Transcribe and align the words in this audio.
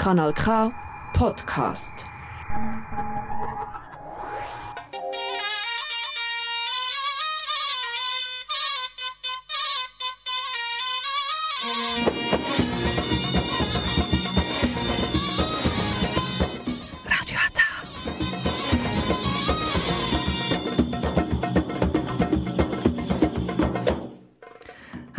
Kanal 0.00 0.32
K 0.32 0.72
Podcast. 1.12 2.06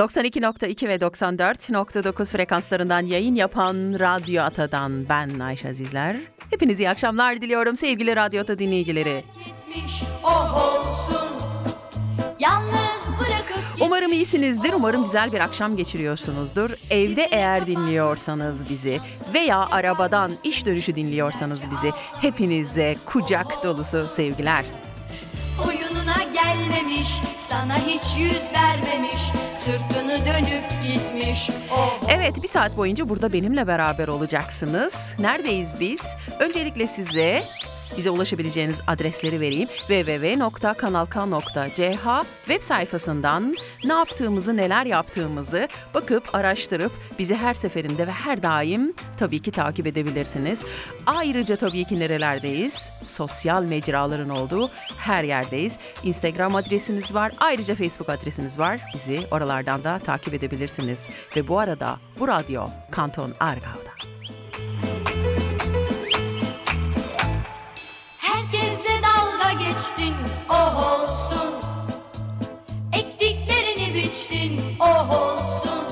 ...92.2 0.00 0.88
ve 0.88 0.94
94.9 0.96 2.24
frekanslarından 2.24 3.06
yayın 3.06 3.34
yapan 3.34 3.76
Radyo 3.76 4.42
Ata'dan 4.42 5.08
ben 5.08 5.38
Ayşe 5.38 5.68
Azizler. 5.68 6.16
Hepinize 6.50 6.82
iyi 6.82 6.90
akşamlar 6.90 7.40
diliyorum 7.40 7.76
sevgili 7.76 8.16
Radyo 8.16 8.40
Ata 8.40 8.58
dinleyicileri. 8.58 9.24
gitmiş 9.44 10.02
olsun 10.24 11.28
Yalnız 12.38 13.10
bırakıp 13.20 13.60
Umarım 13.80 14.12
iyisinizdir, 14.12 14.72
umarım 14.72 15.02
güzel 15.02 15.32
bir 15.32 15.40
akşam 15.40 15.76
geçiriyorsunuzdur. 15.76 16.70
Evde 16.90 17.28
eğer 17.30 17.66
dinliyorsanız 17.66 18.68
bizi 18.70 19.00
veya 19.34 19.66
arabadan 19.70 20.32
iş 20.44 20.66
dönüşü 20.66 20.96
dinliyorsanız 20.96 21.60
bizi... 21.70 21.90
...hepinize 22.20 22.96
kucak 23.06 23.64
dolusu 23.64 24.06
sevgiler. 24.12 24.64
Oyununa 25.68 26.16
gelmemiş 26.32 27.20
Sana 27.36 27.76
hiç 27.76 28.18
yüz 28.18 28.52
vermemiş 28.54 29.20
Sırtını 29.54 30.18
dönüp 30.26 30.64
gitmiş 30.86 31.50
oh 31.72 32.00
Evet 32.08 32.42
bir 32.42 32.48
saat 32.48 32.76
boyunca 32.76 33.08
burada 33.08 33.32
benimle 33.32 33.66
beraber 33.66 34.08
olacaksınız. 34.08 35.14
Neredeyiz 35.18 35.80
biz? 35.80 36.02
Öncelikle 36.38 36.86
size 36.86 37.44
bize 37.96 38.10
ulaşabileceğiniz 38.10 38.80
adresleri 38.86 39.40
vereyim. 39.40 39.68
www.kanalk.ch 39.68 42.26
web 42.46 42.62
sayfasından 42.62 43.56
ne 43.84 43.92
yaptığımızı, 43.92 44.56
neler 44.56 44.86
yaptığımızı 44.86 45.68
bakıp 45.94 46.34
araştırıp 46.34 46.92
bizi 47.18 47.34
her 47.34 47.54
seferinde 47.54 48.06
ve 48.06 48.12
her 48.12 48.42
daim 48.42 48.94
tabii 49.18 49.42
ki 49.42 49.50
takip 49.50 49.86
edebilirsiniz. 49.86 50.62
Ayrıca 51.06 51.56
tabii 51.56 51.84
ki 51.84 52.00
nerelerdeyiz? 52.00 52.90
Sosyal 53.04 53.62
mecraların 53.62 54.28
olduğu 54.28 54.70
her 54.96 55.24
yerdeyiz. 55.24 55.76
Instagram 56.02 56.54
adresimiz 56.54 57.14
var. 57.14 57.32
Ayrıca 57.38 57.74
Facebook 57.74 58.08
adresimiz 58.08 58.58
var. 58.58 58.80
Bizi 58.94 59.20
oralardan 59.30 59.84
da 59.84 59.98
takip 59.98 60.34
edebilirsiniz. 60.34 61.06
Ve 61.36 61.48
bu 61.48 61.58
arada 61.58 61.98
bu 62.18 62.28
radyo 62.28 62.68
Kanton 62.90 63.32
Argav'da. 63.40 64.19
Geçtin 70.00 70.14
oh 70.50 71.02
olsun. 71.02 71.54
Ektiklerini 72.92 73.94
biçtin 73.94 74.62
oh 74.80 75.10
olsun. 75.10 75.84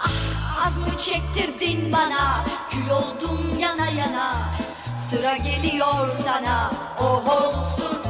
Ah 0.00 0.66
az 0.66 0.82
mı 0.82 0.98
çektirdin 0.98 1.92
bana? 1.92 2.44
Kül 2.70 2.90
oldum 2.90 3.58
yana 3.58 3.86
yana. 3.86 4.32
Sıra 4.96 5.36
geliyor 5.36 6.10
sana 6.10 6.70
oh 7.00 7.28
olsun. 7.28 8.02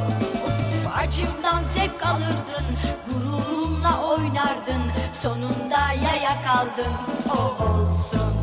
Uf 0.47 0.87
acımdan 0.97 1.63
zevk 1.63 2.05
alırdın 2.05 2.65
Gururumla 3.07 4.01
oynardın. 4.01 4.81
Sonunda 5.11 5.91
yaya 6.03 6.43
kaldın 6.43 6.93
oh 7.29 7.61
olsun 7.61 8.33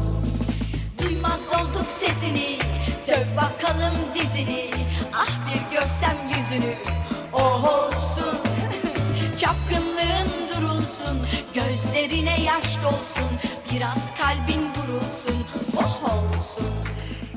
Duymaz 1.30 1.52
olduk 1.52 1.90
sesini. 1.90 2.58
Döv 3.08 3.36
bakalım 3.36 3.94
dizini. 4.14 4.66
Ah 5.14 5.28
bir 5.46 5.76
görsem 5.76 6.16
yüzünü. 6.38 6.74
Oh 7.32 7.64
olsun. 7.64 8.38
Çapkınlığın 9.40 10.48
durulsun. 10.48 11.26
Gözlerine 11.54 12.40
yaş 12.42 12.82
dolsun. 12.82 13.30
Biraz 13.74 14.16
kalbin 14.18 14.62
vurulsun. 14.62 15.46
Oh 15.76 16.02
olsun. 16.04 16.66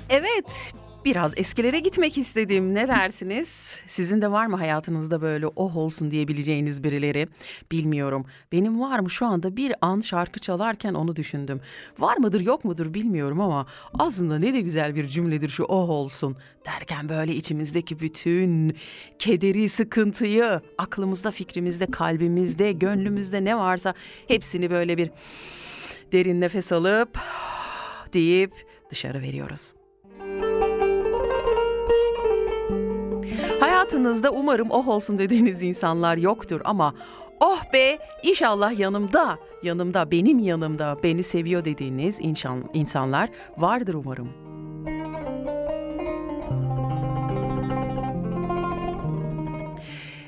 Evet, 0.09 0.73
biraz 1.05 1.33
eskilere 1.37 1.79
gitmek 1.79 2.17
istedim. 2.17 2.73
Ne 2.73 2.87
dersiniz? 2.87 3.79
Sizin 3.87 4.21
de 4.21 4.31
var 4.31 4.45
mı 4.45 4.55
hayatınızda 4.55 5.21
böyle 5.21 5.47
oh 5.47 5.77
olsun 5.77 6.11
diyebileceğiniz 6.11 6.83
birileri? 6.83 7.27
Bilmiyorum. 7.71 8.25
Benim 8.51 8.79
var 8.79 8.99
mı 8.99 9.09
şu 9.09 9.25
anda 9.25 9.57
bir 9.57 9.73
an 9.81 10.01
şarkı 10.01 10.39
çalarken 10.39 10.93
onu 10.93 11.15
düşündüm. 11.15 11.61
Var 11.99 12.17
mıdır 12.17 12.41
yok 12.41 12.65
mudur 12.65 12.93
bilmiyorum 12.93 13.41
ama 13.41 13.65
aslında 13.99 14.39
ne 14.39 14.53
de 14.53 14.61
güzel 14.61 14.95
bir 14.95 15.07
cümledir 15.07 15.49
şu 15.49 15.63
oh 15.63 15.89
olsun 15.89 16.37
derken 16.65 17.09
böyle 17.09 17.35
içimizdeki 17.35 17.99
bütün 17.99 18.77
kederi, 19.19 19.69
sıkıntıyı 19.69 20.61
aklımızda, 20.77 21.31
fikrimizde, 21.31 21.85
kalbimizde, 21.85 22.71
gönlümüzde 22.71 23.43
ne 23.43 23.57
varsa 23.57 23.93
hepsini 24.27 24.71
böyle 24.71 24.97
bir 24.97 25.11
derin 26.11 26.41
nefes 26.41 26.71
alıp 26.71 27.19
deyip 28.13 28.53
dışarı 28.89 29.21
veriyoruz. 29.21 29.73
Hayatınızda 33.83 34.31
umarım 34.31 34.71
oh 34.71 34.87
olsun 34.87 35.17
dediğiniz 35.17 35.63
insanlar 35.63 36.17
yoktur 36.17 36.61
ama 36.63 36.93
oh 37.39 37.73
be 37.73 37.97
inşallah 38.23 38.79
yanımda, 38.79 39.37
yanımda, 39.63 40.11
benim 40.11 40.39
yanımda 40.39 40.97
beni 41.03 41.23
seviyor 41.23 41.65
dediğiniz 41.65 42.17
insan, 42.19 42.69
insanlar 42.73 43.29
vardır 43.57 43.93
umarım. 43.93 44.29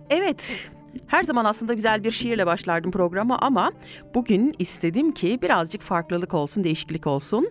Evet, 0.10 0.70
her 1.08 1.24
zaman 1.24 1.46
aslında 1.46 1.74
güzel 1.74 2.04
bir 2.04 2.12
şiirle 2.12 2.46
başlardım 2.46 2.92
programa 2.92 3.38
ama 3.38 3.72
bugün 4.14 4.56
istedim 4.60 5.12
ki 5.12 5.40
birazcık 5.44 5.82
farklılık 5.82 6.34
olsun, 6.34 6.64
değişiklik 6.64 7.08
olsun. 7.08 7.50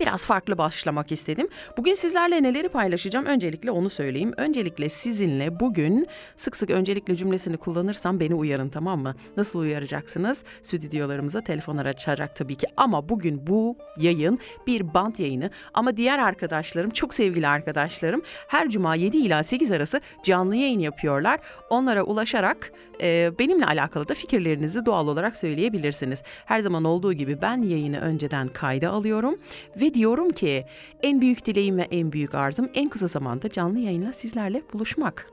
Biraz 0.00 0.26
farklı 0.26 0.58
başlamak 0.58 1.12
istedim. 1.12 1.48
Bugün 1.76 1.92
sizlerle 1.92 2.42
neleri 2.42 2.68
paylaşacağım? 2.68 3.26
Öncelikle 3.26 3.70
onu 3.70 3.90
söyleyeyim. 3.90 4.34
Öncelikle 4.36 4.88
sizinle 4.88 5.60
bugün 5.60 6.06
sık 6.36 6.56
sık 6.56 6.70
öncelikle 6.70 7.16
cümlesini 7.16 7.56
kullanırsam 7.56 8.20
beni 8.20 8.34
uyarın 8.34 8.68
tamam 8.68 9.00
mı? 9.00 9.14
Nasıl 9.36 9.58
uyaracaksınız? 9.58 10.44
Stüdyolarımıza 10.62 11.40
telefonlar 11.40 11.86
açarak 11.86 12.36
tabii 12.36 12.54
ki. 12.54 12.66
Ama 12.76 13.08
bugün 13.08 13.46
bu 13.46 13.76
yayın 13.96 14.38
bir 14.66 14.94
band 14.94 15.18
yayını. 15.18 15.50
Ama 15.74 15.96
diğer 15.96 16.18
arkadaşlarım, 16.18 16.90
çok 16.90 17.14
sevgili 17.14 17.48
arkadaşlarım 17.48 18.22
her 18.48 18.68
cuma 18.68 18.94
7 18.94 19.18
ila 19.18 19.42
8 19.42 19.72
arası 19.72 20.00
canlı 20.22 20.56
yayın 20.56 20.80
yapıyorlar. 20.80 21.40
Onlara 21.70 22.02
ulaşarak 22.02 22.72
e, 23.00 23.32
benimle 23.38 23.66
alakalı 23.66 24.08
da 24.08 24.14
fikirlerinizi 24.14 24.86
doğal 24.86 25.08
olarak 25.08 25.36
söyleyebilirsiniz. 25.36 26.22
Her 26.46 26.60
zaman 26.60 26.84
olduğu 26.84 27.12
gibi 27.12 27.42
ben 27.42 27.62
yayını 27.62 28.00
önceden 28.00 28.48
kayda 28.48 28.90
alıyorum 28.90 29.38
ve 29.80 29.94
diyorum 29.94 30.30
ki 30.30 30.64
en 31.02 31.20
büyük 31.20 31.46
dileğim 31.46 31.78
ve 31.78 31.88
en 31.90 32.12
büyük 32.12 32.34
arzum 32.34 32.68
en 32.74 32.88
kısa 32.88 33.06
zamanda 33.06 33.50
canlı 33.50 33.78
yayınla 33.78 34.12
sizlerle 34.12 34.62
buluşmak. 34.72 35.30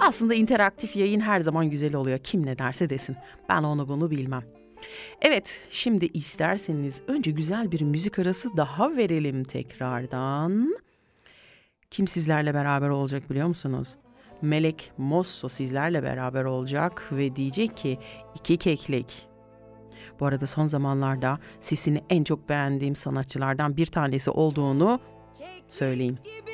Aslında 0.00 0.34
interaktif 0.34 0.96
yayın 0.96 1.20
her 1.20 1.40
zaman 1.40 1.70
güzel 1.70 1.94
oluyor. 1.94 2.18
Kim 2.18 2.46
ne 2.46 2.58
derse 2.58 2.90
desin. 2.90 3.16
Ben 3.48 3.62
onu 3.62 3.88
bunu 3.88 4.10
bilmem. 4.10 4.42
Evet, 5.22 5.62
şimdi 5.70 6.06
isterseniz 6.14 7.02
önce 7.06 7.30
güzel 7.30 7.72
bir 7.72 7.80
müzik 7.80 8.18
arası 8.18 8.56
daha 8.56 8.96
verelim 8.96 9.44
tekrardan. 9.44 10.74
Kim 11.90 12.08
sizlerle 12.08 12.54
beraber 12.54 12.88
olacak 12.88 13.30
biliyor 13.30 13.48
musunuz? 13.48 13.96
Melek 14.42 14.92
Mosso 14.98 15.48
sizlerle 15.48 16.02
beraber 16.02 16.44
olacak 16.44 17.08
ve 17.12 17.36
diyecek 17.36 17.76
ki 17.76 17.98
iki 18.34 18.56
keklik. 18.56 19.28
Bu 20.20 20.26
arada 20.26 20.46
son 20.46 20.66
zamanlarda 20.66 21.38
sesini 21.60 22.04
en 22.10 22.24
çok 22.24 22.48
beğendiğim 22.48 22.96
sanatçılardan 22.96 23.76
bir 23.76 23.86
tanesi 23.86 24.30
olduğunu 24.30 25.00
söyleyeyim. 25.68 26.18
gibi 26.24 26.52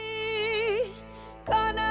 kanadıma 1.46 1.83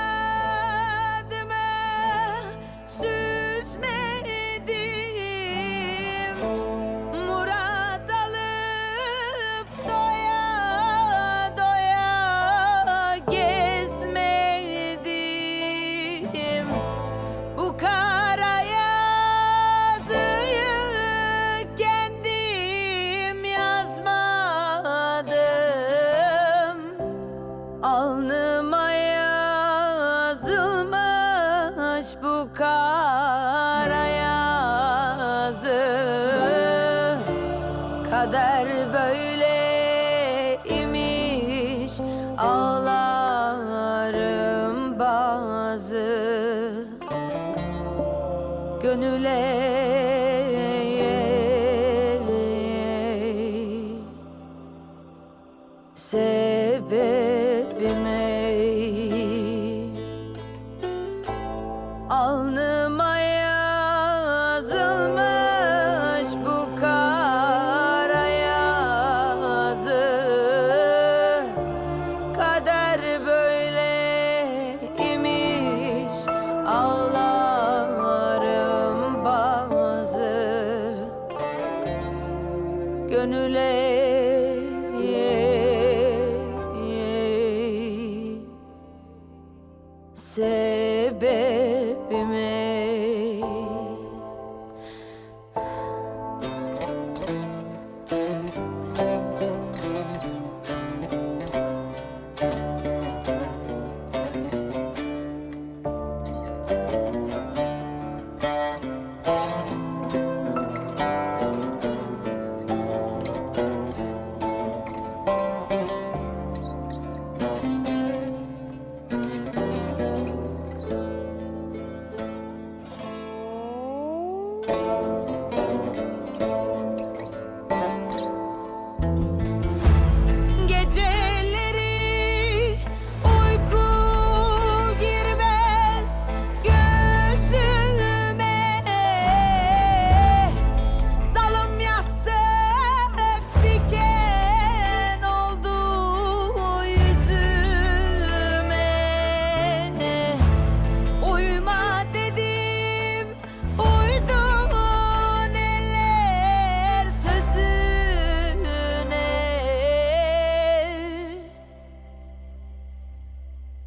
Gönüle 48.83 50.12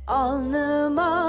Alnıma 0.06 1.25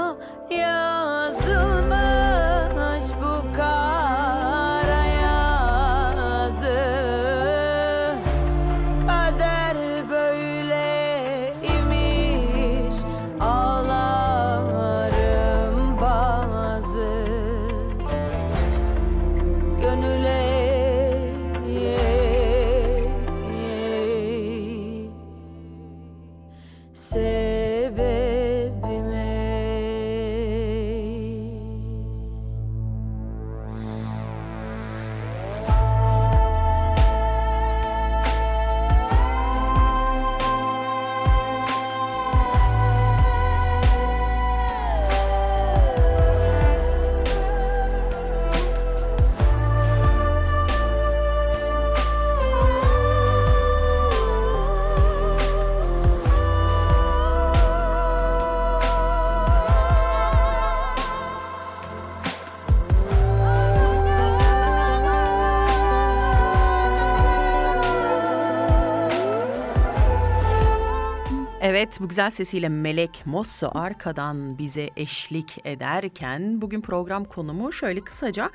Bu 72.00 72.08
güzel 72.08 72.30
sesiyle 72.30 72.68
Melek 72.68 73.22
Mosso 73.26 73.70
arkadan 73.74 74.58
bize 74.58 74.90
eşlik 74.96 75.58
ederken 75.64 76.60
bugün 76.60 76.80
program 76.80 77.24
konumu 77.24 77.72
şöyle 77.72 78.00
kısaca 78.00 78.50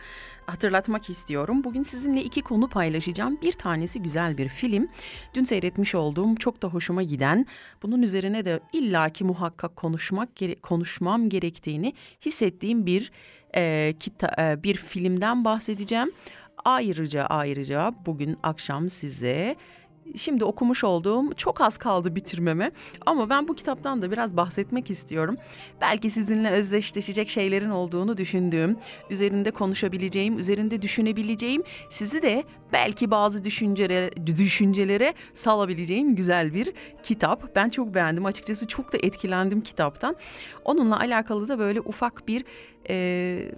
hatırlatmak 0.46 1.10
istiyorum. 1.10 1.64
Bugün 1.64 1.84
sizinle 1.84 2.24
iki 2.24 2.42
konu 2.42 2.70
paylaşacağım. 2.70 3.42
Bir 3.42 3.52
tanesi 3.52 4.02
güzel 4.02 4.38
bir 4.38 4.50
film. 4.50 4.88
Dün 5.34 5.44
seyretmiş 5.44 5.96
olduğum 5.96 6.36
çok 6.36 6.62
da 6.62 6.68
hoşuma 6.68 7.04
giden 7.04 7.46
bunun 7.84 8.02
üzerine 8.02 8.46
de 8.46 8.60
illaki 8.74 9.24
muhakkak 9.24 9.76
konuşmak 9.76 10.30
konuşmam 10.62 11.30
gerektiğini 11.30 11.94
hissettiğim 12.26 12.86
bir 12.86 13.12
e, 13.56 13.94
kita, 14.00 14.36
e, 14.40 14.64
bir 14.64 14.76
filmden 14.76 15.46
bahsedeceğim. 15.46 16.12
Ayrıca 16.66 17.26
ayrıca 17.26 17.94
bugün 18.06 18.38
akşam 18.44 18.90
size 18.90 19.56
şimdi 20.16 20.46
okumuş 20.46 20.84
olduğum 20.84 21.34
çok 21.34 21.62
az 21.62 21.78
kaldı 21.78 22.16
bitirmeme 22.16 22.72
ama 23.06 23.30
ben 23.30 23.48
bu 23.48 23.56
kitaptan 23.56 24.02
da 24.02 24.12
biraz 24.12 24.38
bahsetmek 24.38 24.90
istiyorum. 24.90 25.38
Belki 25.82 26.10
sizinle 26.10 26.50
özdeşleşecek 26.50 27.30
şeylerin 27.30 27.70
olduğunu 27.70 28.18
düşündüğüm, 28.18 28.78
üzerinde 29.10 29.52
konuşabileceğim, 29.52 30.40
üzerinde 30.40 30.82
düşünebileceğim, 30.82 31.64
sizi 31.90 32.22
de 32.22 32.44
belki 32.74 33.12
bazı 33.12 33.44
düşüncelere, 33.44 34.12
düşüncelere 34.26 35.14
salabileceğim 35.34 36.16
güzel 36.16 36.54
bir 36.54 36.74
kitap. 37.04 37.56
Ben 37.56 37.70
çok 37.70 37.96
beğendim 37.96 38.26
açıkçası 38.26 38.68
çok 38.68 38.94
da 38.94 38.98
etkilendim 38.98 39.62
kitaptan. 39.62 40.16
Onunla 40.66 41.00
alakalı 41.00 41.48
da 41.48 41.60
böyle 41.60 41.82
ufak 41.82 42.28
bir... 42.28 42.46
E, 42.90 43.52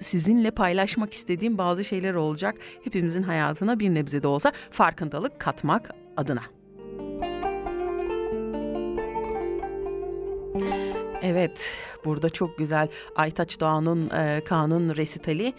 sizinle 0.00 0.50
paylaşmak 0.50 1.12
istediğim 1.12 1.58
bazı 1.58 1.84
şeyler 1.84 2.14
olacak. 2.14 2.54
Hepimizin 2.84 3.22
hayatına 3.22 3.80
bir 3.80 3.94
nebze 3.94 4.22
de 4.22 4.26
olsa 4.26 4.52
farkındalık 4.70 5.38
katmak 5.40 5.94
adına. 6.16 6.42
Evet, 11.22 11.76
burada 12.04 12.30
çok 12.30 12.58
güzel 12.58 12.88
Aytaç 13.16 13.60
Doğan'ın 13.60 14.10
e, 14.10 14.40
Kanun 14.44 14.96
resitali 14.96 15.54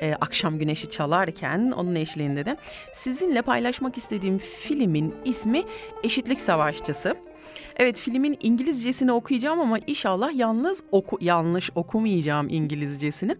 e, 0.00 0.14
akşam 0.20 0.58
güneşi 0.58 0.90
çalarken 0.90 1.72
onun 1.76 1.94
eşliğinde 1.94 2.44
de 2.44 2.56
sizinle 2.92 3.42
paylaşmak 3.42 3.96
istediğim 3.98 4.38
filmin 4.38 5.14
ismi 5.24 5.62
Eşitlik 6.02 6.40
Savaşçısı. 6.40 7.16
Evet 7.76 7.98
filmin 7.98 8.38
İngilizcesini 8.42 9.12
okuyacağım 9.12 9.60
ama 9.60 9.78
inşallah 9.86 10.38
yalnız 10.38 10.82
oku, 10.92 11.18
yanlış 11.20 11.70
okumayacağım 11.74 12.48
İngilizcesini. 12.48 13.36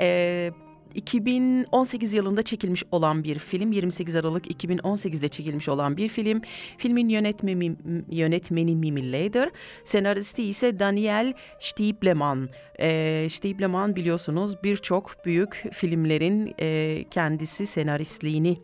Ee, 0.00 0.50
2018 0.96 2.14
yılında 2.14 2.42
çekilmiş 2.42 2.84
olan 2.90 3.24
bir 3.24 3.38
film. 3.38 3.72
28 3.72 4.16
Aralık 4.16 4.46
2018'de 4.46 5.28
çekilmiş 5.28 5.68
olan 5.68 5.96
bir 5.96 6.08
film. 6.08 6.40
Filmin 6.78 7.08
yönetmeni, 7.08 7.76
yönetmeni 8.10 8.76
Mimi 8.76 9.12
Leder. 9.12 9.50
Senaristi 9.84 10.42
ise 10.42 10.78
Daniel 10.78 11.32
Stiebleman. 11.60 12.48
E, 12.80 13.28
Stiebleman 13.30 13.96
biliyorsunuz 13.96 14.62
birçok 14.64 15.24
büyük 15.24 15.64
filmlerin 15.72 16.54
e, 16.60 17.04
kendisi 17.10 17.66
senaristliğini 17.66 18.58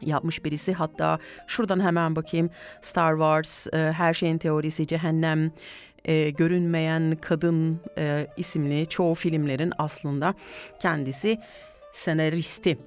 yapmış 0.00 0.44
birisi. 0.44 0.72
Hatta 0.72 1.18
şuradan 1.46 1.80
hemen 1.80 2.16
bakayım 2.16 2.50
Star 2.82 3.12
Wars, 3.12 3.66
e, 3.66 3.92
Her 3.92 4.14
Şeyin 4.14 4.38
Teorisi, 4.38 4.86
Cehennem, 4.86 5.52
e, 6.04 6.30
Görünmeyen 6.30 7.12
Kadın 7.20 7.80
e, 7.98 8.26
isimli 8.36 8.86
çoğu 8.86 9.14
filmlerin 9.14 9.72
aslında 9.78 10.34
kendisi 10.80 11.38
senaristi. 11.92 12.78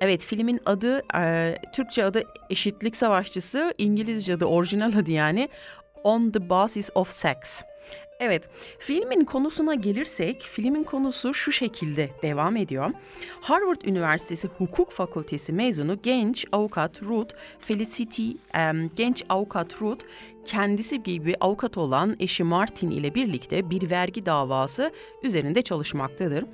Evet 0.00 0.22
filmin 0.22 0.60
adı 0.66 1.02
e, 1.18 1.54
Türkçe 1.74 2.04
adı 2.04 2.22
Eşitlik 2.50 2.96
Savaşçısı, 2.96 3.74
İngilizce 3.78 4.34
adı 4.34 4.44
orijinal 4.44 4.98
adı 4.98 5.10
yani 5.10 5.48
On 6.04 6.30
the 6.30 6.50
Basis 6.50 6.90
of 6.94 7.10
Sex. 7.10 7.62
Evet, 8.20 8.48
filmin 8.78 9.24
konusuna 9.24 9.74
gelirsek, 9.74 10.42
filmin 10.42 10.84
konusu 10.84 11.34
şu 11.34 11.52
şekilde 11.52 12.10
devam 12.22 12.56
ediyor. 12.56 12.90
Harvard 13.40 13.80
Üniversitesi 13.84 14.48
Hukuk 14.48 14.90
Fakültesi 14.90 15.52
mezunu 15.52 16.02
genç 16.02 16.46
avukat 16.52 17.02
Ruth 17.02 17.34
Felicity, 17.60 18.30
um, 18.30 18.90
genç 18.96 19.24
avukat 19.28 19.82
Ruth 19.82 20.04
kendisi 20.46 21.02
gibi 21.02 21.34
avukat 21.40 21.78
olan 21.78 22.16
eşi 22.20 22.44
Martin 22.44 22.90
ile 22.90 23.14
birlikte 23.14 23.70
bir 23.70 23.90
vergi 23.90 24.26
davası 24.26 24.92
üzerinde 25.22 25.62
çalışmaktadır. 25.62 26.44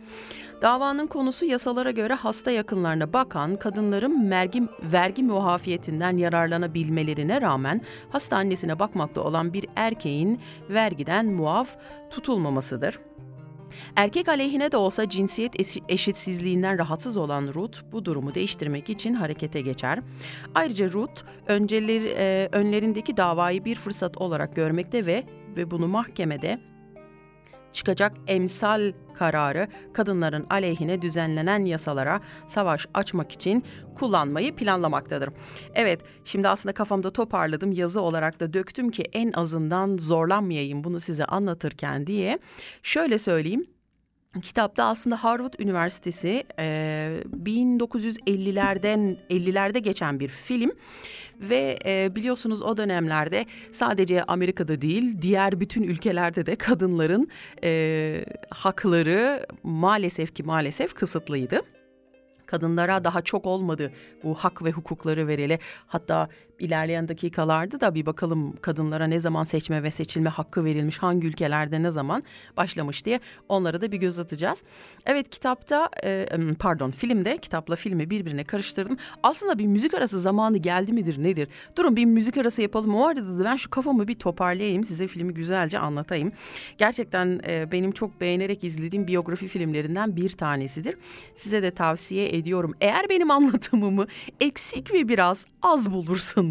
Davanın 0.62 1.06
konusu 1.06 1.44
yasalara 1.44 1.90
göre 1.90 2.14
hasta 2.14 2.50
yakınlarına 2.50 3.12
bakan 3.12 3.56
kadınların 3.56 4.30
vergi, 4.30 4.62
vergi 4.82 5.22
muafiyetinden 5.22 6.16
yararlanabilmelerine 6.16 7.40
rağmen 7.40 7.80
hasta 8.10 8.36
annesine 8.36 8.78
bakmakta 8.78 9.20
olan 9.20 9.52
bir 9.52 9.66
erkeğin 9.76 10.40
vergiden 10.70 11.26
muaf 11.26 11.76
tutulmamasıdır. 12.10 12.98
Erkek 13.96 14.28
aleyhine 14.28 14.72
de 14.72 14.76
olsa 14.76 15.08
cinsiyet 15.08 15.78
eşitsizliğinden 15.88 16.78
rahatsız 16.78 17.16
olan 17.16 17.50
Ruth 17.54 17.78
bu 17.92 18.04
durumu 18.04 18.34
değiştirmek 18.34 18.90
için 18.90 19.14
harekete 19.14 19.60
geçer. 19.60 20.00
Ayrıca 20.54 20.92
Ruth 20.92 21.22
önceleri, 21.46 22.14
e, 22.18 22.48
önlerindeki 22.52 23.16
davayı 23.16 23.64
bir 23.64 23.76
fırsat 23.76 24.16
olarak 24.16 24.56
görmekte 24.56 25.06
ve 25.06 25.24
ve 25.56 25.70
bunu 25.70 25.88
mahkemede 25.88 26.60
çıkacak 27.74 28.12
emsal 28.26 28.92
kararı 29.14 29.68
kadınların 29.92 30.46
aleyhine 30.50 31.02
düzenlenen 31.02 31.64
yasalara 31.64 32.20
savaş 32.46 32.86
açmak 32.94 33.32
için 33.32 33.64
kullanmayı 33.94 34.54
planlamaktadır. 34.54 35.30
Evet, 35.74 36.00
şimdi 36.24 36.48
aslında 36.48 36.72
kafamda 36.72 37.12
toparladım, 37.12 37.72
yazı 37.72 38.00
olarak 38.00 38.40
da 38.40 38.52
döktüm 38.52 38.90
ki 38.90 39.04
en 39.12 39.32
azından 39.32 39.96
zorlanmayayım 39.98 40.84
bunu 40.84 41.00
size 41.00 41.24
anlatırken 41.24 42.06
diye. 42.06 42.38
Şöyle 42.82 43.18
söyleyeyim, 43.18 43.66
Kitapta 44.42 44.84
aslında 44.84 45.24
Harvard 45.24 45.54
Üniversitesi 45.58 46.44
e, 46.58 46.64
1950'lerden 47.44 49.16
50'lerde 49.30 49.78
geçen 49.78 50.20
bir 50.20 50.28
film 50.28 50.72
ve 51.40 51.78
e, 51.84 52.16
biliyorsunuz 52.16 52.62
o 52.62 52.76
dönemlerde 52.76 53.46
sadece 53.72 54.24
Amerika'da 54.24 54.80
değil 54.80 55.22
diğer 55.22 55.60
bütün 55.60 55.82
ülkelerde 55.82 56.46
de 56.46 56.56
kadınların 56.56 57.28
e, 57.64 58.24
hakları 58.50 59.46
maalesef 59.62 60.34
ki 60.34 60.42
maalesef 60.42 60.94
kısıtlıydı 60.94 61.62
kadınlara 62.46 63.04
daha 63.04 63.22
çok 63.22 63.46
olmadı 63.46 63.92
bu 64.24 64.34
hak 64.34 64.64
ve 64.64 64.70
hukukları 64.70 65.28
verili. 65.28 65.58
Hatta 65.86 66.28
ilerleyen 66.58 67.08
dakikalarda 67.08 67.80
da 67.80 67.94
bir 67.94 68.06
bakalım 68.06 68.56
kadınlara 68.56 69.06
ne 69.06 69.20
zaman 69.20 69.44
seçme 69.44 69.82
ve 69.82 69.90
seçilme 69.90 70.30
hakkı 70.30 70.64
verilmiş, 70.64 70.98
hangi 70.98 71.26
ülkelerde 71.26 71.82
ne 71.82 71.90
zaman 71.90 72.22
başlamış 72.56 73.04
diye 73.04 73.20
onlara 73.48 73.80
da 73.80 73.92
bir 73.92 73.96
göz 73.96 74.18
atacağız. 74.18 74.62
Evet 75.06 75.30
kitapta 75.30 75.88
e, 76.04 76.26
pardon 76.58 76.90
filmde 76.90 77.38
kitapla 77.38 77.76
filmi 77.76 78.10
birbirine 78.10 78.44
karıştırdım. 78.44 78.96
Aslında 79.22 79.58
bir 79.58 79.66
müzik 79.66 79.94
arası 79.94 80.20
zamanı 80.20 80.58
geldi 80.58 80.92
midir 80.92 81.22
nedir? 81.22 81.48
Durun 81.76 81.96
bir 81.96 82.04
müzik 82.04 82.36
arası 82.36 82.62
yapalım. 82.62 82.94
O 82.94 83.06
arada 83.06 83.38
da 83.38 83.44
ben 83.44 83.56
şu 83.56 83.70
kafamı 83.70 84.08
bir 84.08 84.14
toparlayayım 84.14 84.84
size 84.84 85.08
filmi 85.08 85.34
güzelce 85.34 85.78
anlatayım. 85.78 86.32
Gerçekten 86.78 87.40
e, 87.48 87.72
benim 87.72 87.92
çok 87.92 88.20
beğenerek 88.20 88.64
izlediğim 88.64 89.06
biyografi 89.06 89.48
filmlerinden 89.48 90.16
bir 90.16 90.30
tanesidir. 90.30 90.96
Size 91.36 91.62
de 91.62 91.70
tavsiye 91.70 92.36
ediyorum. 92.36 92.74
Eğer 92.80 93.08
benim 93.08 93.30
anlatımımı 93.34 94.06
eksik 94.40 94.92
ve 94.92 95.08
biraz 95.08 95.46
az 95.62 95.92
bulursanız 95.92 96.44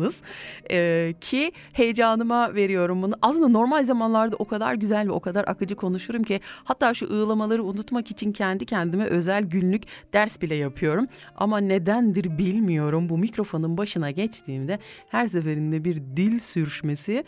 e, 0.71 1.13
ki 1.21 1.51
heyecanıma 1.73 2.55
veriyorum 2.55 3.01
bunu. 3.01 3.13
Aslında 3.21 3.47
normal 3.47 3.83
zamanlarda 3.83 4.35
o 4.35 4.45
kadar 4.45 4.73
güzel 4.73 5.07
ve 5.07 5.11
o 5.11 5.19
kadar 5.19 5.45
akıcı 5.47 5.75
konuşurum 5.75 6.23
ki 6.23 6.39
hatta 6.63 6.93
şu 6.93 7.05
ığlamaları 7.13 7.63
unutmak 7.63 8.11
için 8.11 8.31
kendi 8.31 8.65
kendime 8.65 9.05
özel 9.05 9.43
günlük 9.43 9.83
ders 10.13 10.41
bile 10.41 10.55
yapıyorum. 10.55 11.07
Ama 11.35 11.57
nedendir 11.57 12.37
bilmiyorum 12.37 13.09
bu 13.09 13.17
mikrofonun 13.17 13.77
başına 13.77 14.11
geçtiğimde 14.11 14.79
her 15.09 15.27
seferinde 15.27 15.85
bir 15.85 15.97
dil 15.97 16.39
sürüşmesi 16.39 17.23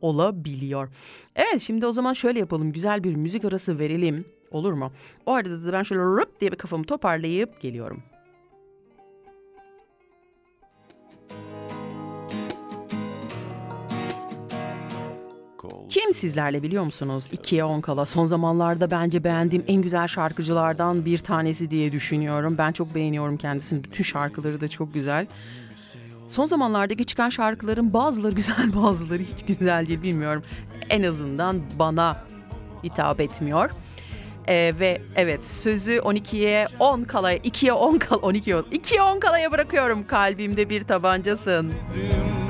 olabiliyor. 0.00 0.88
Evet 1.36 1.60
şimdi 1.60 1.86
o 1.86 1.92
zaman 1.92 2.12
şöyle 2.12 2.38
yapalım 2.38 2.72
güzel 2.72 3.04
bir 3.04 3.14
müzik 3.14 3.44
arası 3.44 3.78
verelim 3.78 4.24
olur 4.50 4.72
mu? 4.72 4.92
O 5.26 5.32
arada 5.32 5.64
da 5.64 5.72
ben 5.72 5.82
şöyle 5.82 6.02
rıp 6.02 6.40
diye 6.40 6.52
bir 6.52 6.56
kafamı 6.56 6.84
toparlayıp 6.84 7.60
geliyorum. 7.60 8.02
Kim 15.88 16.14
sizlerle 16.14 16.62
biliyor 16.62 16.84
musunuz? 16.84 17.28
İkiye 17.32 17.64
on 17.64 17.80
kala 17.80 18.06
son 18.06 18.26
zamanlarda 18.26 18.90
bence 18.90 19.24
beğendiğim 19.24 19.64
en 19.68 19.82
güzel 19.82 20.06
şarkıcılardan 20.06 21.04
bir 21.04 21.18
tanesi 21.18 21.70
diye 21.70 21.92
düşünüyorum. 21.92 22.54
Ben 22.58 22.72
çok 22.72 22.94
beğeniyorum 22.94 23.36
kendisini. 23.36 23.84
Bütün 23.84 24.04
şarkıları 24.04 24.60
da 24.60 24.68
çok 24.68 24.94
güzel. 24.94 25.26
Son 26.28 26.46
zamanlardaki 26.46 27.04
çıkan 27.04 27.28
şarkıların 27.28 27.92
bazıları 27.92 28.34
güzel 28.34 28.74
bazıları 28.82 29.22
hiç 29.22 29.58
güzel 29.58 29.86
değil 29.86 30.02
bilmiyorum. 30.02 30.42
En 30.90 31.02
azından 31.02 31.62
bana 31.78 32.16
hitap 32.84 33.20
etmiyor. 33.20 33.70
Ee, 34.48 34.72
ve 34.80 35.00
evet 35.16 35.44
sözü 35.44 35.96
12'ye 35.96 36.66
10 36.78 37.02
kalaya 37.02 37.38
2'ye 37.38 37.72
10 37.72 37.98
kal 37.98 38.16
12'ye 38.16 38.56
10 38.56 38.62
2'ye 38.62 39.02
10 39.02 39.20
kalaya 39.20 39.52
bırakıyorum 39.52 40.06
kalbimde 40.06 40.68
bir 40.68 40.84
tabancasın. 40.84 41.72
Sen 41.94 42.43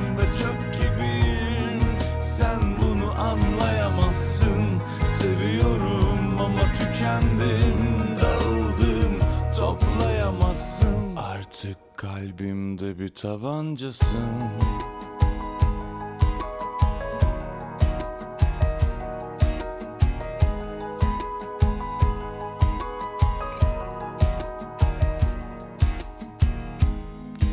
kalbimde 12.04 12.98
bir 12.98 13.08
tabancasın. 13.08 14.20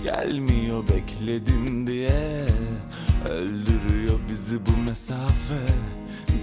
Gelmiyor 0.04 0.84
bekledim 0.88 1.88
diye 1.88 2.46
Öldürüyor 3.30 4.20
bizi 4.30 4.60
bu 4.66 4.90
mesafe. 4.90 5.60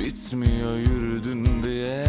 Bitmiyor 0.00 0.76
yürüdün 0.76 1.44
diye 1.64 2.04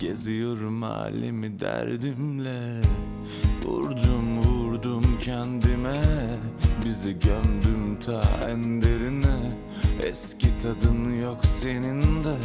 Geziyorum 0.00 0.82
halimi 0.82 1.60
derdimle. 1.60 2.80
Vurdum 3.64 4.45
kendime 5.26 6.00
Bizi 6.84 7.18
gömdüm 7.18 8.00
ta 8.06 8.22
en 8.48 8.82
derine. 8.82 9.36
Eski 10.02 10.48
tadın 10.62 11.20
yok 11.22 11.44
senin 11.60 12.24
de 12.24 12.36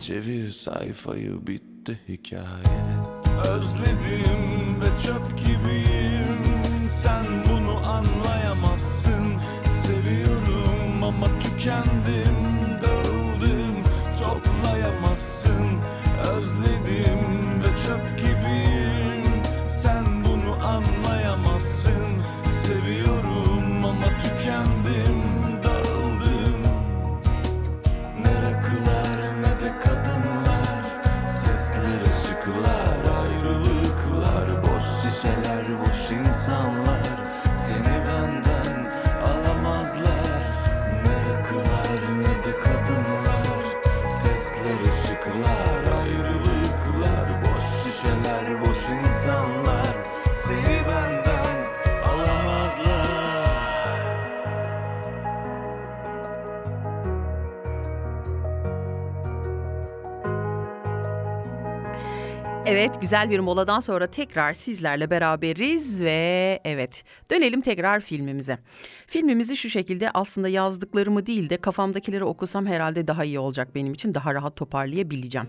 Çevir 0.00 0.50
sayfayı 0.50 1.46
bitti 1.46 2.00
hikaye. 2.08 2.78
Özledim 3.44 4.80
ve 4.80 5.02
çöp 5.04 5.38
gibiyim 5.38 6.38
Sen 6.88 7.26
bunu 7.50 7.76
anlayamazsın. 7.88 9.34
Seviyorum 9.82 11.02
ama 11.02 11.26
tükendim 11.42 12.36
Dağıldım 12.82 13.74
toplayamazsın. 14.22 15.68
Özledim 16.32 17.27
güzel 63.08 63.30
bir 63.30 63.40
moladan 63.40 63.80
sonra 63.80 64.06
tekrar 64.06 64.52
sizlerle 64.52 65.10
beraberiz 65.10 66.00
ve 66.00 66.60
evet 66.64 67.04
dönelim 67.30 67.60
tekrar 67.60 68.00
filmimize. 68.00 68.58
Filmimizi 69.06 69.56
şu 69.56 69.70
şekilde 69.70 70.10
aslında 70.10 70.48
yazdıklarımı 70.48 71.26
değil 71.26 71.50
de 71.50 71.56
kafamdakileri 71.56 72.24
okusam 72.24 72.66
herhalde 72.66 73.06
daha 73.06 73.24
iyi 73.24 73.38
olacak 73.38 73.74
benim 73.74 73.92
için 73.92 74.14
daha 74.14 74.34
rahat 74.34 74.56
toparlayabileceğim. 74.56 75.48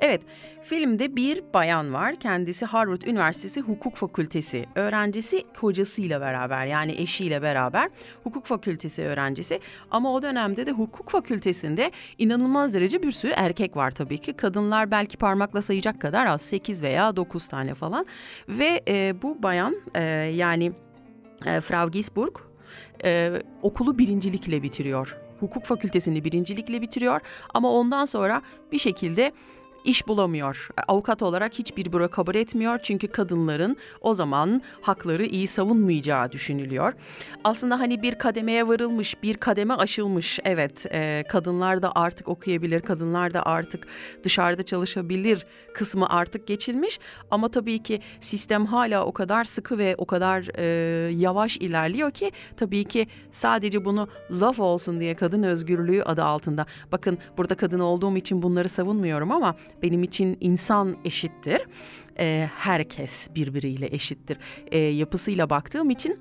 Evet 0.00 0.22
filmde 0.64 1.16
bir 1.16 1.42
bayan 1.54 1.94
var 1.94 2.16
kendisi 2.16 2.66
Harvard 2.66 3.02
Üniversitesi 3.02 3.60
Hukuk 3.60 3.96
Fakültesi 3.96 4.66
öğrencisi 4.74 5.44
kocasıyla 5.60 6.20
beraber 6.20 6.66
yani 6.66 6.92
eşiyle 6.92 7.42
beraber 7.42 7.90
hukuk 8.24 8.46
fakültesi 8.46 9.02
öğrencisi 9.02 9.60
ama 9.90 10.14
o 10.14 10.22
dönemde 10.22 10.66
de 10.66 10.72
hukuk 10.72 11.10
fakültesinde 11.10 11.90
inanılmaz 12.18 12.74
derece 12.74 13.02
bir 13.02 13.12
sürü 13.12 13.32
erkek 13.36 13.76
var 13.76 13.90
tabii 13.90 14.18
ki 14.18 14.32
kadınlar 14.32 14.90
belki 14.90 15.16
parmakla 15.16 15.62
sayacak 15.62 16.00
kadar 16.00 16.26
az 16.26 16.42
8 16.42 16.82
veya 16.82 16.97
9 17.16 17.48
tane 17.48 17.74
falan 17.74 18.06
ve 18.48 18.82
e, 18.88 19.22
bu 19.22 19.42
bayan 19.42 19.76
e, 19.94 20.02
yani 20.34 20.72
e, 21.46 21.60
Frau 21.60 21.90
Gisburg 21.90 22.36
e, 23.04 23.42
okulu 23.62 23.98
birincilikle 23.98 24.62
bitiriyor. 24.62 25.16
Hukuk 25.40 25.64
fakültesini 25.64 26.24
birincilikle 26.24 26.82
bitiriyor 26.82 27.20
ama 27.54 27.72
ondan 27.72 28.04
sonra 28.04 28.42
bir 28.72 28.78
şekilde 28.78 29.32
iş 29.84 30.08
bulamıyor. 30.08 30.68
Avukat 30.88 31.22
olarak 31.22 31.54
hiçbir 31.54 31.92
büro 31.92 32.08
kabul 32.10 32.34
etmiyor 32.34 32.78
çünkü 32.82 33.08
kadınların 33.08 33.76
o 34.00 34.14
zaman 34.14 34.62
hakları 34.82 35.26
iyi 35.26 35.46
savunmayacağı 35.46 36.32
düşünülüyor. 36.32 36.92
Aslında 37.44 37.80
hani 37.80 38.02
bir 38.02 38.14
kademeye 38.14 38.68
varılmış, 38.68 39.22
bir 39.22 39.36
kademe 39.36 39.74
aşılmış. 39.74 40.38
Evet, 40.44 40.86
e, 40.92 41.24
kadınlar 41.28 41.82
da 41.82 41.92
artık 41.94 42.28
okuyabilir, 42.28 42.80
kadınlar 42.80 43.34
da 43.34 43.46
artık 43.46 43.86
dışarıda 44.24 44.62
çalışabilir 44.62 45.46
kısmı 45.74 46.08
artık 46.08 46.46
geçilmiş. 46.46 46.98
Ama 47.30 47.48
tabii 47.48 47.82
ki 47.82 48.00
sistem 48.20 48.66
hala 48.66 49.04
o 49.04 49.12
kadar 49.12 49.44
sıkı 49.44 49.78
ve 49.78 49.94
o 49.98 50.04
kadar 50.04 50.48
e, 50.58 50.64
yavaş 51.12 51.56
ilerliyor 51.56 52.10
ki 52.10 52.32
tabii 52.56 52.84
ki 52.84 53.06
sadece 53.32 53.84
bunu 53.84 54.08
laf 54.30 54.60
olsun 54.60 55.00
diye 55.00 55.14
kadın 55.14 55.42
özgürlüğü 55.42 56.02
adı 56.02 56.24
altında. 56.24 56.66
Bakın 56.92 57.18
burada 57.36 57.54
kadın 57.54 57.78
olduğum 57.78 58.16
için 58.16 58.42
bunları 58.42 58.68
savunmuyorum 58.68 59.32
ama 59.32 59.54
benim 59.82 60.02
için 60.02 60.36
insan 60.40 60.96
eşittir. 61.04 61.60
E, 62.18 62.50
herkes 62.56 63.28
birbiriyle 63.34 63.86
eşittir. 63.94 64.38
E, 64.70 64.78
yapısıyla 64.78 65.50
baktığım 65.50 65.90
için 65.90 66.18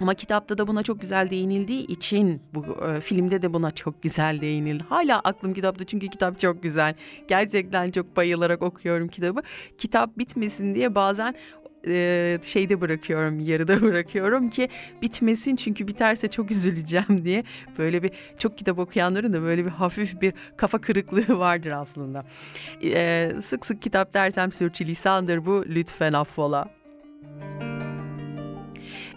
ama 0.00 0.14
kitapta 0.14 0.58
da 0.58 0.66
buna 0.66 0.82
çok 0.82 1.00
güzel 1.00 1.30
değinildiği 1.30 1.86
için 1.86 2.42
bu 2.54 2.64
e, 2.86 3.00
filmde 3.00 3.42
de 3.42 3.54
buna 3.54 3.70
çok 3.70 4.02
güzel 4.02 4.40
değinildi. 4.40 4.84
Hala 4.88 5.20
aklım 5.20 5.54
kitapta 5.54 5.84
çünkü 5.84 6.08
kitap 6.08 6.38
çok 6.38 6.62
güzel. 6.62 6.94
Gerçekten 7.28 7.90
çok 7.90 8.16
bayılarak 8.16 8.62
okuyorum 8.62 9.08
kitabı. 9.08 9.42
Kitap 9.78 10.18
bitmesin 10.18 10.74
diye 10.74 10.94
bazen 10.94 11.34
şeyde 12.46 12.80
bırakıyorum, 12.80 13.40
yarıda 13.40 13.82
bırakıyorum 13.82 14.50
ki 14.50 14.68
bitmesin 15.02 15.56
çünkü 15.56 15.88
biterse 15.88 16.28
çok 16.28 16.50
üzüleceğim 16.50 17.24
diye. 17.24 17.44
Böyle 17.78 18.02
bir 18.02 18.10
çok 18.38 18.58
kitap 18.58 18.78
okuyanların 18.78 19.32
da 19.32 19.42
böyle 19.42 19.64
bir 19.64 19.70
hafif 19.70 20.20
bir 20.20 20.32
kafa 20.56 20.80
kırıklığı 20.80 21.38
vardır 21.38 21.70
aslında. 21.70 22.24
Sık 23.42 23.66
sık 23.66 23.82
kitap 23.82 24.14
dersem 24.14 24.52
sürçülisandır 24.52 25.46
bu 25.46 25.64
lütfen 25.68 26.12
affola. 26.12 26.76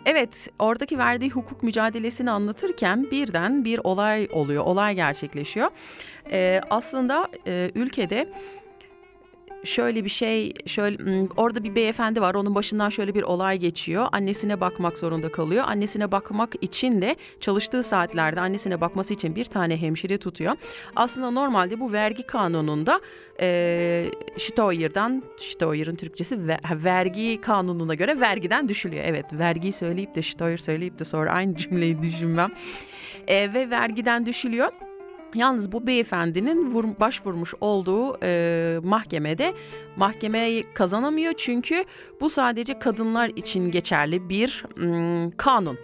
Evet, 0.06 0.48
oradaki 0.60 0.98
verdiği 0.98 1.30
hukuk 1.30 1.64
mücadelesini 1.64 2.32
anlatırken 2.32 3.08
birden 3.12 3.66
bir 3.66 3.80
olay 3.84 4.28
oluyor, 4.32 4.64
olay 4.64 4.96
gerçekleşiyor. 4.96 5.70
Ee, 6.32 6.62
aslında 6.70 7.28
e, 7.48 7.72
ülkede 7.76 8.30
şöyle 9.64 10.04
bir 10.04 10.10
şey, 10.10 10.54
şöyle 10.66 11.28
orada 11.38 11.64
bir 11.64 11.76
beyefendi 11.76 12.22
var. 12.22 12.36
Onun 12.36 12.56
başından 12.56 12.90
şöyle 12.90 13.14
bir 13.14 13.24
olay 13.24 13.58
geçiyor. 13.58 14.08
Annesine 14.12 14.62
bakmak 14.62 14.98
zorunda 14.98 15.32
kalıyor. 15.32 15.66
Annesine 15.68 16.12
bakmak 16.12 16.56
için 16.62 17.02
de 17.02 17.16
çalıştığı 17.40 17.84
saatlerde 17.84 18.42
annesine 18.42 18.82
bakması 18.82 19.14
için 19.14 19.36
bir 19.36 19.46
tane 19.46 19.78
hemşire 19.78 20.18
tutuyor. 20.18 20.56
Aslında 20.96 21.32
normalde 21.32 21.80
bu 21.80 21.92
vergi 21.92 22.24
kanununda 22.24 23.02
e, 23.42 24.06
Steuer'dan, 24.38 25.24
Steuer'ın 25.38 25.96
Türkçesi 25.96 26.48
ve, 26.48 26.58
vergi 26.72 27.42
kanununa 27.42 27.94
göre 27.94 28.20
vergiden 28.20 28.70
düşülüyor. 28.70 29.04
Evet, 29.08 29.26
vergiyi 29.34 29.74
söyleyip 29.74 30.16
de 30.16 30.22
Steuer 30.22 30.58
söyleyip 30.58 31.00
de 31.00 31.04
sonra 31.06 31.32
aynı 31.32 31.56
cümleyi 31.56 32.02
düşünmem. 32.02 32.52
E, 33.28 33.54
ve 33.54 33.70
vergiden 33.70 34.26
düşülüyor. 34.26 34.72
Yalnız 35.36 35.72
bu 35.72 35.88
beyefendinin 35.88 36.72
vur, 36.72 36.86
başvurmuş 37.00 37.54
olduğu 37.62 38.18
e, 38.24 38.80
mahkemede 38.84 39.54
mahkemeyi 39.96 40.66
kazanamıyor 40.74 41.34
çünkü 41.38 41.86
bu 42.22 42.30
sadece 42.30 42.80
kadınlar 42.80 43.32
için 43.36 43.72
geçerli 43.72 44.30
bir 44.30 44.66
mm, 44.76 45.32
kanun. 45.32 45.78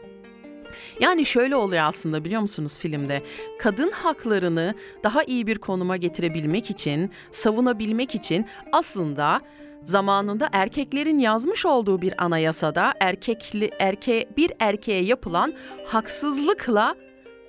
Yani 0.99 1.25
şöyle 1.25 1.55
oluyor 1.55 1.83
aslında 1.83 2.25
biliyor 2.25 2.41
musunuz 2.41 2.77
filmde? 2.77 3.23
Kadın 3.59 3.91
haklarını 3.91 4.73
daha 5.03 5.23
iyi 5.23 5.47
bir 5.47 5.57
konuma 5.57 5.97
getirebilmek 5.97 6.69
için, 6.69 7.11
savunabilmek 7.31 8.15
için 8.15 8.45
aslında 8.71 9.41
zamanında 9.83 10.49
erkeklerin 10.53 11.19
yazmış 11.19 11.65
olduğu 11.65 12.01
bir 12.01 12.23
anayasada 12.23 12.93
erkekli 12.99 13.71
erke 13.79 14.29
bir 14.37 14.51
erkeğe 14.59 15.03
yapılan 15.03 15.53
haksızlıkla 15.85 16.95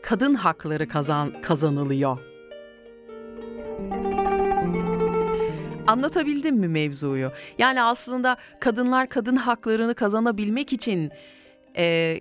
kadın 0.02 0.34
hakları 0.34 0.88
kazan, 0.88 1.42
kazanılıyor. 1.42 2.18
Anlatabildim 5.86 6.56
mi 6.56 6.68
mevzuyu? 6.68 7.30
Yani 7.58 7.82
aslında 7.82 8.36
kadınlar 8.60 9.08
kadın 9.08 9.36
haklarını 9.36 9.94
kazanabilmek 9.94 10.72
için 10.72 11.10
e, 11.76 12.18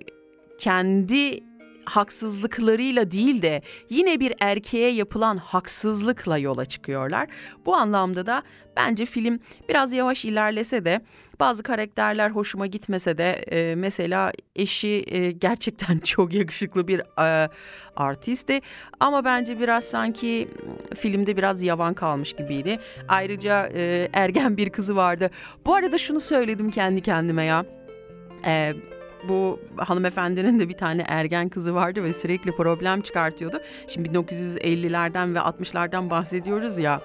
kendi 0.60 1.44
haksızlıklarıyla 1.86 3.12
değil 3.12 3.42
de 3.42 3.62
yine 3.90 4.20
bir 4.20 4.34
erkeğe 4.40 4.92
yapılan 4.92 5.38
haksızlıkla 5.38 6.38
yola 6.38 6.66
çıkıyorlar. 6.66 7.28
Bu 7.66 7.76
anlamda 7.76 8.26
da 8.26 8.44
bence 8.78 9.06
film 9.06 9.40
biraz 9.70 9.94
yavaş 9.94 10.26
ilerlese 10.26 10.86
de 10.86 11.02
bazı 11.40 11.64
karakterler 11.64 12.30
hoşuma 12.30 12.68
gitmese 12.68 13.18
de 13.18 13.32
e, 13.32 13.76
mesela 13.76 14.32
eşi 14.56 15.04
e, 15.08 15.32
gerçekten 15.32 16.00
çok 16.04 16.34
yakışıklı 16.34 16.88
bir 16.88 17.00
e, 17.00 17.50
artistti 17.96 18.62
ama 19.00 19.26
bence 19.26 19.60
biraz 19.60 19.84
sanki 19.84 20.48
filmde 20.96 21.38
biraz 21.38 21.64
yavan 21.64 21.94
kalmış 21.94 22.34
gibiydi. 22.34 22.80
Ayrıca 23.08 23.70
e, 23.74 24.10
ergen 24.14 24.58
bir 24.58 24.70
kızı 24.70 24.96
vardı. 24.96 25.30
Bu 25.66 25.76
arada 25.76 25.98
şunu 25.98 26.20
söyledim 26.20 26.70
kendi 26.70 27.02
kendime 27.02 27.46
ya. 27.46 27.66
E, 28.46 28.74
bu 29.30 29.60
hanımefendinin 29.78 30.60
de 30.60 30.70
bir 30.70 30.78
tane 30.78 31.06
ergen 31.08 31.50
kızı 31.50 31.76
vardı 31.76 32.04
ve 32.04 32.14
sürekli 32.14 32.52
problem 32.52 33.02
çıkartıyordu. 33.02 33.62
Şimdi 33.88 34.10
1950'lerden 34.10 35.36
ve 35.36 35.40
60'lardan 35.40 36.10
bahsediyoruz 36.10 36.78
ya. 36.78 37.02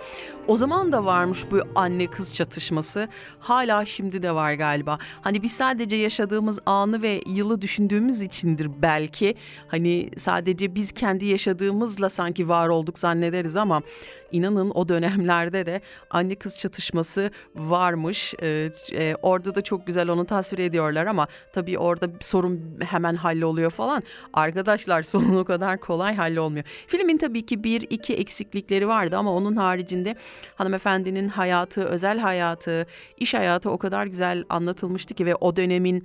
O 0.49 0.57
zaman 0.57 0.93
da 0.93 1.05
varmış 1.05 1.45
bu 1.51 1.61
anne 1.75 2.07
kız 2.07 2.35
çatışması. 2.35 3.09
Hala 3.39 3.87
şimdi 3.87 4.23
de 4.23 4.35
var 4.35 4.53
galiba. 4.53 4.99
Hani 5.23 5.43
biz 5.43 5.53
sadece 5.53 5.97
yaşadığımız 5.97 6.59
anı 6.67 7.03
ve 7.03 7.23
yılı 7.27 7.61
düşündüğümüz 7.61 8.23
içindir 8.23 8.71
belki. 8.83 9.35
Hani 9.69 10.11
sadece 10.19 10.75
biz 10.75 10.93
kendi 10.93 11.27
yaşadığımızla 11.27 12.09
sanki 12.09 12.49
var 12.49 12.69
olduk 12.69 12.99
zannederiz 12.99 13.57
ama 13.57 13.83
inanın 14.33 14.71
o 14.75 14.89
dönemlerde 14.89 15.67
de 15.67 15.81
anne 16.11 16.35
kız 16.35 16.59
çatışması 16.59 17.31
varmış. 17.55 18.35
Ee, 18.43 18.71
e, 18.93 19.15
orada 19.23 19.55
da 19.55 19.63
çok 19.63 19.87
güzel 19.87 20.09
onu 20.09 20.27
tasvir 20.27 20.59
ediyorlar 20.59 21.07
ama 21.07 21.27
tabii 21.53 21.79
orada 21.79 22.11
sorun 22.21 22.79
hemen 22.81 23.15
halloluyor 23.15 23.71
falan. 23.71 24.03
Arkadaşlar 24.33 25.03
sorun 25.11 25.37
o 25.37 25.45
kadar 25.45 25.81
kolay 25.81 26.17
hallolmuyor. 26.17 26.65
Filmin 26.87 27.19
tabii 27.19 27.47
ki 27.47 27.65
bir 27.65 27.87
iki 27.91 28.15
eksiklikleri 28.15 28.89
vardı 28.89 29.17
ama 29.17 29.33
onun 29.33 29.57
haricinde 29.57 30.15
hanımefendinin 30.57 31.29
hayatı, 31.29 31.85
özel 31.85 32.19
hayatı, 32.19 32.87
iş 33.17 33.35
hayatı 33.35 33.71
o 33.71 33.79
kadar 33.79 34.07
güzel 34.07 34.45
anlatılmıştı 34.49 35.15
ki 35.15 35.27
ve 35.27 35.35
o 35.35 35.57
dönemin 35.57 36.05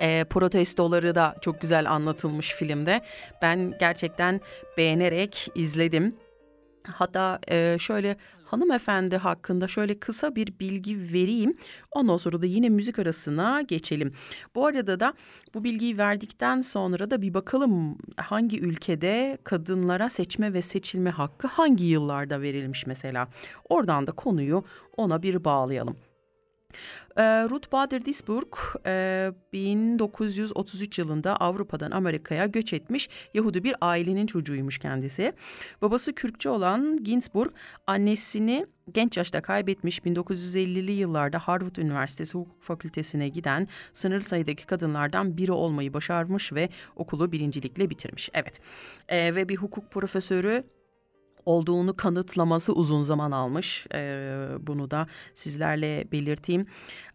e, 0.00 0.24
protestoları 0.24 1.14
da 1.14 1.34
çok 1.40 1.60
güzel 1.60 1.90
anlatılmış 1.90 2.54
filmde. 2.54 3.00
Ben 3.42 3.74
gerçekten 3.80 4.40
beğenerek 4.76 5.48
izledim. 5.54 6.16
Hatta 6.94 7.38
e, 7.50 7.76
şöyle 7.80 8.16
hanımefendi 8.44 9.16
hakkında 9.16 9.68
şöyle 9.68 9.98
kısa 9.98 10.36
bir 10.36 10.58
bilgi 10.60 11.12
vereyim. 11.12 11.56
Ondan 11.92 12.16
sonra 12.16 12.42
da 12.42 12.46
yine 12.46 12.68
müzik 12.68 12.98
arasına 12.98 13.62
geçelim. 13.62 14.12
Bu 14.54 14.66
arada 14.66 15.00
da 15.00 15.14
bu 15.54 15.64
bilgiyi 15.64 15.98
verdikten 15.98 16.60
sonra 16.60 17.10
da 17.10 17.22
bir 17.22 17.34
bakalım 17.34 17.98
hangi 18.16 18.60
ülkede 18.60 19.38
kadınlara 19.44 20.08
seçme 20.08 20.52
ve 20.52 20.62
seçilme 20.62 21.10
hakkı 21.10 21.46
hangi 21.46 21.84
yıllarda 21.84 22.40
verilmiş 22.40 22.86
mesela. 22.86 23.28
Oradan 23.68 24.06
da 24.06 24.12
konuyu 24.12 24.64
ona 24.96 25.22
bir 25.22 25.44
bağlayalım. 25.44 25.96
Ee, 27.16 27.22
Ruth 27.50 27.72
Bader 27.72 28.00
Ginsburg 28.00 28.56
e, 28.86 29.32
1933 29.52 30.98
yılında 30.98 31.36
Avrupa'dan 31.36 31.90
Amerika'ya 31.90 32.46
göç 32.46 32.72
etmiş 32.72 33.08
Yahudi 33.34 33.64
bir 33.64 33.74
ailenin 33.80 34.26
çocuğuymuş 34.26 34.78
kendisi. 34.78 35.32
Babası 35.82 36.12
Kürkçe 36.12 36.48
olan 36.48 37.04
Ginsburg 37.04 37.52
annesini 37.86 38.66
genç 38.92 39.16
yaşta 39.16 39.42
kaybetmiş 39.42 39.98
1950'li 39.98 40.92
yıllarda 40.92 41.38
Harvard 41.38 41.76
Üniversitesi 41.76 42.38
Hukuk 42.38 42.62
Fakültesine 42.62 43.28
giden 43.28 43.66
sınırlı 43.92 44.22
sayıdaki 44.22 44.66
kadınlardan 44.66 45.36
biri 45.36 45.52
olmayı 45.52 45.94
başarmış 45.94 46.52
ve 46.52 46.68
okulu 46.96 47.32
birincilikle 47.32 47.90
bitirmiş. 47.90 48.30
Evet 48.34 48.60
Ee, 49.08 49.34
ve 49.34 49.48
bir 49.48 49.56
hukuk 49.56 49.90
profesörü 49.90 50.64
olduğunu 51.46 51.96
kanıtlaması 51.96 52.72
uzun 52.72 53.02
zaman 53.02 53.30
almış. 53.30 53.86
Ee, 53.94 54.48
bunu 54.60 54.90
da 54.90 55.06
sizlerle 55.34 56.04
belirteyim. 56.12 56.66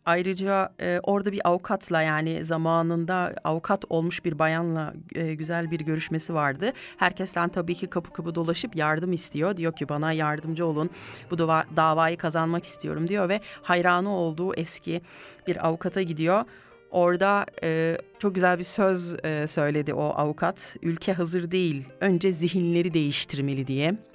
Ayrıca 0.05 0.73
e, 0.81 0.99
orada 1.03 1.31
bir 1.31 1.47
avukatla 1.47 2.01
yani 2.01 2.45
zamanında 2.45 3.35
avukat 3.43 3.85
olmuş 3.89 4.25
bir 4.25 4.39
bayanla 4.39 4.93
e, 5.15 5.35
güzel 5.35 5.71
bir 5.71 5.79
görüşmesi 5.79 6.33
vardı. 6.33 6.73
Herkesten 6.97 7.49
tabii 7.49 7.75
ki 7.75 7.87
kapı 7.87 8.13
kapı 8.13 8.35
dolaşıp 8.35 8.75
yardım 8.75 9.13
istiyor. 9.13 9.57
Diyor 9.57 9.75
ki 9.75 9.89
bana 9.89 10.13
yardımcı 10.13 10.65
olun 10.65 10.89
bu 11.31 11.37
dava, 11.37 11.63
davayı 11.75 12.17
kazanmak 12.17 12.63
istiyorum 12.63 13.07
diyor 13.07 13.29
ve 13.29 13.41
hayranı 13.61 14.15
olduğu 14.15 14.53
eski 14.53 15.01
bir 15.47 15.67
avukata 15.67 16.01
gidiyor. 16.01 16.45
Orada 16.91 17.45
e, 17.63 17.97
çok 18.19 18.35
güzel 18.35 18.57
bir 18.59 18.63
söz 18.63 19.25
e, 19.25 19.47
söyledi 19.47 19.93
o 19.93 20.03
avukat. 20.03 20.75
Ülke 20.81 21.13
hazır 21.13 21.51
değil, 21.51 21.87
önce 21.99 22.31
zihinleri 22.31 22.93
değiştirmeli 22.93 23.67
diye. 23.67 24.10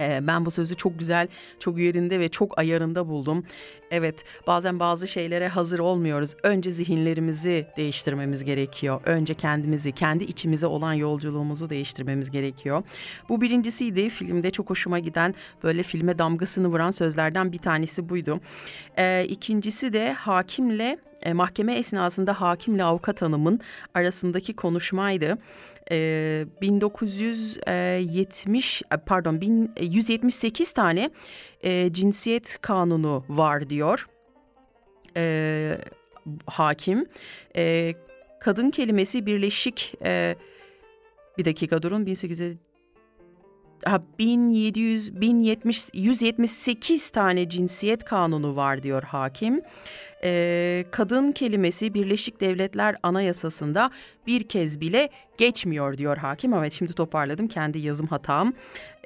E, 0.00 0.26
ben 0.26 0.46
bu 0.46 0.50
sözü 0.50 0.76
çok 0.76 0.98
güzel, 0.98 1.28
çok 1.58 1.78
yerinde 1.78 2.20
ve 2.20 2.28
çok 2.28 2.58
ayarında 2.58 3.08
buldum. 3.08 3.44
Evet, 3.90 4.24
bazen 4.46 4.80
bazı 4.80 5.08
şeylere 5.08 5.48
hazır 5.48 5.78
olmuyoruz. 5.78 6.34
Önce 6.42 6.70
zihinlerimizi 6.70 7.66
değiştirmemiz 7.76 8.44
gerekiyor. 8.44 9.00
Önce 9.04 9.34
kendimizi, 9.34 9.92
kendi 9.92 10.24
içimize 10.24 10.66
olan 10.66 10.92
yolculuğumuzu 10.92 11.70
değiştirmemiz 11.70 12.30
gerekiyor. 12.30 12.82
Bu 13.28 13.40
birincisiydi. 13.40 14.08
Filmde 14.08 14.50
çok 14.50 14.70
hoşuma 14.70 14.98
giden, 14.98 15.34
böyle 15.62 15.82
filme 15.82 16.18
damgasını 16.18 16.68
vuran 16.68 16.90
sözlerden 16.90 17.52
bir 17.52 17.58
tanesi 17.58 18.08
buydu. 18.08 18.40
E, 18.98 19.26
ikincisi 19.28 19.92
de 19.92 20.12
hakimle 20.12 20.98
e, 21.22 21.32
mahkeme 21.32 21.74
esnasında 21.74 22.40
hakimle 22.40 22.84
avukat 22.84 23.22
hanımın 23.22 23.60
arasındaki 23.94 24.52
konuşmaydı. 24.56 25.38
E, 25.90 26.46
1970 26.60 28.82
e, 28.82 28.84
pardon 29.06 29.40
1178 29.40 30.72
tane 30.72 31.10
e, 31.64 31.92
cinsiyet 31.92 32.58
kanunu 32.62 33.24
var 33.28 33.70
diyor 33.70 34.08
e, 35.16 35.78
hakim. 36.46 37.06
E, 37.56 37.94
kadın 38.40 38.70
kelimesi 38.70 39.26
birleşik 39.26 39.94
e, 40.04 40.36
bir 41.38 41.44
dakika 41.44 41.82
durun 41.82 42.06
1800 42.06 42.56
ha, 43.84 44.02
1700 44.18 45.20
1070 45.20 45.84
178 45.94 47.10
tane 47.10 47.48
cinsiyet 47.48 48.04
kanunu 48.04 48.56
var 48.56 48.82
diyor 48.82 49.02
hakim. 49.02 49.60
Ee, 50.24 50.84
kadın 50.90 51.32
kelimesi 51.32 51.94
Birleşik 51.94 52.40
Devletler 52.40 52.96
Anayasası'nda 53.02 53.90
bir 54.26 54.48
kez 54.48 54.80
bile 54.80 55.08
geçmiyor 55.38 55.98
diyor 55.98 56.16
hakim. 56.16 56.54
Evet 56.54 56.72
şimdi 56.72 56.92
toparladım 56.92 57.48
kendi 57.48 57.78
yazım 57.78 58.06
hatam 58.06 58.52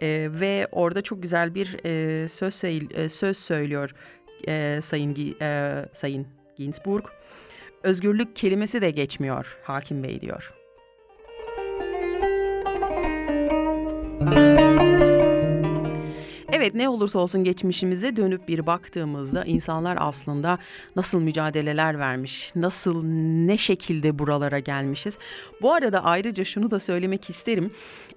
Ee, 0.02 0.28
ve 0.30 0.68
orada 0.72 1.02
çok 1.02 1.22
güzel 1.22 1.54
bir 1.54 1.76
e, 1.84 2.28
söz 2.28 2.54
söy- 2.54 3.08
söz 3.08 3.36
söylüyor 3.36 3.94
e, 4.48 4.78
Sayın 4.82 5.34
e, 5.40 5.74
Sayın 5.92 6.26
Ginsburg. 6.58 7.04
Özgürlük 7.82 8.36
kelimesi 8.36 8.82
de 8.82 8.90
geçmiyor 8.90 9.56
hakim 9.62 10.02
bey 10.02 10.20
diyor. 10.20 10.52
Evet 16.66 16.74
ne 16.74 16.88
olursa 16.88 17.18
olsun 17.18 17.44
geçmişimize 17.44 18.16
dönüp 18.16 18.48
bir 18.48 18.66
baktığımızda 18.66 19.44
insanlar 19.44 19.98
aslında 20.00 20.58
nasıl 20.96 21.20
mücadeleler 21.20 21.98
vermiş, 21.98 22.52
nasıl 22.54 23.02
ne 23.46 23.56
şekilde 23.56 24.18
buralara 24.18 24.58
gelmişiz. 24.58 25.18
Bu 25.62 25.72
arada 25.72 26.04
ayrıca 26.04 26.44
şunu 26.44 26.70
da 26.70 26.80
söylemek 26.80 27.30
isterim. 27.30 27.70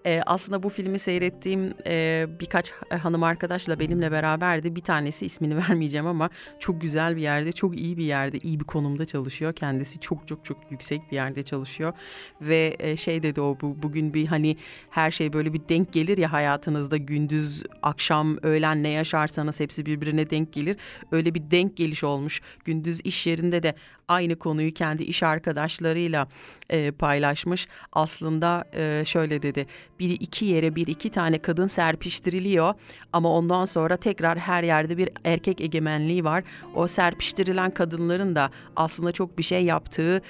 Ee, 0.06 0.22
aslında 0.26 0.64
bu 0.64 0.70
filmi 0.70 1.00
seyrettiğim 1.00 1.74
e, 1.88 2.26
birkaç 2.40 2.72
hanım 2.72 3.24
arkadaşla 3.24 3.80
benimle 3.80 4.12
beraberdi. 4.12 4.76
Bir 4.76 4.82
tanesi 4.82 5.26
ismini 5.26 5.58
vermeyeceğim 5.70 6.08
ama 6.08 6.30
çok 6.60 6.82
güzel 6.82 7.16
bir 7.16 7.22
yerde, 7.22 7.52
çok 7.52 7.80
iyi 7.80 7.98
bir 7.98 8.06
yerde, 8.06 8.38
iyi 8.38 8.60
bir 8.60 8.66
konumda 8.66 9.06
çalışıyor. 9.06 9.54
Kendisi 9.54 10.00
çok 10.00 10.28
çok 10.28 10.46
çok 10.46 10.58
yüksek 10.72 11.02
bir 11.12 11.16
yerde 11.16 11.44
çalışıyor. 11.44 11.94
Ve 12.42 12.76
e, 12.80 12.98
şey 12.98 13.24
dedi 13.24 13.42
o 13.42 13.58
bu, 13.62 13.84
bugün 13.84 14.14
bir 14.14 14.28
hani 14.28 14.58
her 14.90 15.12
şey 15.12 15.34
böyle 15.34 15.54
bir 15.54 15.62
denk 15.70 15.94
gelir 15.94 16.18
ya 16.18 16.34
hayatınızda 16.34 16.98
gündüz, 16.98 17.64
akşam, 17.82 18.38
öğlen 18.44 18.84
ne 18.84 18.90
yaşarsanız 18.90 19.60
hepsi 19.60 19.86
birbirine 19.86 20.30
denk 20.30 20.54
gelir. 20.54 20.78
Öyle 21.12 21.34
bir 21.34 21.52
denk 21.52 21.78
geliş 21.78 22.04
olmuş. 22.04 22.42
Gündüz 22.66 23.02
iş 23.04 23.28
yerinde 23.28 23.64
de 23.64 23.76
aynı 24.10 24.36
konuyu 24.36 24.74
kendi 24.74 25.04
iş 25.04 25.24
arkadaşlarıyla 25.24 26.28
e, 26.70 26.92
paylaşmış. 26.92 27.68
Aslında 27.94 28.66
e, 28.74 29.06
şöyle 29.06 29.42
dedi. 29.42 29.66
Bir 30.00 30.10
iki 30.10 30.46
yere 30.46 30.76
bir 30.76 30.88
iki 30.88 31.10
tane 31.10 31.40
kadın 31.40 31.68
serpiştiriliyor 31.68 32.74
ama 33.14 33.34
ondan 33.34 33.66
sonra 33.66 33.98
tekrar 33.98 34.38
her 34.38 34.64
yerde 34.64 34.98
bir 34.98 35.10
erkek 35.24 35.62
egemenliği 35.62 36.24
var. 36.24 36.44
O 36.76 36.88
serpiştirilen 36.88 37.72
kadınların 37.72 38.36
da 38.36 38.52
aslında 38.76 39.12
çok 39.12 39.38
bir 39.38 39.44
şey 39.44 39.64
yaptığı 39.64 40.22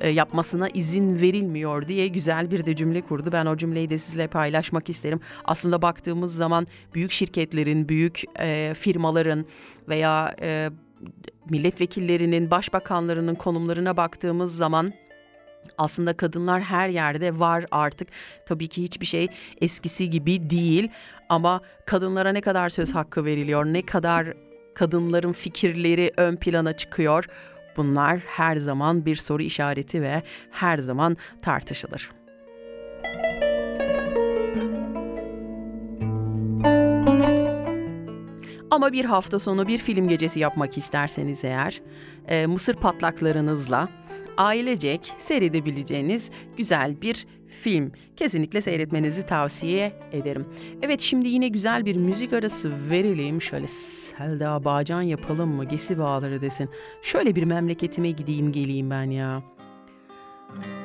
e, 0.00 0.08
yapmasına 0.08 0.68
izin 0.68 1.20
verilmiyor 1.20 1.88
diye 1.88 2.08
güzel 2.08 2.50
bir 2.50 2.66
de 2.66 2.76
cümle 2.76 3.00
kurdu. 3.00 3.32
Ben 3.32 3.46
o 3.46 3.56
cümleyi 3.56 3.90
de 3.90 3.98
sizle 3.98 4.26
paylaşmak 4.26 4.88
isterim. 4.88 5.20
Aslında 5.44 5.82
baktığımız 5.82 6.34
zaman 6.34 6.66
büyük 6.94 7.12
şirketlerin, 7.12 7.88
büyük 7.88 8.22
e, 8.38 8.74
firmaların 8.74 9.46
veya 9.88 10.34
e, 10.42 10.70
milletvekillerinin, 11.50 12.50
başbakanlarının 12.50 13.34
konumlarına 13.34 13.96
baktığımız 13.96 14.56
zaman 14.56 14.92
aslında 15.78 16.16
kadınlar 16.16 16.62
her 16.62 16.88
yerde 16.88 17.38
var 17.38 17.66
artık. 17.70 18.08
Tabii 18.46 18.68
ki 18.68 18.82
hiçbir 18.82 19.06
şey 19.06 19.28
eskisi 19.60 20.10
gibi 20.10 20.50
değil 20.50 20.88
ama 21.28 21.60
kadınlara 21.86 22.32
ne 22.32 22.40
kadar 22.40 22.68
söz 22.68 22.94
hakkı 22.94 23.24
veriliyor, 23.24 23.64
ne 23.64 23.82
kadar 23.82 24.34
kadınların 24.74 25.32
fikirleri 25.32 26.12
ön 26.16 26.36
plana 26.36 26.72
çıkıyor. 26.72 27.24
Bunlar 27.76 28.18
her 28.18 28.56
zaman 28.56 29.06
bir 29.06 29.16
soru 29.16 29.42
işareti 29.42 30.02
ve 30.02 30.22
her 30.50 30.78
zaman 30.78 31.16
tartışılır. 31.42 32.10
Ama 38.78 38.92
bir 38.92 39.04
hafta 39.04 39.38
sonu 39.38 39.68
bir 39.68 39.78
film 39.78 40.08
gecesi 40.08 40.40
yapmak 40.40 40.78
isterseniz 40.78 41.44
eğer, 41.44 41.80
e, 42.28 42.46
mısır 42.46 42.74
patlaklarınızla 42.74 43.88
ailecek 44.36 45.12
seyredebileceğiniz 45.18 46.30
güzel 46.56 47.02
bir 47.02 47.26
film. 47.48 47.92
Kesinlikle 48.16 48.60
seyretmenizi 48.60 49.26
tavsiye 49.26 49.92
ederim. 50.12 50.46
Evet 50.82 51.00
şimdi 51.00 51.28
yine 51.28 51.48
güzel 51.48 51.86
bir 51.86 51.96
müzik 51.96 52.32
arası 52.32 52.90
verelim. 52.90 53.42
Şöyle 53.42 53.68
Selda 53.68 54.64
Bağcan 54.64 55.02
yapalım 55.02 55.48
mı? 55.48 55.64
Gesi 55.64 55.98
bağları 55.98 56.40
desin. 56.40 56.70
Şöyle 57.02 57.36
bir 57.36 57.44
memleketime 57.44 58.10
gideyim 58.10 58.52
geleyim 58.52 58.90
ben 58.90 59.10
ya. 59.10 59.42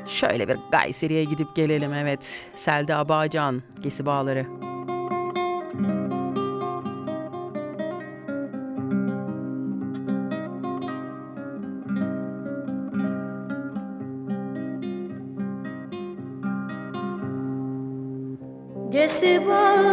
Şöyle 0.08 0.48
bir 0.48 0.58
Gayseri'ye 0.72 1.24
gidip 1.24 1.56
gelelim 1.56 1.94
evet. 1.94 2.46
Selda 2.56 3.10
Bağcan, 3.10 3.62
Gesi 3.82 4.06
Bağları. 4.06 4.73
Gesi 19.24 19.48
bağlarında 19.48 19.93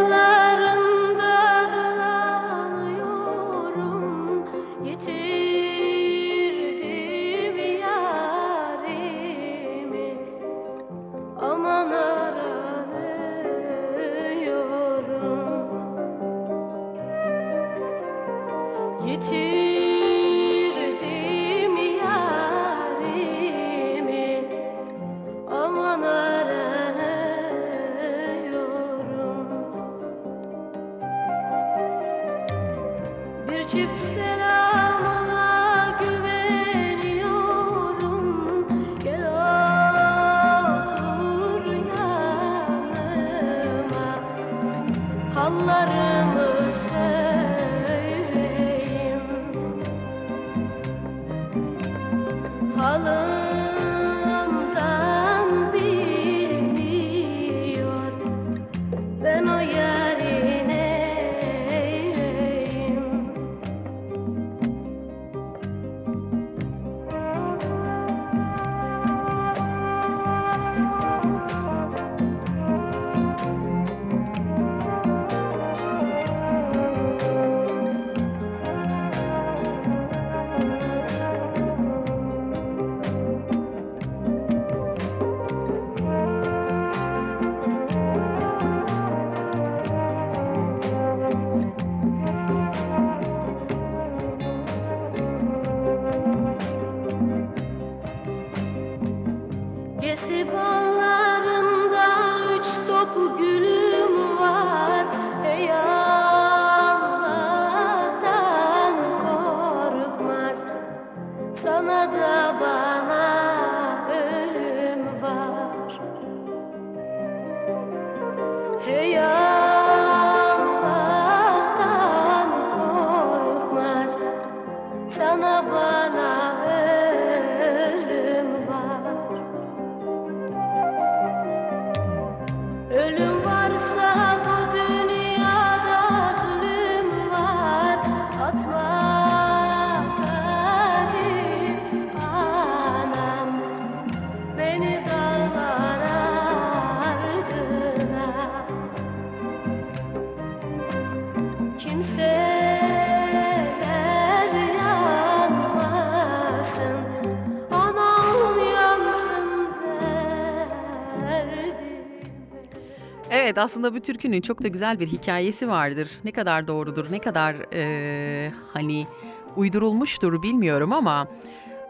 Evet 163.51 163.57
aslında 163.57 163.93
bu 163.95 163.99
türkünün 163.99 164.41
çok 164.41 164.63
da 164.63 164.67
güzel 164.67 164.99
bir 164.99 165.07
hikayesi 165.07 165.67
vardır. 165.67 166.09
Ne 166.23 166.31
kadar 166.31 166.67
doğrudur, 166.67 167.11
ne 167.11 167.19
kadar 167.19 167.55
eee, 167.73 168.53
hani 168.73 169.07
uydurulmuştur 169.55 170.43
bilmiyorum 170.43 170.93
ama 170.93 171.27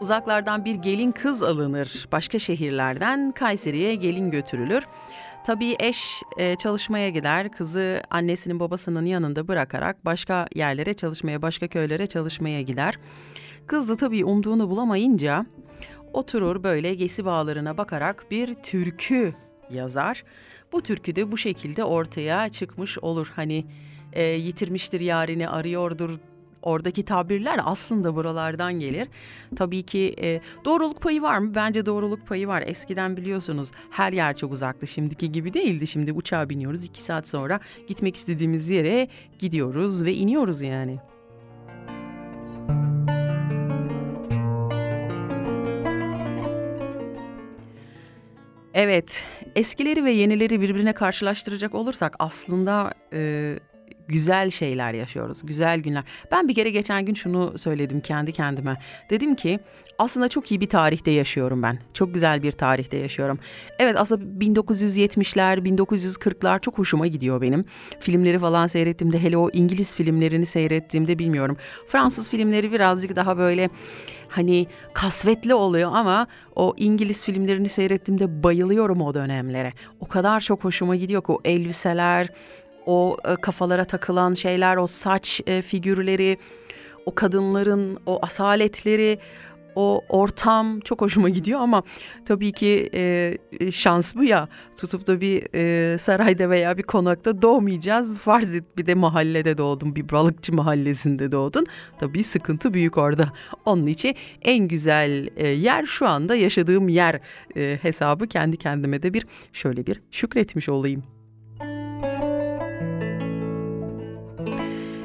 uzaklardan 0.00 0.64
bir 0.64 0.74
gelin 0.74 1.12
kız 1.12 1.42
alınır. 1.42 2.08
Başka 2.12 2.38
şehirlerden 2.38 3.32
Kayseri'ye 3.32 3.94
gelin 3.94 4.30
götürülür. 4.30 4.86
Tabii 5.46 5.76
eş 5.80 6.22
e, 6.36 6.56
çalışmaya 6.56 7.10
gider, 7.10 7.52
kızı 7.52 8.02
annesinin 8.10 8.60
babasının 8.60 9.06
yanında 9.06 9.48
bırakarak 9.48 10.04
başka 10.04 10.48
yerlere 10.54 10.94
çalışmaya, 10.94 11.42
başka 11.42 11.68
köylere 11.68 12.06
çalışmaya 12.06 12.62
gider. 12.62 12.98
Kız 13.66 13.88
da 13.88 13.96
tabii 13.96 14.24
umduğunu 14.24 14.70
bulamayınca 14.70 15.46
oturur 16.12 16.62
böyle 16.62 16.94
gesi 16.94 17.24
bağlarına 17.24 17.78
bakarak 17.78 18.30
bir 18.30 18.54
türkü 18.54 19.34
yazar. 19.70 20.24
Bu 20.72 20.82
türkü 20.82 21.16
de 21.16 21.32
bu 21.32 21.38
şekilde 21.38 21.84
ortaya 21.84 22.48
çıkmış 22.48 22.98
olur. 22.98 23.32
Hani 23.36 23.64
e, 24.12 24.22
yitirmiştir 24.22 25.00
yarini 25.00 25.48
arıyordur. 25.48 26.18
Oradaki 26.62 27.04
tabirler 27.04 27.60
aslında 27.64 28.16
buralardan 28.16 28.72
gelir. 28.72 29.08
Tabii 29.56 29.82
ki 29.82 30.14
e, 30.22 30.40
doğruluk 30.64 31.00
payı 31.00 31.22
var 31.22 31.38
mı? 31.38 31.54
Bence 31.54 31.86
doğruluk 31.86 32.26
payı 32.26 32.48
var. 32.48 32.62
Eskiden 32.66 33.16
biliyorsunuz 33.16 33.70
her 33.90 34.12
yer 34.12 34.36
çok 34.36 34.52
uzaktı. 34.52 34.86
Şimdiki 34.86 35.32
gibi 35.32 35.54
değildi. 35.54 35.86
Şimdi 35.86 36.12
uçağa 36.12 36.48
biniyoruz. 36.48 36.84
iki 36.84 37.02
saat 37.02 37.28
sonra 37.28 37.60
gitmek 37.88 38.16
istediğimiz 38.16 38.70
yere 38.70 39.08
gidiyoruz 39.38 40.04
ve 40.04 40.14
iniyoruz 40.14 40.62
yani. 40.62 40.98
Evet, 48.74 49.24
eskileri 49.56 50.04
ve 50.04 50.12
yenileri 50.12 50.60
birbirine 50.60 50.92
karşılaştıracak 50.92 51.74
olursak 51.74 52.16
aslında 52.18 52.94
e, 53.12 53.54
güzel 54.12 54.50
şeyler 54.50 54.94
yaşıyoruz, 54.94 55.46
güzel 55.46 55.80
günler. 55.80 56.04
Ben 56.30 56.48
bir 56.48 56.54
kere 56.54 56.70
geçen 56.70 57.04
gün 57.04 57.14
şunu 57.14 57.58
söyledim 57.58 58.00
kendi 58.00 58.32
kendime. 58.32 58.76
Dedim 59.10 59.34
ki 59.34 59.60
aslında 59.98 60.28
çok 60.28 60.50
iyi 60.50 60.60
bir 60.60 60.68
tarihte 60.68 61.10
yaşıyorum 61.10 61.62
ben. 61.62 61.78
Çok 61.94 62.14
güzel 62.14 62.42
bir 62.42 62.52
tarihte 62.52 62.96
yaşıyorum. 62.96 63.38
Evet 63.78 63.96
aslında 63.98 64.24
1970'ler, 64.44 65.58
1940'lar 65.58 66.60
çok 66.60 66.78
hoşuma 66.78 67.06
gidiyor 67.06 67.40
benim. 67.40 67.64
Filmleri 68.00 68.38
falan 68.38 68.66
seyrettiğimde 68.66 69.22
hele 69.22 69.36
o 69.36 69.50
İngiliz 69.52 69.94
filmlerini 69.94 70.46
seyrettiğimde 70.46 71.18
bilmiyorum. 71.18 71.56
Fransız 71.88 72.28
filmleri 72.28 72.72
birazcık 72.72 73.16
daha 73.16 73.38
böyle 73.38 73.70
hani 74.28 74.66
kasvetli 74.92 75.54
oluyor 75.54 75.90
ama 75.94 76.26
o 76.56 76.74
İngiliz 76.76 77.24
filmlerini 77.24 77.68
seyrettiğimde 77.68 78.42
bayılıyorum 78.42 79.02
o 79.02 79.14
dönemlere. 79.14 79.72
O 80.00 80.08
kadar 80.08 80.40
çok 80.40 80.64
hoşuma 80.64 80.96
gidiyor 80.96 81.22
ki 81.22 81.32
o 81.32 81.40
elbiseler, 81.44 82.28
o 82.86 83.16
e, 83.24 83.36
kafalara 83.36 83.84
takılan 83.84 84.34
şeyler, 84.34 84.76
o 84.76 84.86
saç 84.86 85.40
e, 85.46 85.62
figürleri, 85.62 86.38
o 87.06 87.14
kadınların 87.14 87.98
o 88.06 88.18
asaletleri, 88.22 89.18
o 89.74 90.04
ortam 90.08 90.80
çok 90.80 91.00
hoşuma 91.00 91.28
gidiyor 91.28 91.60
ama 91.60 91.82
tabii 92.24 92.52
ki 92.52 92.90
e, 92.94 93.38
şans 93.70 94.16
bu 94.16 94.24
ya 94.24 94.48
tutup 94.76 95.06
da 95.06 95.20
bir 95.20 95.42
sarayda 95.98 96.50
veya 96.50 96.78
bir 96.78 96.82
konakta 96.82 97.42
doğmayacağız. 97.42 98.18
Farz 98.18 98.54
et 98.54 98.64
bir 98.76 98.86
de 98.86 98.94
mahallede 98.94 99.58
doğdun 99.58 99.96
bir 99.96 100.08
balıkçı 100.08 100.54
mahallesinde 100.54 101.32
doğdun. 101.32 101.66
Tabii 102.00 102.22
sıkıntı 102.22 102.74
büyük 102.74 102.98
orada. 102.98 103.32
Onun 103.64 103.86
için 103.86 104.14
en 104.42 104.68
güzel 104.68 105.28
yer 105.56 105.86
şu 105.86 106.08
anda 106.08 106.34
yaşadığım 106.34 106.88
yer 106.88 107.20
hesabı 107.54 108.26
kendi 108.26 108.56
kendime 108.56 109.02
de 109.02 109.14
bir 109.14 109.26
şöyle 109.52 109.86
bir 109.86 110.00
şükretmiş 110.10 110.68
olayım. 110.68 111.11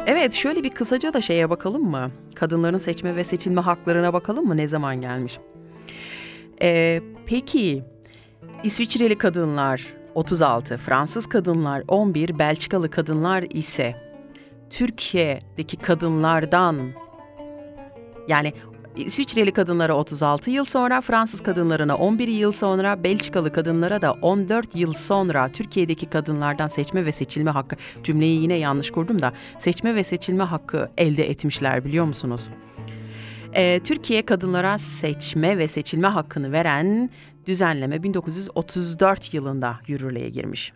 Evet 0.08 0.34
şöyle 0.34 0.64
bir 0.64 0.70
kısaca 0.70 1.14
da 1.14 1.22
şeye 1.22 1.50
bakalım 1.50 1.84
mı? 1.92 2.12
Kadınların 2.36 2.78
seçme 2.78 3.16
ve 3.16 3.24
seçilme 3.24 3.62
haklarına 3.62 4.14
bakalım 4.14 4.48
mı? 4.48 4.58
Ne 4.58 4.68
zaman 4.68 5.02
gelmiş? 5.02 5.40
Ee, 6.62 7.02
peki 7.26 7.84
İsviçreli 8.64 9.18
kadınlar 9.18 9.94
36, 10.16 10.78
Fransız 10.78 11.30
kadınlar 11.30 11.84
11, 11.88 12.40
Belçikalı 12.40 12.90
kadınlar 12.90 13.44
ise 13.50 13.96
Türkiye'deki 14.70 15.78
kadınlardan 15.78 16.78
yani 18.28 18.54
İsviçreli 18.98 19.52
kadınlara 19.52 19.98
36 19.98 20.52
yıl 20.52 20.66
sonra, 20.66 21.02
Fransız 21.02 21.44
kadınlarına 21.44 21.96
11 21.96 22.28
yıl 22.28 22.52
sonra, 22.52 23.04
Belçikalı 23.04 23.54
kadınlara 23.54 24.02
da 24.02 24.14
14 24.14 24.76
yıl 24.76 24.94
sonra 24.94 25.50
Türkiye'deki 25.50 26.06
kadınlardan 26.06 26.68
seçme 26.68 27.06
ve 27.06 27.12
seçilme 27.12 27.52
hakkı, 27.52 27.76
cümleyi 28.04 28.42
yine 28.42 28.54
yanlış 28.54 28.92
kurdum 28.92 29.22
da, 29.22 29.34
seçme 29.60 29.96
ve 29.96 30.04
seçilme 30.04 30.44
hakkı 30.44 30.90
elde 30.98 31.30
etmişler 31.30 31.86
biliyor 31.86 32.06
musunuz? 32.06 32.50
Ee, 33.54 33.80
Türkiye 33.84 34.26
kadınlara 34.26 34.78
seçme 34.78 35.58
ve 35.58 35.68
seçilme 35.68 36.08
hakkını 36.08 36.52
veren 36.52 37.10
düzenleme 37.46 38.04
1934 38.04 39.34
yılında 39.34 39.80
yürürlüğe 39.88 40.30
girmiş. 40.30 40.74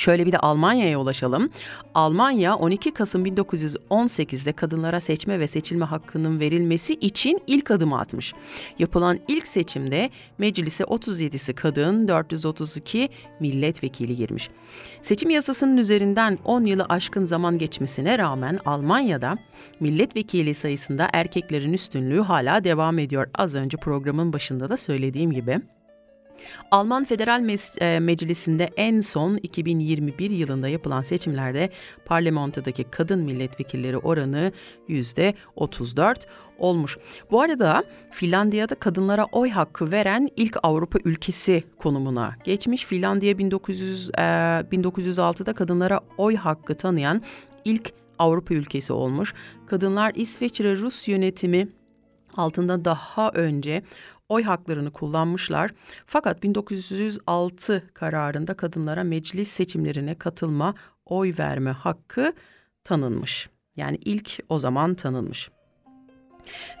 Şöyle 0.00 0.26
bir 0.26 0.32
de 0.32 0.38
Almanya'ya 0.38 1.00
ulaşalım. 1.00 1.50
Almanya 1.94 2.56
12 2.56 2.94
Kasım 2.94 3.26
1918'de 3.26 4.52
kadınlara 4.52 5.00
seçme 5.00 5.40
ve 5.40 5.46
seçilme 5.46 5.84
hakkının 5.84 6.40
verilmesi 6.40 6.94
için 6.94 7.40
ilk 7.46 7.70
adımı 7.70 8.00
atmış. 8.00 8.32
Yapılan 8.78 9.18
ilk 9.28 9.46
seçimde 9.46 10.10
meclise 10.38 10.84
37'si 10.84 11.54
kadın, 11.54 12.08
432 12.08 13.08
milletvekili 13.40 14.16
girmiş. 14.16 14.50
Seçim 15.02 15.30
yasasının 15.30 15.76
üzerinden 15.76 16.38
10 16.44 16.64
yılı 16.64 16.86
aşkın 16.88 17.24
zaman 17.24 17.58
geçmesine 17.58 18.18
rağmen 18.18 18.58
Almanya'da 18.64 19.38
milletvekili 19.80 20.54
sayısında 20.54 21.08
erkeklerin 21.12 21.72
üstünlüğü 21.72 22.20
hala 22.20 22.64
devam 22.64 22.98
ediyor. 22.98 23.30
Az 23.34 23.54
önce 23.54 23.76
programın 23.76 24.32
başında 24.32 24.70
da 24.70 24.76
söylediğim 24.76 25.32
gibi. 25.32 25.60
Alman 26.70 27.04
Federal 27.04 27.40
Mes- 27.40 27.80
e, 27.80 28.00
Meclisi'nde 28.00 28.70
en 28.76 29.00
son 29.00 29.36
2021 29.36 30.30
yılında 30.30 30.68
yapılan 30.68 31.02
seçimlerde 31.02 31.70
parlamentodaki 32.04 32.84
kadın 32.84 33.20
milletvekilleri 33.20 33.98
oranı 33.98 34.52
%34 34.88 36.16
olmuş. 36.58 36.98
Bu 37.30 37.40
arada 37.40 37.84
Finlandiya'da 38.10 38.74
kadınlara 38.74 39.24
oy 39.32 39.50
hakkı 39.50 39.90
veren 39.90 40.28
ilk 40.36 40.56
Avrupa 40.62 40.98
ülkesi 41.04 41.64
konumuna 41.78 42.36
geçmiş. 42.44 42.84
Finlandiya 42.84 43.38
1900 43.38 44.10
e, 44.18 44.20
1906'da 44.20 45.52
kadınlara 45.52 46.00
oy 46.18 46.36
hakkı 46.36 46.74
tanıyan 46.74 47.22
ilk 47.64 47.92
Avrupa 48.18 48.54
ülkesi 48.54 48.92
olmuş. 48.92 49.34
Kadınlar 49.66 50.12
İsveç 50.14 50.60
Rus 50.60 51.08
yönetimi 51.08 51.68
altında 52.36 52.84
daha 52.84 53.30
önce 53.30 53.82
oy 54.30 54.42
haklarını 54.42 54.90
kullanmışlar. 54.90 55.70
Fakat 56.06 56.42
1906 56.42 57.82
kararında 57.94 58.54
kadınlara 58.54 59.04
meclis 59.04 59.48
seçimlerine 59.48 60.14
katılma, 60.14 60.74
oy 61.06 61.34
verme 61.38 61.70
hakkı 61.70 62.32
tanınmış. 62.84 63.48
Yani 63.76 63.98
ilk 64.04 64.38
o 64.48 64.58
zaman 64.58 64.94
tanınmış. 64.94 65.50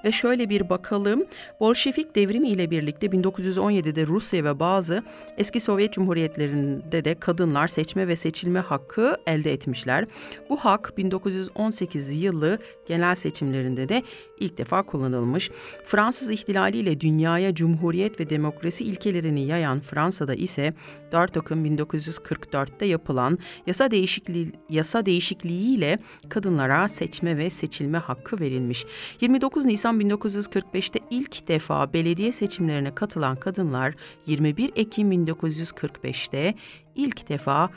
Ve 0.04 0.12
şöyle 0.12 0.48
bir 0.48 0.68
bakalım. 0.68 1.24
Bolşevik 1.60 2.16
devrimi 2.16 2.48
ile 2.48 2.70
birlikte 2.70 3.06
1917'de 3.06 4.06
Rusya 4.06 4.44
ve 4.44 4.60
bazı 4.60 5.02
eski 5.38 5.60
Sovyet 5.60 5.92
Cumhuriyetlerinde 5.92 7.04
de 7.04 7.14
kadınlar 7.14 7.68
seçme 7.68 8.08
ve 8.08 8.16
seçilme 8.16 8.60
hakkı 8.60 9.16
elde 9.26 9.52
etmişler. 9.52 10.04
Bu 10.48 10.56
hak 10.56 10.96
1918 10.96 12.22
yılı 12.22 12.58
genel 12.86 13.14
seçimlerinde 13.14 13.88
de 13.88 14.02
ilk 14.40 14.58
defa 14.58 14.82
kullanılmış. 14.82 15.50
Fransız 15.84 16.30
ihtilaliyle 16.30 17.00
dünyaya 17.00 17.54
cumhuriyet 17.54 18.20
ve 18.20 18.30
demokrasi 18.30 18.84
ilkelerini 18.84 19.46
yayan 19.46 19.80
Fransa'da 19.80 20.34
ise 20.34 20.74
4 21.12 21.36
Ekim 21.36 21.66
1944'te 21.66 22.86
yapılan 22.86 23.38
yasa 23.66 23.90
değişikliği 23.90 24.52
yasa 24.68 25.06
değişikliğiyle 25.06 25.98
kadınlara 26.28 26.88
seçme 26.88 27.36
ve 27.36 27.50
seçilme 27.50 27.98
hakkı 27.98 28.40
verilmiş. 28.40 28.86
29 29.20 29.59
Nisan 29.64 30.00
1945'te 30.00 30.98
ilk 31.10 31.48
defa 31.48 31.92
belediye 31.92 32.32
seçimlerine 32.32 32.94
katılan 32.94 33.36
kadınlar 33.36 33.94
21 34.26 34.70
Ekim 34.76 35.12
1945'te 35.12 36.54
ilk 36.94 37.28
defa 37.28 37.70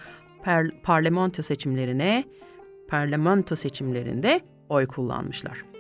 par- 0.46 0.82
parlamento 0.84 1.42
seçimlerine 1.42 2.24
parlamento 2.88 3.56
seçimlerinde 3.56 4.42
oy 4.70 4.88
kullanmışlar. 4.88 5.74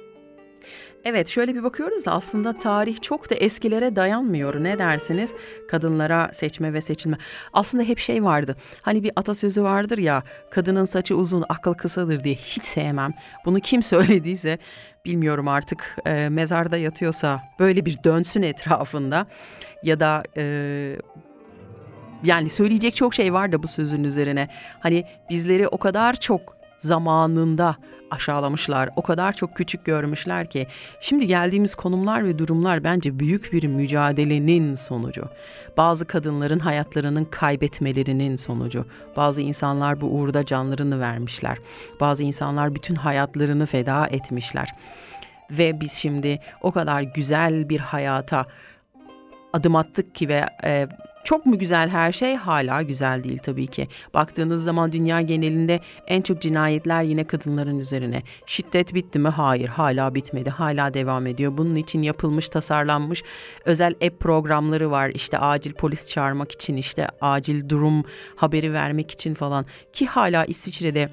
Evet 1.06 1.28
şöyle 1.28 1.56
bir 1.56 1.63
bakıyoruz 1.63 2.06
da 2.06 2.12
aslında 2.12 2.54
tarih 2.54 3.02
çok 3.02 3.30
da 3.30 3.36
eskilere 3.36 3.96
dayanmıyor. 3.96 4.63
Ne 4.63 4.80
dersiniz? 4.80 5.34
Kadınlara 5.70 6.32
seçme 6.34 6.74
ve 6.74 6.82
seçilme. 6.82 7.18
Aslında 7.54 7.84
hep 7.84 8.00
şey 8.00 8.24
vardı. 8.24 8.56
Hani 8.82 9.04
bir 9.04 9.12
atasözü 9.16 9.63
vardır 9.63 9.98
ya 9.98 10.24
kadının 10.52 10.86
saçı 10.86 11.16
uzun 11.16 11.46
akıl 11.50 11.74
kısadır 11.74 12.24
diye 12.24 12.36
hiç 12.36 12.63
sevmem. 12.66 13.13
Bunu 13.46 13.60
kim 13.60 13.84
söylediyse 13.94 14.58
bilmiyorum 15.06 15.48
artık 15.48 15.98
e, 16.06 16.30
mezarda 16.30 16.78
yatıyorsa 16.78 17.42
böyle 17.60 17.86
bir 17.86 18.04
dönsün 18.04 18.42
etrafında 18.42 19.28
ya 19.84 20.00
da 20.00 20.24
e, 20.38 20.44
yani 22.24 22.50
söyleyecek 22.50 22.96
çok 22.96 23.13
şey 23.13 23.34
var 23.34 23.52
da 23.52 23.63
bu 23.63 23.68
sözün 23.68 24.04
üzerine. 24.04 24.48
Hani 24.80 25.06
bizleri 25.30 25.68
o 25.68 25.78
kadar 25.78 26.13
çok 26.16 26.58
zamanında 26.84 27.76
aşağılamışlar, 28.12 28.89
o 28.96 29.02
kadar 29.02 29.34
çok 29.34 29.56
küçük 29.56 29.86
görmüşler 29.86 30.50
ki 30.50 30.67
şimdi 31.00 31.28
geldiğimiz 31.28 31.76
konumlar 31.76 32.26
ve 32.26 32.39
durumlar 32.39 32.84
bence 32.84 33.19
büyük 33.19 33.54
bir 33.54 33.67
mücadelenin 33.67 34.76
sonucu. 34.76 35.24
Bazı 35.78 36.06
kadınların 36.06 36.60
hayatlarının 36.60 37.26
kaybetmelerinin 37.26 38.36
sonucu. 38.36 38.86
Bazı 39.15 39.41
insanlar 39.41 40.02
bu 40.02 40.06
uğurda 40.06 40.46
canlarını 40.46 41.00
vermişler. 41.00 41.58
Bazı 42.00 42.24
insanlar 42.24 42.76
bütün 42.76 42.96
hayatlarını 42.96 43.65
feda 43.65 44.08
etmişler. 44.08 44.69
Ve 45.52 45.82
biz 45.82 45.91
şimdi 45.91 46.39
o 46.62 46.72
kadar 46.72 47.02
güzel 47.02 47.69
bir 47.69 47.80
hayata 47.80 48.46
adım 49.54 49.76
attık 49.76 50.15
ki 50.15 50.28
ve 50.30 50.46
e, 50.63 50.88
çok 51.24 51.46
mu 51.46 51.60
güzel 51.60 51.90
her 51.90 52.12
şey? 52.12 52.36
Hala 52.36 52.82
güzel 52.82 53.24
değil 53.24 53.40
tabii 53.40 53.68
ki. 53.68 53.88
Baktığınız 54.14 54.64
zaman 54.64 54.92
dünya 54.92 55.22
genelinde 55.22 55.80
en 56.08 56.22
çok 56.22 56.42
cinayetler 56.42 57.04
yine 57.04 57.24
kadınların 57.28 57.80
üzerine. 57.80 58.24
Şiddet 58.46 58.94
bitti 58.94 59.20
mi? 59.20 59.30
Hayır, 59.30 59.68
hala 59.68 60.16
bitmedi. 60.16 60.50
Hala 60.50 60.94
devam 60.94 61.28
ediyor. 61.28 61.58
Bunun 61.58 61.76
için 61.76 62.02
yapılmış, 62.02 62.50
tasarlanmış 62.50 63.24
özel 63.66 63.96
app 64.06 64.20
programları 64.20 64.92
var. 64.92 65.10
İşte 65.10 65.38
acil 65.38 65.74
polis 65.74 66.08
çağırmak 66.08 66.52
için, 66.52 66.78
işte 66.78 67.08
acil 67.22 67.70
durum 67.70 68.04
haberi 68.36 68.74
vermek 68.74 69.12
için 69.12 69.34
falan 69.34 69.66
ki 69.94 70.08
hala 70.08 70.46
İsviçre'de 70.46 71.10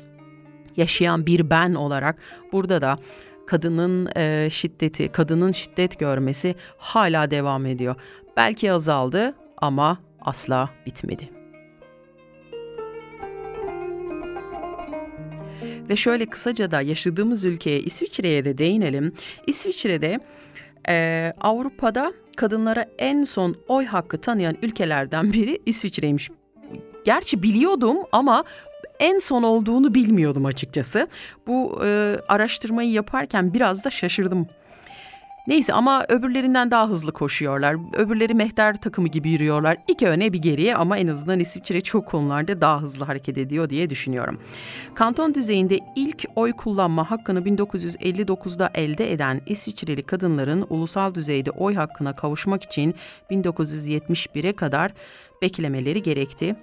yaşayan 0.77 1.27
bir 1.27 1.51
ben 1.51 1.75
olarak 1.75 2.17
burada 2.53 2.83
da 2.83 2.99
kadının 3.47 4.09
e, 4.17 4.49
şiddeti, 4.51 5.09
kadının 5.09 5.53
şiddet 5.53 5.99
görmesi 5.99 6.55
hala 6.79 7.31
devam 7.31 7.67
ediyor. 7.67 7.95
Belki 8.37 8.73
azaldı 8.73 9.35
ama 9.61 9.99
asla 10.21 10.71
bitmedi. 10.87 11.31
Ve 15.63 15.97
şöyle 15.97 16.27
kısaca 16.27 16.71
da 16.71 16.81
yaşadığımız 16.81 17.45
ülkeye 17.45 17.81
İsviçre'ye 17.81 18.45
de 18.45 18.59
değinelim. 18.59 19.13
İsviçre'de 19.47 20.21
e, 20.89 21.33
Avrupa'da 21.41 22.13
kadınlara 22.37 22.87
en 22.99 23.25
son 23.25 23.57
oy 23.69 23.85
hakkı 23.85 24.21
tanıyan 24.21 24.57
ülkelerden 24.63 25.33
biri 25.33 25.59
İsviçre'ymiş. 25.67 26.31
Gerçi 27.05 27.43
biliyordum 27.43 27.97
ama 28.13 28.45
en 28.99 29.19
son 29.19 29.43
olduğunu 29.43 29.95
bilmiyordum 29.95 30.45
açıkçası. 30.45 31.09
Bu 31.47 31.81
e, 31.85 32.17
araştırmayı 32.29 32.91
yaparken 32.91 33.55
biraz 33.55 33.85
da 33.85 33.91
şaşırdım. 33.91 34.47
Neyse 35.47 35.73
ama 35.73 36.05
öbürlerinden 36.09 36.71
daha 36.71 36.89
hızlı 36.89 37.13
koşuyorlar. 37.13 37.77
Öbürleri 37.97 38.35
mehter 38.35 38.77
takımı 38.77 39.09
gibi 39.09 39.31
yürüyorlar. 39.31 39.77
İki 39.89 40.09
öne 40.09 40.33
bir 40.33 40.39
geriye 40.39 40.77
ama 40.77 40.99
en 40.99 41.07
azından 41.07 41.41
İsviçre 41.41 41.81
çok 41.81 42.07
konularda 42.07 42.61
daha 42.61 42.83
hızlı 42.83 43.05
hareket 43.05 43.39
ediyor 43.39 43.71
diye 43.71 43.91
düşünüyorum. 43.91 44.41
Kanton 44.95 45.35
düzeyinde 45.35 45.79
ilk 45.97 46.25
oy 46.37 46.53
kullanma 46.53 47.11
hakkını 47.11 47.41
1959'da 47.41 48.71
elde 48.75 49.13
eden 49.13 49.41
İsviçreli 49.47 50.03
kadınların 50.03 50.67
ulusal 50.71 51.15
düzeyde 51.15 51.51
oy 51.51 51.75
hakkına 51.75 52.17
kavuşmak 52.17 52.63
için 52.63 52.95
1971'e 53.31 54.53
kadar 54.53 54.93
beklemeleri 55.43 56.03
gerekti. 56.03 56.57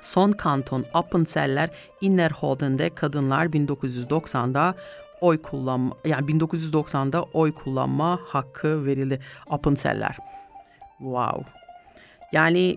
Son 0.00 0.32
kanton 0.32 0.84
Appenzeller 0.94 1.70
Innerrhodden'de 2.00 2.90
kadınlar 2.90 3.46
1990'da 3.46 4.74
oy 5.20 5.42
kullanma 5.42 5.94
yani 6.04 6.30
1990'da 6.30 7.22
oy 7.22 7.52
kullanma 7.52 8.18
hakkı 8.24 8.86
verildi 8.86 9.20
Appenzeller. 9.50 10.16
Wow. 10.98 11.44
Yani 12.32 12.76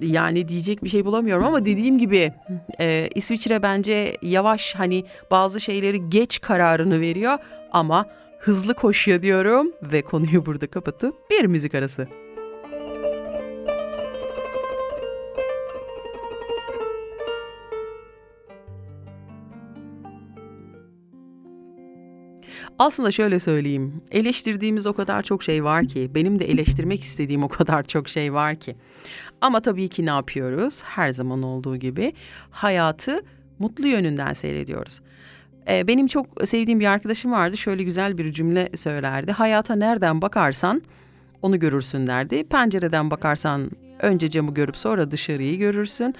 yani 0.00 0.48
diyecek 0.48 0.84
bir 0.84 0.88
şey 0.88 1.04
bulamıyorum 1.04 1.44
ama 1.44 1.64
dediğim 1.64 1.98
gibi 1.98 2.32
e, 2.80 3.08
İsviçre 3.14 3.62
bence 3.62 4.16
yavaş 4.22 4.74
hani 4.74 5.04
bazı 5.30 5.60
şeyleri 5.60 6.10
geç 6.10 6.40
kararını 6.40 7.00
veriyor 7.00 7.38
ama 7.72 8.06
hızlı 8.38 8.74
koşuyor 8.74 9.22
diyorum 9.22 9.72
ve 9.82 10.02
konuyu 10.02 10.46
burada 10.46 10.66
kapatıp 10.66 11.30
bir 11.30 11.44
müzik 11.44 11.74
arası. 11.74 12.08
Aslında 22.80 23.10
şöyle 23.10 23.38
söyleyeyim. 23.38 24.02
Eleştirdiğimiz 24.10 24.86
o 24.86 24.92
kadar 24.92 25.22
çok 25.22 25.42
şey 25.42 25.64
var 25.64 25.84
ki, 25.84 26.10
benim 26.14 26.38
de 26.38 26.50
eleştirmek 26.50 27.00
istediğim 27.00 27.42
o 27.44 27.48
kadar 27.48 27.82
çok 27.82 28.08
şey 28.08 28.32
var 28.34 28.56
ki. 28.56 28.76
Ama 29.40 29.60
tabii 29.60 29.88
ki 29.88 30.06
ne 30.06 30.10
yapıyoruz? 30.10 30.82
Her 30.84 31.12
zaman 31.12 31.42
olduğu 31.42 31.76
gibi 31.76 32.12
hayatı 32.50 33.20
mutlu 33.58 33.86
yönünden 33.86 34.32
seyrediyoruz. 34.32 35.00
Ee, 35.68 35.86
benim 35.86 36.06
çok 36.06 36.26
sevdiğim 36.44 36.80
bir 36.80 36.86
arkadaşım 36.86 37.32
vardı. 37.32 37.56
Şöyle 37.56 37.82
güzel 37.82 38.18
bir 38.18 38.32
cümle 38.32 38.68
söylerdi. 38.76 39.32
Hayata 39.32 39.74
nereden 39.74 40.22
bakarsan 40.22 40.82
onu 41.42 41.58
görürsün 41.58 42.06
derdi. 42.06 42.44
Pencereden 42.44 43.10
bakarsan 43.10 43.70
önce 43.98 44.30
camı 44.30 44.54
görüp 44.54 44.76
sonra 44.76 45.10
dışarıyı 45.10 45.58
görürsün. 45.58 46.14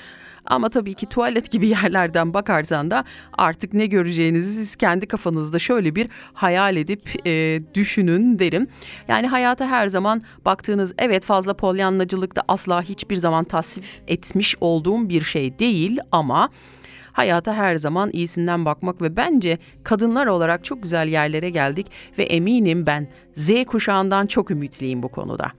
Ama 0.47 0.69
tabii 0.69 0.95
ki 0.95 1.07
tuvalet 1.07 1.51
gibi 1.51 1.69
yerlerden 1.81 2.35
bakarsan 2.35 2.91
da 2.91 3.05
artık 3.39 3.75
ne 3.75 3.87
göreceğinizi 3.87 4.55
siz 4.55 4.77
kendi 4.77 5.07
kafanızda 5.07 5.59
şöyle 5.59 5.95
bir 5.95 6.09
hayal 6.33 6.77
edip 6.77 7.27
e, 7.27 7.61
düşünün 7.75 8.39
derim. 8.39 8.67
Yani 9.09 9.27
hayata 9.27 9.67
her 9.67 9.87
zaman 9.87 10.23
baktığınız 10.45 10.95
evet 10.99 11.25
fazla 11.25 11.55
polyanlacılık 11.55 12.37
da 12.37 12.43
asla 12.49 12.83
hiçbir 12.83 13.17
zaman 13.17 13.45
tasvip 13.45 13.85
etmiş 14.09 14.57
olduğum 14.61 15.09
bir 15.09 15.23
şey 15.23 15.59
değil 15.59 15.99
ama 16.13 16.51
hayata 17.13 17.55
her 17.55 17.77
zaman 17.77 18.11
iyisinden 18.13 18.65
bakmak 18.65 19.03
ve 19.03 19.17
bence 19.17 19.59
kadınlar 19.85 20.27
olarak 20.27 20.65
çok 20.65 20.83
güzel 20.83 21.09
yerlere 21.09 21.51
geldik 21.51 21.87
ve 22.19 22.23
eminim 22.23 22.87
ben 22.87 23.09
Z 23.37 23.51
kuşağından 23.67 24.27
çok 24.27 24.51
ümitliyim 24.51 25.03
bu 25.03 25.09
konuda. 25.09 25.53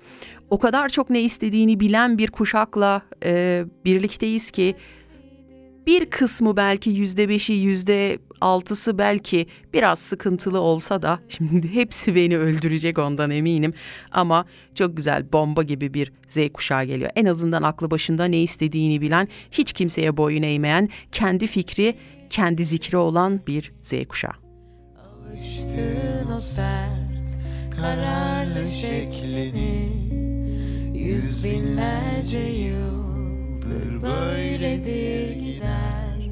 O 0.50 0.60
kadar 0.60 0.90
çok 0.90 1.10
ne 1.10 1.22
istediğini 1.22 1.80
bilen 1.80 2.18
bir 2.18 2.28
kuşakla 2.28 3.02
e, 3.24 3.64
birlikteyiz 3.86 4.52
ki 4.52 4.76
bir 5.88 6.06
kısmı 6.06 6.58
belki 6.58 6.90
yüzde 6.90 7.30
beşi 7.30 7.54
yüzde 7.54 8.20
altısı 8.42 8.98
belki 8.98 9.48
biraz 9.74 10.00
sıkıntılı 10.00 10.60
olsa 10.60 11.02
da 11.02 11.20
şimdi 11.30 11.74
hepsi 11.74 12.16
beni 12.16 12.38
öldürecek 12.38 13.00
ondan 13.00 13.32
eminim 13.32 13.74
ama 14.12 14.46
çok 14.76 14.98
güzel 14.98 15.34
bomba 15.34 15.64
gibi 15.64 15.94
bir 15.94 16.12
Z 16.28 16.38
kuşağı 16.54 16.86
geliyor. 16.86 17.12
En 17.16 17.26
azından 17.26 17.64
aklı 17.64 17.92
başında 17.92 18.26
ne 18.26 18.42
istediğini 18.42 19.02
bilen, 19.02 19.28
hiç 19.52 19.74
kimseye 19.74 20.18
boyun 20.18 20.44
eğmeyen, 20.44 20.90
kendi 21.12 21.48
fikri, 21.48 21.96
kendi 22.30 22.64
zikri 22.66 22.98
olan 22.98 23.42
bir 23.48 23.74
Z 23.82 23.94
kuşağı. 24.10 24.34
Alıştın 24.98 26.32
o 26.36 26.40
sert 26.40 27.38
kararlı 27.82 28.68
şeklini 28.68 29.92
Yüz 30.94 31.44
binlerce 31.44 32.38
yıldır 33.72 34.02
böyledir 34.02 35.32
gider 35.32 36.30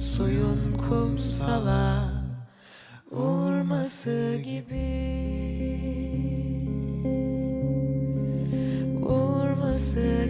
Suyun 0.00 0.76
kumsala 0.88 2.08
vurması 3.12 4.40
gibi. 4.44 5.06
Vurması 9.00 10.25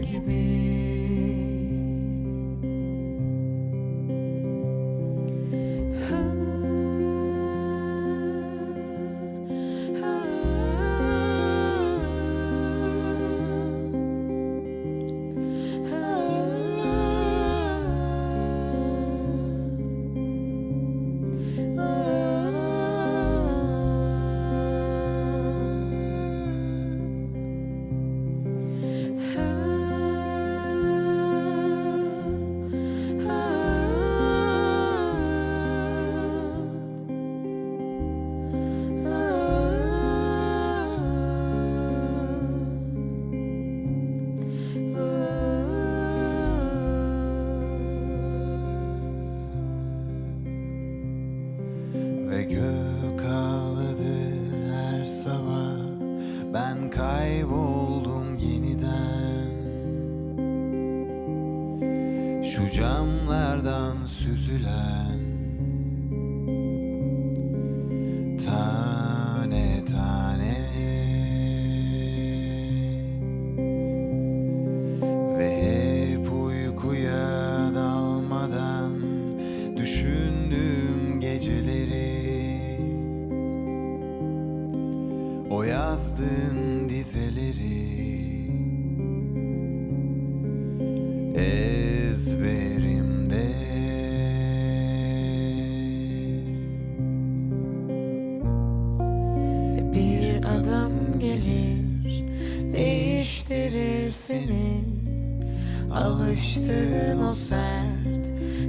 Alıştığın 105.96 107.20
o 107.20 107.34
sert 107.34 108.26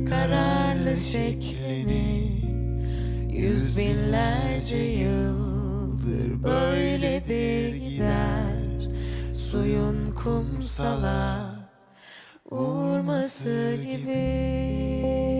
kararlı 0.10 0.98
şeklini 0.98 2.32
Yüz 3.32 3.78
binlerce 3.78 4.76
yıldır 4.76 6.44
böyledir 6.44 7.76
gider. 7.76 8.90
Suyun 9.34 10.12
kumsala 10.12 11.56
vurması 12.52 13.78
gibi 13.86 15.37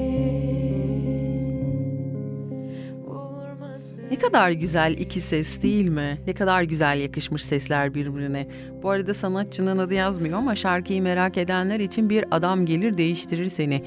kadar 4.28 4.52
güzel 4.52 4.96
iki 4.98 5.22
ses 5.22 5.62
değil 5.62 5.90
mi? 5.90 6.18
Ne 6.28 6.34
kadar 6.34 6.64
güzel 6.64 7.00
yakışmış 7.00 7.44
sesler 7.44 7.94
birbirine. 7.94 8.48
Bu 8.84 8.90
arada 8.90 9.14
sanatçının 9.14 9.78
adı 9.78 9.94
yazmıyor 9.94 10.38
ama 10.38 10.56
şarkıyı 10.56 11.02
merak 11.02 11.38
edenler 11.38 11.80
için 11.80 12.10
bir 12.10 12.26
adam 12.32 12.66
gelir 12.66 12.98
değiştirir 12.98 13.48
seni. 13.48 13.84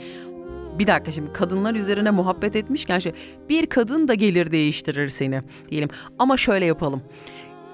Bir 0.79 0.87
dakika 0.87 1.11
şimdi 1.11 1.33
kadınlar 1.33 1.75
üzerine 1.75 2.11
muhabbet 2.11 2.57
etmişken 2.57 2.99
şey, 2.99 3.13
bir 3.49 3.67
kadın 3.67 4.09
da 4.09 4.15
gelir 4.15 4.53
değiştirir 4.53 5.09
seni 5.09 5.43
diyelim. 5.71 5.89
Ama 6.19 6.37
şöyle 6.37 6.67
yapalım. 6.67 7.03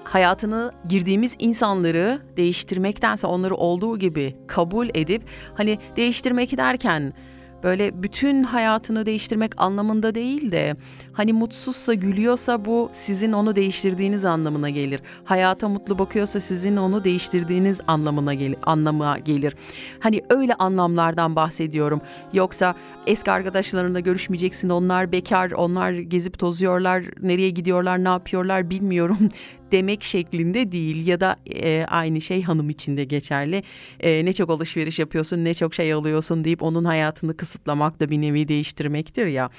Hayatını 0.03 0.71
girdiğimiz 0.89 1.35
insanları 1.39 2.19
değiştirmektense 2.37 3.27
onları 3.27 3.55
olduğu 3.55 3.99
gibi 3.99 4.35
kabul 4.47 4.89
edip 4.93 5.21
hani 5.55 5.79
değiştirmek 5.95 6.57
derken 6.57 7.13
böyle 7.63 8.03
bütün 8.03 8.43
hayatını 8.43 9.05
değiştirmek 9.05 9.51
anlamında 9.57 10.15
değil 10.15 10.51
de 10.51 10.75
hani 11.13 11.33
mutsuzsa 11.33 11.93
gülüyorsa 11.93 12.65
bu 12.65 12.89
sizin 12.91 13.31
onu 13.31 13.55
değiştirdiğiniz 13.55 14.25
anlamına 14.25 14.69
gelir. 14.69 15.01
Hayata 15.23 15.69
mutlu 15.69 15.99
bakıyorsa 15.99 16.39
sizin 16.39 16.77
onu 16.77 17.03
değiştirdiğiniz 17.03 17.79
anlamına 17.87 18.33
gelir, 18.33 18.57
anlamına 18.63 19.17
gelir. 19.17 19.55
Hani 19.99 20.21
öyle 20.29 20.53
anlamlardan 20.53 21.35
bahsediyorum. 21.35 22.01
Yoksa 22.33 22.75
eski 23.07 23.31
arkadaşlarınla 23.31 23.99
görüşmeyeceksin. 23.99 24.69
Onlar 24.69 25.11
bekar, 25.11 25.51
onlar 25.51 25.91
gezip 25.91 26.39
tozuyorlar, 26.39 27.03
nereye 27.21 27.49
gidiyorlar, 27.49 28.03
ne 28.03 28.09
yapıyorlar 28.09 28.69
bilmiyorum 28.69 29.29
demek 29.71 30.03
şeklinde 30.03 30.71
değil 30.71 31.07
ya 31.07 31.19
da 31.19 31.35
e, 31.53 31.85
aynı 31.87 32.21
şey 32.21 32.43
hanım 32.43 32.69
için 32.69 32.97
de 32.97 33.03
geçerli. 33.03 33.63
E, 33.99 34.25
ne 34.25 34.33
çok 34.33 34.49
alışveriş 34.49 34.99
yapıyorsun, 34.99 35.45
ne 35.45 35.53
çok 35.53 35.73
şey 35.73 35.93
alıyorsun 35.93 36.43
deyip 36.43 36.63
onun 36.63 36.85
hayatını 36.85 37.37
kısıtlamak 37.37 37.99
da 37.99 38.09
bir 38.09 38.21
nevi 38.21 38.47
değiştirmektir 38.47 39.25
ya. 39.25 39.49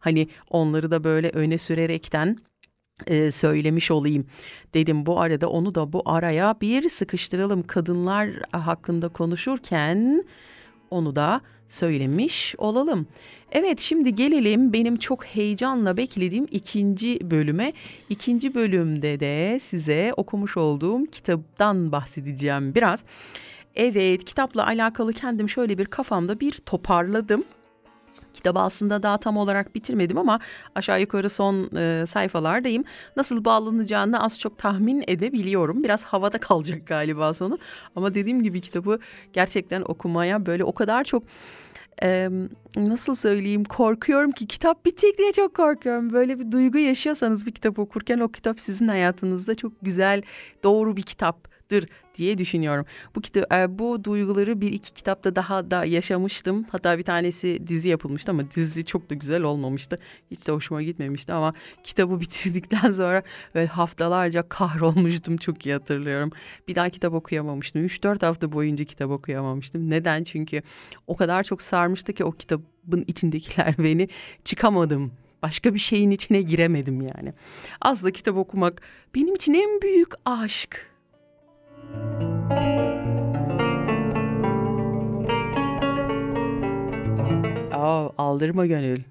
Hani 0.00 0.28
onları 0.50 0.90
da 0.90 1.04
böyle 1.04 1.28
öne 1.28 1.58
sürerekten 1.58 2.38
e, 3.06 3.30
söylemiş 3.30 3.90
olayım 3.90 4.26
dedim 4.74 5.06
bu 5.06 5.20
arada 5.20 5.50
onu 5.50 5.74
da 5.74 5.92
bu 5.92 6.02
araya 6.04 6.54
bir 6.60 6.88
sıkıştıralım 6.88 7.62
kadınlar 7.62 8.30
hakkında 8.52 9.08
konuşurken 9.08 10.24
onu 10.90 11.16
da 11.16 11.40
söylemiş 11.68 12.54
olalım. 12.58 13.06
Evet 13.52 13.80
şimdi 13.80 14.14
gelelim 14.14 14.72
benim 14.72 14.96
çok 14.96 15.24
heyecanla 15.24 15.96
beklediğim 15.96 16.46
ikinci 16.50 17.30
bölüme. 17.30 17.72
İkinci 18.08 18.54
bölümde 18.54 19.20
de 19.20 19.58
size 19.60 20.12
okumuş 20.16 20.56
olduğum 20.56 21.06
kitaptan 21.06 21.92
bahsedeceğim 21.92 22.74
biraz. 22.74 23.04
Evet 23.74 24.24
kitapla 24.24 24.66
alakalı 24.66 25.12
kendim 25.12 25.48
şöyle 25.48 25.78
bir 25.78 25.86
kafamda 25.86 26.40
bir 26.40 26.52
toparladım. 26.52 27.44
Kitabı 28.34 28.60
aslında 28.60 29.02
daha 29.02 29.18
tam 29.18 29.36
olarak 29.36 29.74
bitirmedim 29.74 30.18
ama 30.18 30.40
aşağı 30.74 31.00
yukarı 31.00 31.30
son 31.30 31.76
e, 31.76 32.06
sayfalardayım. 32.06 32.84
Nasıl 33.16 33.44
bağlanacağını 33.44 34.22
az 34.24 34.40
çok 34.40 34.58
tahmin 34.58 35.04
edebiliyorum. 35.06 35.84
Biraz 35.84 36.02
havada 36.02 36.38
kalacak 36.40 36.86
galiba 36.86 37.34
sonu. 37.34 37.58
Ama 37.96 38.14
dediğim 38.14 38.42
gibi 38.42 38.60
kitabı 38.60 38.98
gerçekten 39.32 39.82
okumaya 39.82 40.46
böyle 40.46 40.64
o 40.64 40.72
kadar 40.72 41.04
çok 41.04 41.22
e, 42.02 42.28
nasıl 42.76 43.14
söyleyeyim 43.14 43.64
korkuyorum 43.64 44.30
ki 44.30 44.46
kitap 44.46 44.84
bitecek 44.84 45.18
diye 45.18 45.32
çok 45.32 45.54
korkuyorum. 45.54 46.12
Böyle 46.12 46.38
bir 46.38 46.52
duygu 46.52 46.78
yaşıyorsanız 46.78 47.46
bir 47.46 47.52
kitap 47.52 47.78
okurken 47.78 48.18
o 48.18 48.28
kitap 48.28 48.60
sizin 48.60 48.88
hayatınızda 48.88 49.54
çok 49.54 49.72
güzel 49.82 50.22
doğru 50.64 50.96
bir 50.96 51.02
kitaptır 51.68 51.88
diye 52.14 52.38
düşünüyorum. 52.38 52.86
Bu 53.14 53.20
kitap 53.20 53.52
e, 53.52 53.78
bu 53.78 54.04
duyguları 54.04 54.60
bir 54.60 54.72
iki 54.72 54.92
kitapta 54.94 55.36
daha 55.36 55.70
da 55.70 55.84
yaşamıştım. 55.84 56.66
Hatta 56.70 56.98
bir 56.98 57.02
tanesi 57.02 57.58
dizi 57.66 57.88
yapılmıştı 57.88 58.30
ama 58.30 58.50
dizi 58.50 58.84
çok 58.84 59.10
da 59.10 59.14
güzel 59.14 59.42
olmamıştı. 59.42 59.96
Hiç 60.30 60.46
de 60.46 60.52
hoşuma 60.52 60.82
gitmemişti 60.82 61.32
ama 61.32 61.54
kitabı 61.84 62.20
bitirdikten 62.20 62.90
sonra 62.90 63.22
böyle 63.54 63.66
haftalarca 63.66 64.48
kahrolmuştum 64.48 65.36
çok 65.36 65.66
iyi 65.66 65.72
hatırlıyorum. 65.72 66.30
Bir 66.68 66.74
daha 66.74 66.90
kitap 66.90 67.14
okuyamamıştım. 67.14 67.86
3-4 67.86 68.26
hafta 68.26 68.52
boyunca 68.52 68.84
kitap 68.84 69.10
okuyamamıştım. 69.10 69.90
Neden? 69.90 70.24
Çünkü 70.24 70.62
o 71.06 71.16
kadar 71.16 71.44
çok 71.44 71.62
sarmıştı 71.62 72.12
ki 72.12 72.24
o 72.24 72.32
kitabın 72.32 73.04
içindekiler 73.06 73.74
beni 73.78 74.08
çıkamadım 74.44 75.12
başka 75.42 75.74
bir 75.74 75.78
şeyin 75.78 76.10
içine 76.10 76.42
giremedim 76.42 77.00
yani. 77.00 77.32
Aslında 77.80 78.12
kitap 78.12 78.36
okumak 78.36 78.82
benim 79.14 79.34
için 79.34 79.54
en 79.54 79.82
büyük 79.82 80.12
aşk. 80.24 80.88
Aa, 87.72 88.10
aldırma 88.18 88.66
gönül. 88.66 89.02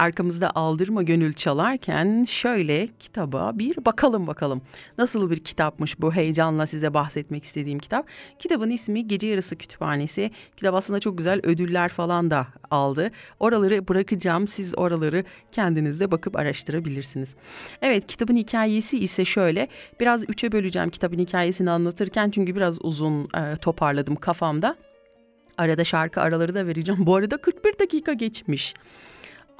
Arkamızda 0.00 0.50
aldırma 0.54 1.02
gönül 1.02 1.32
çalarken 1.32 2.24
şöyle 2.28 2.88
kitaba 3.00 3.52
bir 3.54 3.84
bakalım 3.84 4.26
bakalım. 4.26 4.62
Nasıl 4.98 5.30
bir 5.30 5.36
kitapmış 5.36 6.00
bu 6.00 6.12
heyecanla 6.12 6.66
size 6.66 6.94
bahsetmek 6.94 7.44
istediğim 7.44 7.78
kitap. 7.78 8.06
Kitabın 8.38 8.70
ismi 8.70 9.08
Gece 9.08 9.26
Yarısı 9.26 9.56
Kütüphanesi. 9.56 10.30
Kitap 10.56 10.74
aslında 10.74 11.00
çok 11.00 11.18
güzel 11.18 11.40
ödüller 11.42 11.88
falan 11.88 12.30
da 12.30 12.46
aldı. 12.70 13.10
Oraları 13.40 13.88
bırakacağım. 13.88 14.48
Siz 14.48 14.78
oraları 14.78 15.24
kendiniz 15.52 16.00
de 16.00 16.10
bakıp 16.10 16.36
araştırabilirsiniz. 16.36 17.34
Evet 17.82 18.06
kitabın 18.06 18.36
hikayesi 18.36 18.98
ise 18.98 19.24
şöyle. 19.24 19.68
Biraz 20.00 20.24
üçe 20.28 20.52
böleceğim 20.52 20.90
kitabın 20.90 21.18
hikayesini 21.18 21.70
anlatırken 21.70 22.30
çünkü 22.30 22.56
biraz 22.56 22.84
uzun 22.84 23.24
e, 23.24 23.56
toparladım 23.56 24.16
kafamda. 24.16 24.76
Arada 25.58 25.84
şarkı 25.84 26.20
araları 26.20 26.54
da 26.54 26.66
vereceğim. 26.66 27.06
Bu 27.06 27.14
arada 27.16 27.36
41 27.36 27.78
dakika 27.78 28.12
geçmiş. 28.12 28.74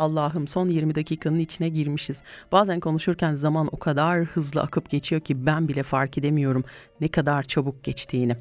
Allah'ım 0.01 0.48
son 0.48 0.68
20 0.68 0.94
dakikanın 0.94 1.38
içine 1.38 1.68
girmişiz. 1.68 2.22
Bazen 2.53 2.80
konuşurken 2.80 3.34
zaman 3.34 3.68
o 3.72 3.78
kadar 3.78 4.24
hızlı 4.24 4.61
akıp 4.61 4.90
geçiyor 4.90 5.20
ki 5.20 5.46
ben 5.46 5.68
bile 5.68 5.82
fark 5.82 6.18
edemiyorum 6.18 6.64
ne 7.01 7.09
kadar 7.09 7.42
çabuk 7.42 7.84
geçtiğini. 7.84 8.36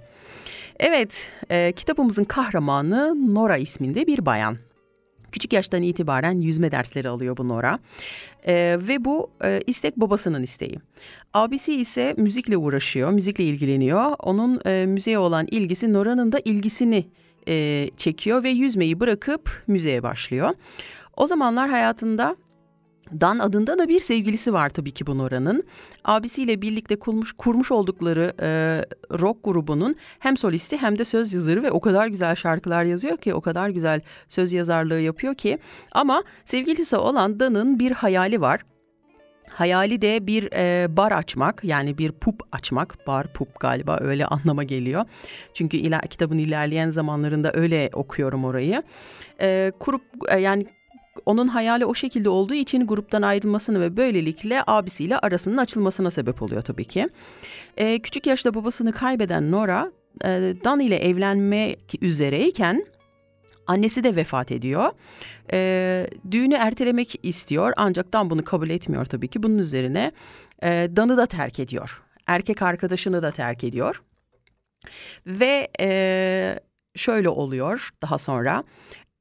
Evet, 0.79 1.31
e, 1.49 1.71
kitabımızın 1.71 2.23
kahramanı 2.23 3.33
Nora 3.35 3.57
isminde 3.57 4.07
bir 4.07 4.25
bayan. 4.25 4.57
Küçük 5.31 5.53
yaştan 5.53 5.83
itibaren 5.83 6.41
yüzme 6.41 6.71
dersleri 6.71 7.09
alıyor 7.09 7.37
bu 7.37 7.47
Nora. 7.47 7.79
E, 8.47 8.77
ve 8.87 9.05
bu 9.05 9.31
e, 9.43 9.61
istek 9.67 9.97
babasının 9.97 10.43
isteği. 10.43 10.79
Abisi 11.33 11.75
ise 11.75 12.13
müzikle 12.17 12.57
uğraşıyor, 12.57 13.11
müzikle 13.11 13.43
ilgileniyor. 13.43 14.15
Onun 14.19 14.61
e, 14.65 14.85
müziğe 14.85 15.19
olan 15.19 15.47
ilgisi 15.51 15.93
Nora'nın 15.93 16.31
da 16.31 16.39
ilgisini 16.45 17.05
e, 17.47 17.89
çekiyor 17.97 18.43
ve 18.43 18.49
yüzmeyi 18.49 18.99
bırakıp 18.99 19.63
müzeye 19.67 20.03
başlıyor. 20.03 20.55
O 21.19 21.27
zamanlar 21.27 21.69
hayatında 21.69 22.35
Dan 23.21 23.39
adında 23.39 23.79
da 23.79 23.87
bir 23.87 23.99
sevgilisi 23.99 24.53
var 24.53 24.69
tabii 24.69 24.91
ki 24.91 25.07
bu 25.07 25.17
Nora'nın. 25.17 25.63
Abisiyle 26.05 26.61
birlikte 26.61 26.99
kurmuş, 26.99 27.31
kurmuş 27.31 27.71
oldukları 27.71 28.33
e, 28.41 28.49
rock 29.19 29.43
grubunun 29.43 29.95
hem 30.19 30.37
solisti 30.37 30.77
hem 30.77 30.99
de 30.99 31.05
söz 31.05 31.33
yazarı 31.33 31.63
ve 31.63 31.71
o 31.71 31.79
kadar 31.79 32.07
güzel 32.07 32.35
şarkılar 32.35 32.83
yazıyor 32.83 33.17
ki, 33.17 33.33
o 33.33 33.41
kadar 33.41 33.69
güzel 33.69 34.01
söz 34.27 34.53
yazarlığı 34.53 34.99
yapıyor 34.99 35.35
ki. 35.35 35.59
Ama 35.91 36.23
sevgilisi 36.45 36.95
olan 36.95 37.39
Dan'ın 37.39 37.79
bir 37.79 37.91
hayali 37.91 38.41
var. 38.41 38.61
Hayali 39.49 40.01
de 40.01 40.27
bir 40.27 40.49
e, 40.53 40.97
bar 40.97 41.11
açmak 41.11 41.63
yani 41.63 41.97
bir 41.97 42.11
pub 42.11 42.39
açmak. 42.51 43.07
Bar 43.07 43.33
pub 43.33 43.47
galiba 43.59 43.97
öyle 44.01 44.25
anlama 44.25 44.63
geliyor. 44.63 45.05
Çünkü 45.53 45.77
ila, 45.77 46.01
kitabın 46.01 46.37
ilerleyen 46.37 46.89
zamanlarında 46.89 47.51
öyle 47.53 47.89
okuyorum 47.93 48.45
orayı. 48.45 48.83
E, 49.41 49.71
kurup 49.79 50.01
e, 50.29 50.39
yani 50.39 50.65
onun 51.25 51.47
hayali 51.47 51.85
o 51.85 51.93
şekilde 51.93 52.29
olduğu 52.29 52.53
için 52.53 52.87
gruptan 52.87 53.21
ayrılmasını 53.21 53.81
ve 53.81 53.97
böylelikle 53.97 54.63
abisiyle 54.67 55.19
arasının 55.19 55.57
açılmasına 55.57 56.11
sebep 56.11 56.41
oluyor 56.41 56.61
tabii 56.61 56.85
ki. 56.85 57.09
E, 57.77 57.99
küçük 57.99 58.27
yaşta 58.27 58.53
babasını 58.53 58.91
kaybeden 58.91 59.51
Nora 59.51 59.91
e, 60.23 60.29
Dan 60.63 60.79
ile 60.79 60.95
evlenmek 60.95 61.95
üzereyken 62.01 62.85
annesi 63.67 64.03
de 64.03 64.15
vefat 64.15 64.51
ediyor. 64.51 64.91
E, 65.53 66.07
düğünü 66.31 66.53
ertelemek 66.53 67.15
istiyor 67.23 67.73
ancak 67.77 68.13
Dan 68.13 68.29
bunu 68.29 68.43
kabul 68.43 68.69
etmiyor 68.69 69.05
tabii 69.05 69.27
ki. 69.27 69.43
Bunun 69.43 69.57
üzerine 69.57 70.11
e, 70.63 70.67
Dan'ı 70.95 71.17
da 71.17 71.25
terk 71.25 71.59
ediyor. 71.59 72.01
Erkek 72.27 72.61
arkadaşını 72.61 73.23
da 73.23 73.31
terk 73.31 73.63
ediyor. 73.63 74.01
Ve 75.27 75.67
e, 75.79 76.59
şöyle 76.95 77.29
oluyor 77.29 77.89
daha 78.01 78.17
sonra 78.17 78.63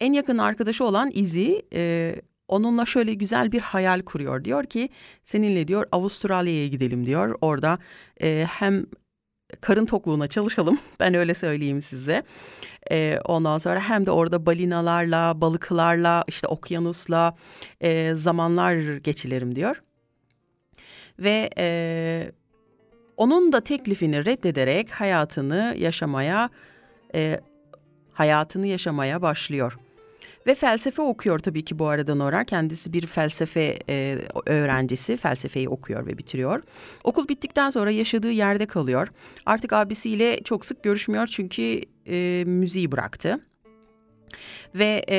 en 0.00 0.12
yakın 0.12 0.38
arkadaşı 0.38 0.84
olan 0.84 1.10
Izzy 1.14 1.52
e, 1.72 2.14
onunla 2.48 2.86
şöyle 2.86 3.14
güzel 3.14 3.52
bir 3.52 3.60
hayal 3.60 4.02
kuruyor. 4.02 4.44
Diyor 4.44 4.64
ki 4.64 4.88
seninle 5.24 5.68
diyor 5.68 5.86
Avustralya'ya 5.92 6.66
gidelim 6.66 7.06
diyor. 7.06 7.38
Orada 7.40 7.78
e, 8.22 8.46
hem 8.50 8.86
karın 9.60 9.86
tokluğuna 9.86 10.26
çalışalım 10.26 10.78
ben 11.00 11.14
öyle 11.14 11.34
söyleyeyim 11.34 11.82
size. 11.82 12.22
E, 12.90 13.18
ondan 13.24 13.58
sonra 13.58 13.80
hem 13.80 14.06
de 14.06 14.10
orada 14.10 14.46
balinalarla, 14.46 15.40
balıklarla, 15.40 16.24
işte 16.28 16.46
okyanusla 16.46 17.36
e, 17.80 18.14
zamanlar 18.14 18.96
geçilerim 18.96 19.54
diyor. 19.54 19.82
Ve 21.18 21.50
e, 21.58 22.32
onun 23.16 23.52
da 23.52 23.60
teklifini 23.60 24.24
reddederek 24.24 24.90
hayatını 24.90 25.74
yaşamaya, 25.78 26.50
e, 27.14 27.40
hayatını 28.12 28.66
yaşamaya 28.66 29.22
başlıyor. 29.22 29.78
Ve 30.48 30.54
felsefe 30.54 31.02
okuyor 31.02 31.38
tabii 31.38 31.64
ki 31.64 31.78
bu 31.78 31.86
arada 31.86 32.14
Nora. 32.14 32.44
Kendisi 32.44 32.92
bir 32.92 33.06
felsefe 33.06 33.78
e, 33.88 34.18
öğrencisi. 34.46 35.16
Felsefeyi 35.16 35.68
okuyor 35.68 36.06
ve 36.06 36.18
bitiriyor. 36.18 36.62
Okul 37.04 37.28
bittikten 37.28 37.70
sonra 37.70 37.90
yaşadığı 37.90 38.30
yerde 38.30 38.66
kalıyor. 38.66 39.08
Artık 39.46 39.72
abisiyle 39.72 40.40
çok 40.44 40.64
sık 40.64 40.82
görüşmüyor 40.82 41.26
çünkü 41.26 41.80
e, 42.06 42.44
müziği 42.46 42.92
bıraktı. 42.92 43.40
Ve 44.74 45.04
e, 45.08 45.16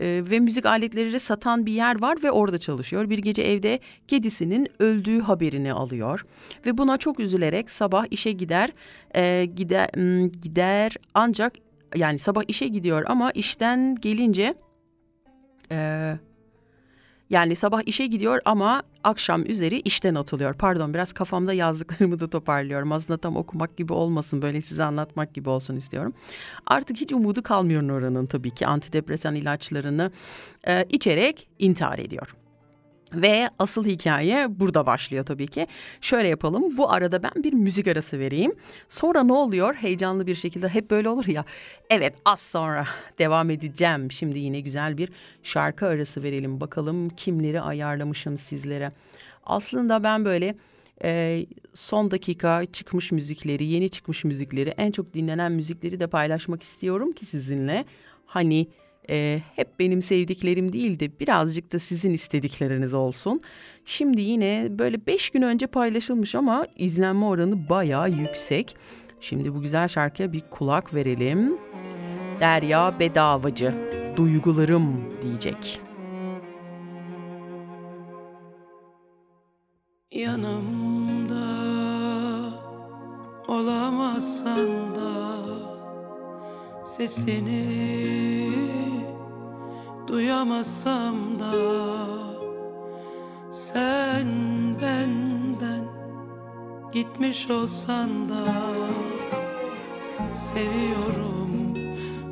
e, 0.00 0.22
ve 0.30 0.40
müzik 0.40 0.66
aletleri 0.66 1.20
satan 1.20 1.66
bir 1.66 1.72
yer 1.72 2.00
var 2.00 2.18
ve 2.22 2.30
orada 2.30 2.58
çalışıyor. 2.58 3.10
Bir 3.10 3.18
gece 3.18 3.42
evde 3.42 3.80
kedisinin 4.08 4.68
öldüğü 4.78 5.20
haberini 5.20 5.72
alıyor 5.72 6.26
ve 6.66 6.78
buna 6.78 6.98
çok 6.98 7.20
üzülerek 7.20 7.70
sabah 7.70 8.06
işe 8.10 8.32
gider 8.32 8.72
e, 9.14 9.44
gider 9.44 9.90
gider 10.42 10.96
ancak 11.14 11.52
yani 11.94 12.18
sabah 12.18 12.42
işe 12.48 12.68
gidiyor 12.68 13.04
ama 13.06 13.30
işten 13.30 13.94
gelince 13.94 14.54
e, 15.70 16.18
yani 17.30 17.56
sabah 17.56 17.82
işe 17.86 18.06
gidiyor 18.06 18.40
ama 18.44 18.82
akşam 19.04 19.46
üzeri 19.46 19.80
işten 19.80 20.14
atılıyor. 20.14 20.54
Pardon 20.54 20.94
biraz 20.94 21.12
kafamda 21.12 21.52
yazdıklarımı 21.52 22.20
da 22.20 22.30
toparlıyorum. 22.30 22.92
Aslında 22.92 23.18
tam 23.18 23.36
okumak 23.36 23.76
gibi 23.76 23.92
olmasın 23.92 24.42
böyle 24.42 24.60
size 24.60 24.84
anlatmak 24.84 25.34
gibi 25.34 25.48
olsun 25.48 25.76
istiyorum. 25.76 26.14
Artık 26.66 26.96
hiç 26.96 27.12
umudu 27.12 27.42
kalmıyor 27.42 27.82
Nora'nın 27.82 28.26
tabii 28.26 28.50
ki 28.50 28.66
antidepresan 28.66 29.34
ilaçlarını 29.34 30.10
e, 30.68 30.84
içerek 30.90 31.48
intihar 31.58 31.98
ediyor. 31.98 32.36
Ve 33.14 33.48
asıl 33.58 33.84
hikaye 33.84 34.60
burada 34.60 34.86
başlıyor 34.86 35.26
tabii 35.26 35.46
ki. 35.46 35.66
Şöyle 36.00 36.28
yapalım. 36.28 36.76
Bu 36.76 36.92
arada 36.92 37.22
ben 37.22 37.44
bir 37.44 37.52
müzik 37.52 37.88
arası 37.88 38.18
vereyim. 38.18 38.52
Sonra 38.88 39.22
ne 39.22 39.32
oluyor? 39.32 39.74
Heyecanlı 39.74 40.26
bir 40.26 40.34
şekilde 40.34 40.68
hep 40.68 40.90
böyle 40.90 41.08
olur 41.08 41.26
ya. 41.26 41.44
Evet 41.90 42.14
az 42.24 42.40
sonra 42.40 42.86
devam 43.18 43.50
edeceğim. 43.50 44.12
Şimdi 44.12 44.38
yine 44.38 44.60
güzel 44.60 44.98
bir 44.98 45.08
şarkı 45.42 45.86
arası 45.86 46.22
verelim. 46.22 46.60
Bakalım 46.60 47.08
kimleri 47.08 47.60
ayarlamışım 47.60 48.38
sizlere. 48.38 48.92
Aslında 49.46 50.04
ben 50.04 50.24
böyle 50.24 50.54
e, 51.04 51.46
son 51.74 52.10
dakika 52.10 52.64
çıkmış 52.72 53.12
müzikleri, 53.12 53.64
yeni 53.64 53.88
çıkmış 53.88 54.24
müzikleri, 54.24 54.74
en 54.76 54.90
çok 54.90 55.14
dinlenen 55.14 55.52
müzikleri 55.52 56.00
de 56.00 56.06
paylaşmak 56.06 56.62
istiyorum 56.62 57.12
ki 57.12 57.26
sizinle. 57.26 57.84
Hani 58.26 58.66
e, 59.10 59.40
hep 59.56 59.78
benim 59.78 60.02
sevdiklerim 60.02 60.72
değil 60.72 61.00
de 61.00 61.20
birazcık 61.20 61.72
da 61.72 61.78
sizin 61.78 62.12
istedikleriniz 62.12 62.94
olsun. 62.94 63.40
Şimdi 63.84 64.20
yine 64.20 64.68
böyle 64.70 65.06
beş 65.06 65.30
gün 65.30 65.42
önce 65.42 65.66
paylaşılmış 65.66 66.34
ama 66.34 66.66
izlenme 66.76 67.24
oranı 67.24 67.68
bayağı 67.68 68.10
yüksek. 68.10 68.76
Şimdi 69.20 69.54
bu 69.54 69.60
güzel 69.60 69.88
şarkıya 69.88 70.32
bir 70.32 70.42
kulak 70.50 70.94
verelim. 70.94 71.56
Derya 72.40 73.00
Bedavacı, 73.00 73.74
duygularım 74.16 75.08
diyecek. 75.22 75.80
Yanımda 80.10 81.46
olamazsan 83.48 84.94
da 84.94 85.51
sesini 86.84 88.52
duyamazsam 90.08 91.38
da 91.40 91.52
sen 93.50 94.28
benden 94.82 95.84
gitmiş 96.92 97.50
olsan 97.50 98.28
da 98.28 98.44
seviyorum 100.32 101.74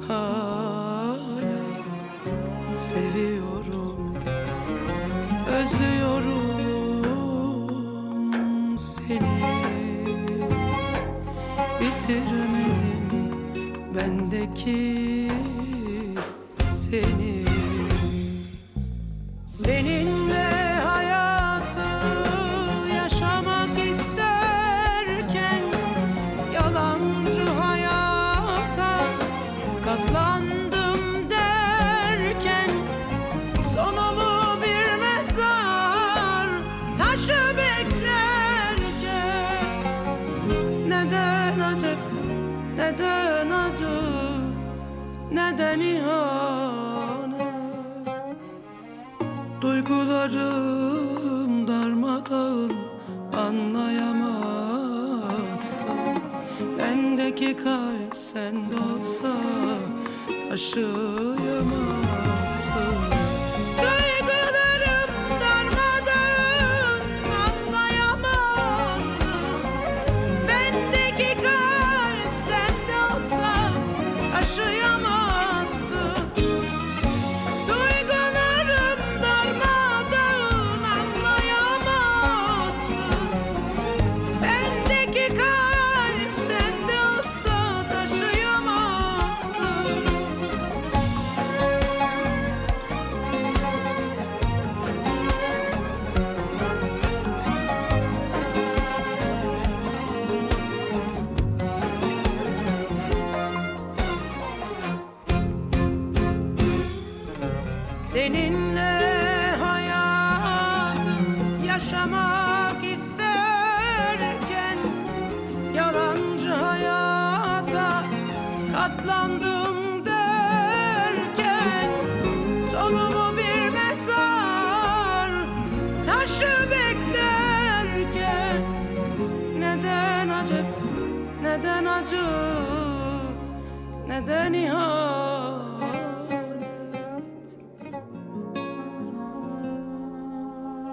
hala 0.08 1.20
seviyorum 2.72 4.14
özlüyorum 5.60 6.30
seni. 8.78 9.40
Bitiremedim 11.80 12.39
bendeki 13.94 15.30
seni. 16.68 17.44
Seninle 19.46 20.29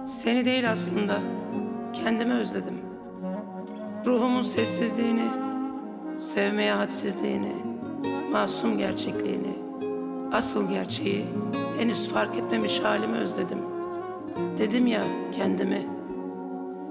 Seni 0.07 0.45
değil 0.45 0.71
aslında, 0.71 1.19
kendimi 1.93 2.33
özledim. 2.33 2.81
Ruhumun 4.05 4.41
sessizliğini, 4.41 5.25
sevmeye 6.17 6.73
hadsizliğini, 6.73 7.53
masum 8.31 8.77
gerçekliğini, 8.77 9.57
asıl 10.31 10.69
gerçeği 10.69 11.25
henüz 11.79 12.09
fark 12.09 12.37
etmemiş 12.37 12.79
halimi 12.79 13.17
özledim. 13.17 13.59
Dedim 14.57 14.87
ya 14.87 15.03
kendimi. 15.31 15.81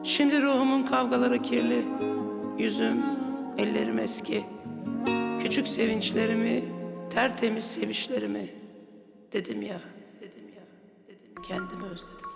Şimdi 0.02 0.42
ruhumun 0.42 0.82
kavgaları 0.82 1.42
kirli, 1.42 1.84
yüzüm, 2.58 3.02
ellerim 3.58 3.98
eski. 3.98 4.44
Küçük 5.40 5.68
sevinçlerimi, 5.68 6.64
tertemiz 7.10 7.64
sevişlerimi. 7.64 8.50
Dedim 9.32 9.62
ya, 9.62 9.80
dedim 10.20 10.48
ya, 10.56 10.62
dedim 11.08 11.42
kendimi 11.48 11.84
özledim. 11.84 12.35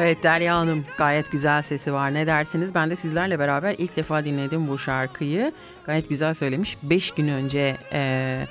Evet 0.00 0.22
Derya 0.22 0.56
Hanım 0.56 0.84
gayet 0.98 1.30
güzel 1.32 1.62
sesi 1.62 1.92
var. 1.92 2.14
Ne 2.14 2.26
dersiniz? 2.26 2.74
Ben 2.74 2.90
de 2.90 2.96
sizlerle 2.96 3.38
beraber 3.38 3.74
ilk 3.78 3.96
defa 3.96 4.24
dinledim 4.24 4.68
bu 4.68 4.78
şarkıyı. 4.78 5.52
Gayet 5.86 6.08
güzel 6.08 6.34
söylemiş. 6.34 6.76
5 6.82 7.10
gün 7.10 7.28
önce 7.28 7.76
e, 7.92 8.46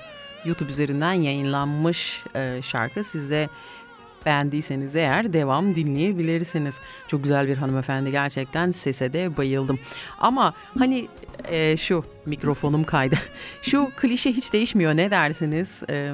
YouTube 0.46 0.72
üzerinden 0.72 1.14
yayınlanmış 1.14 2.24
e, 2.36 2.62
şarkı. 2.62 3.04
Siz 3.04 3.30
de 3.30 3.50
beğendiyseniz 4.26 4.96
eğer 4.96 5.34
devam 5.34 5.76
dinleyebilirsiniz. 5.76 6.80
Çok 7.08 7.24
güzel 7.24 7.48
bir 7.48 7.58
hanımefendi 7.58 8.12
gerçekten 8.12 8.72
sese 8.72 9.14
de 9.14 9.38
bayıldım. 9.38 9.80
Ama 10.20 10.54
hani 10.80 11.08
e, 11.52 11.78
şu 11.78 12.06
mikrofonum 12.26 12.84
kaydı. 12.84 13.16
Şu 13.62 13.92
klişe 13.98 14.32
hiç 14.32 14.54
değişmiyor 14.54 14.98
ne 14.98 15.12
dersiniz? 15.12 15.84
E, 15.90 16.14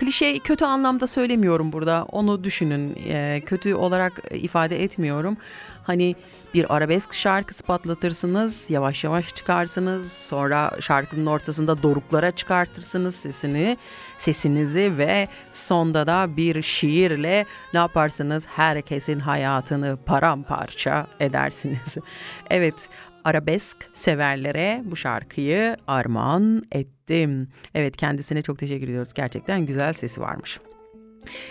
klişe 0.00 0.38
kötü 0.38 0.64
anlamda 0.64 1.06
söylemiyorum 1.06 1.72
burada. 1.72 2.06
Onu 2.12 2.44
düşünün. 2.44 2.96
E, 3.08 3.42
kötü 3.46 3.74
olarak 3.74 4.22
ifade 4.30 4.82
etmiyorum. 4.82 5.36
Hani 5.84 6.16
bir 6.54 6.76
arabesk 6.76 7.12
şarkısı 7.14 7.62
patlatırsınız, 7.62 8.70
yavaş 8.70 9.04
yavaş 9.04 9.34
çıkarsınız. 9.34 10.12
Sonra 10.12 10.70
şarkının 10.80 11.26
ortasında 11.26 11.82
doruklara 11.82 12.30
çıkartırsınız 12.30 13.14
sesini, 13.14 13.76
sesinizi 14.18 14.98
ve 14.98 15.28
sonda 15.52 16.06
da 16.06 16.36
bir 16.36 16.62
şiirle 16.62 17.46
ne 17.74 17.78
yaparsınız? 17.78 18.46
Herkesin 18.56 19.20
hayatını 19.20 19.98
paramparça 20.06 21.06
edersiniz. 21.20 21.96
Evet, 22.50 22.88
arabesk 23.24 23.76
severlere 23.94 24.82
bu 24.84 24.96
şarkıyı 24.96 25.76
armağan 25.86 26.62
ettim. 26.72 27.48
Evet 27.74 27.96
kendisine 27.96 28.42
çok 28.42 28.58
teşekkür 28.58 28.88
ediyoruz. 28.88 29.14
Gerçekten 29.14 29.66
güzel 29.66 29.92
sesi 29.92 30.20
varmış. 30.20 30.60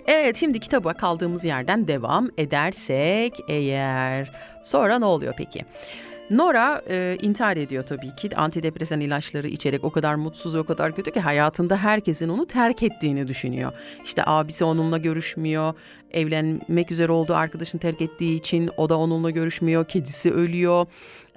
Evet 0.07 0.36
şimdi 0.36 0.59
kitaba 0.59 0.93
kaldığımız 0.93 1.45
yerden 1.45 1.88
devam 1.88 2.30
edersek 2.38 3.34
eğer 3.47 4.32
sonra 4.63 4.99
ne 4.99 5.05
oluyor 5.05 5.34
peki? 5.38 5.65
Nora 6.30 6.82
e, 6.89 7.17
intihar 7.22 7.57
ediyor 7.57 7.84
tabii 7.84 8.15
ki. 8.15 8.30
Antidepresan 8.36 8.99
ilaçları 8.99 9.47
içerek 9.47 9.84
o 9.84 9.89
kadar 9.89 10.15
mutsuz 10.15 10.55
o 10.55 10.63
kadar 10.63 10.95
kötü 10.95 11.11
ki 11.11 11.20
hayatında 11.20 11.78
herkesin 11.78 12.30
onu 12.30 12.45
terk 12.47 12.84
ettiğini 12.84 13.28
düşünüyor. 13.28 13.72
İşte 14.05 14.24
abisi 14.26 14.63
onunla 14.63 14.97
görüşmüyor. 14.97 15.74
Evlenmek 16.12 16.91
üzere 16.91 17.12
olduğu 17.12 17.36
arkadaşını 17.36 17.82
terk 17.82 18.01
ettiği 18.01 18.36
için 18.36 18.70
o 18.78 18.89
da 18.89 18.97
onunla 18.97 19.30
görüşmüyor. 19.30 19.86
Kedisi 19.86 20.32
ölüyor. 20.32 20.88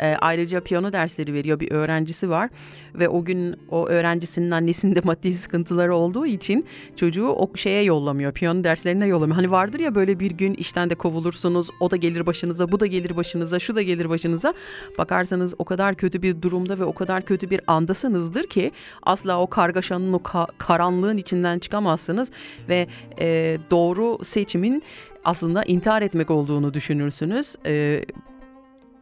E, 0.03 0.17
ayrıca 0.21 0.61
piyano 0.61 0.93
dersleri 0.93 1.35
veriyor 1.35 1.61
bir 1.61 1.71
öğrencisi 1.71 2.31
var 2.31 2.51
ve 2.95 3.09
o 3.09 3.25
gün 3.25 3.57
o 3.71 3.89
öğrencisinin 3.89 4.51
annesinde 4.51 5.01
maddi 5.05 5.35
sıkıntıları 5.35 5.95
olduğu 5.95 6.27
için 6.27 6.67
çocuğu 6.97 7.29
o 7.29 7.57
şeye 7.57 7.83
yollamıyor. 7.83 8.33
Piyano 8.33 8.65
derslerine 8.65 9.07
yollamıyor. 9.07 9.37
Hani 9.37 9.51
vardır 9.51 9.81
ya 9.81 9.95
böyle 9.95 10.21
bir 10.21 10.31
gün 10.31 10.55
işten 10.55 10.91
de 10.91 10.95
kovulursunuz. 10.95 11.69
O 11.81 11.91
da 11.91 11.97
gelir 11.97 12.27
başınıza, 12.27 12.73
bu 12.73 12.81
da 12.81 12.87
gelir 12.87 13.17
başınıza, 13.17 13.59
şu 13.59 13.77
da 13.77 13.83
gelir 13.83 14.09
başınıza. 14.09 14.55
Bakarsanız 14.99 15.55
o 15.59 15.65
kadar 15.65 15.95
kötü 15.95 16.23
bir 16.23 16.43
durumda 16.43 16.79
ve 16.79 16.85
o 16.85 16.93
kadar 16.93 17.23
kötü 17.23 17.51
bir 17.51 17.61
andasınızdır 17.67 18.45
ki 18.45 18.73
asla 19.03 19.41
o 19.41 19.47
kargaşanın 19.47 20.13
o 20.13 20.19
ka- 20.19 20.51
karanlığın 20.59 21.17
içinden 21.17 21.59
çıkamazsınız 21.59 22.31
ve 22.69 22.87
e, 23.21 23.59
doğru 23.71 24.19
seçimin 24.63 24.83
aslında 25.25 25.63
intihar 25.65 26.03
etmek 26.03 26.31
olduğunu 26.31 26.75
düşünürsünüz. 26.75 27.57
E, 27.67 28.05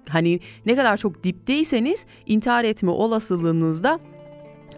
hani 0.09 0.41
ne 0.67 0.77
kadar 0.77 0.97
çok 0.97 1.25
dipteyseniz 1.25 2.07
intihar 2.27 2.65
etme 2.65 2.91
olasılığınız 2.91 3.83
da 3.83 3.99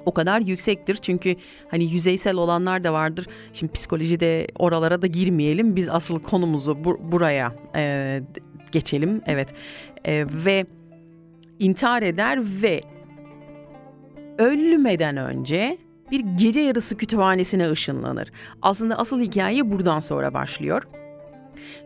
o 0.06 0.12
kadar 0.12 0.40
yüksektir. 0.40 0.96
Çünkü 0.96 1.36
hani 1.70 1.84
yüzeysel 1.84 2.36
olanlar 2.36 2.84
da 2.84 2.92
vardır. 2.92 3.26
Şimdi 3.52 3.72
psikolojide 3.72 4.46
oralara 4.58 5.02
da 5.02 5.06
girmeyelim. 5.06 5.76
Biz 5.76 5.88
asıl 5.88 6.18
konumuzu 6.18 6.76
bu- 6.84 7.00
buraya 7.12 7.52
e, 7.76 8.22
geçelim. 8.72 9.22
Evet. 9.26 9.48
E, 10.04 10.26
ve 10.28 10.66
intihar 11.58 12.02
eder 12.02 12.40
ve 12.62 12.80
ölmeden 14.38 15.16
önce 15.16 15.78
bir 16.12 16.20
gece 16.20 16.60
yarısı 16.60 16.96
kütüphanesine 16.96 17.70
ışınlanır. 17.70 18.32
Aslında 18.62 18.98
asıl 18.98 19.20
hikaye 19.20 19.72
buradan 19.72 20.00
sonra 20.00 20.34
başlıyor. 20.34 20.82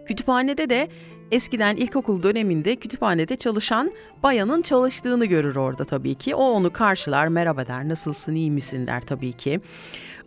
Kütüphanede 0.07 0.71
de 0.71 0.89
eskiden 1.31 1.77
ilkokul 1.77 2.23
döneminde 2.23 2.77
kütüphanede 2.77 3.37
çalışan 3.37 3.93
bayanın 4.23 4.63
çalıştığını 4.63 5.27
görür 5.27 5.57
orada 5.57 5.85
tabii 5.85 6.15
ki. 6.15 6.35
O 6.35 6.45
onu 6.45 6.73
karşılar, 6.73 7.29
merhaba 7.29 7.67
der, 7.67 7.89
nasılsın, 7.89 8.35
iyi 8.35 8.51
misin 8.51 8.87
der 8.87 9.01
tabii 9.01 9.33
ki. 9.33 9.61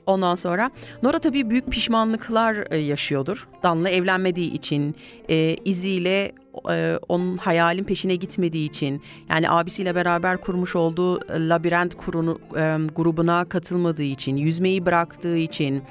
Ondan 0.05 0.35
sonra 0.35 0.71
Nora 1.03 1.19
tabii 1.19 1.49
büyük 1.49 1.71
pişmanlıklar 1.71 2.71
e, 2.71 2.77
yaşıyordur. 2.77 3.47
Dan'la 3.63 3.89
evlenmediği 3.89 4.53
için, 4.53 4.95
e, 5.29 5.55
iziyle 5.65 6.31
e, 6.71 6.99
onun 7.09 7.37
hayalin 7.37 7.83
peşine 7.83 8.15
gitmediği 8.15 8.69
için, 8.69 9.01
yani 9.29 9.49
abisiyle 9.49 9.95
beraber 9.95 10.37
kurmuş 10.37 10.75
olduğu 10.75 11.17
e, 11.17 11.49
labirent 11.49 11.95
kurunu, 11.95 12.39
e, 12.57 12.77
grubuna 12.95 13.45
katılmadığı 13.45 14.03
için, 14.03 14.35
yüzmeyi 14.37 14.85
bıraktığı 14.85 15.37
için 15.37 15.83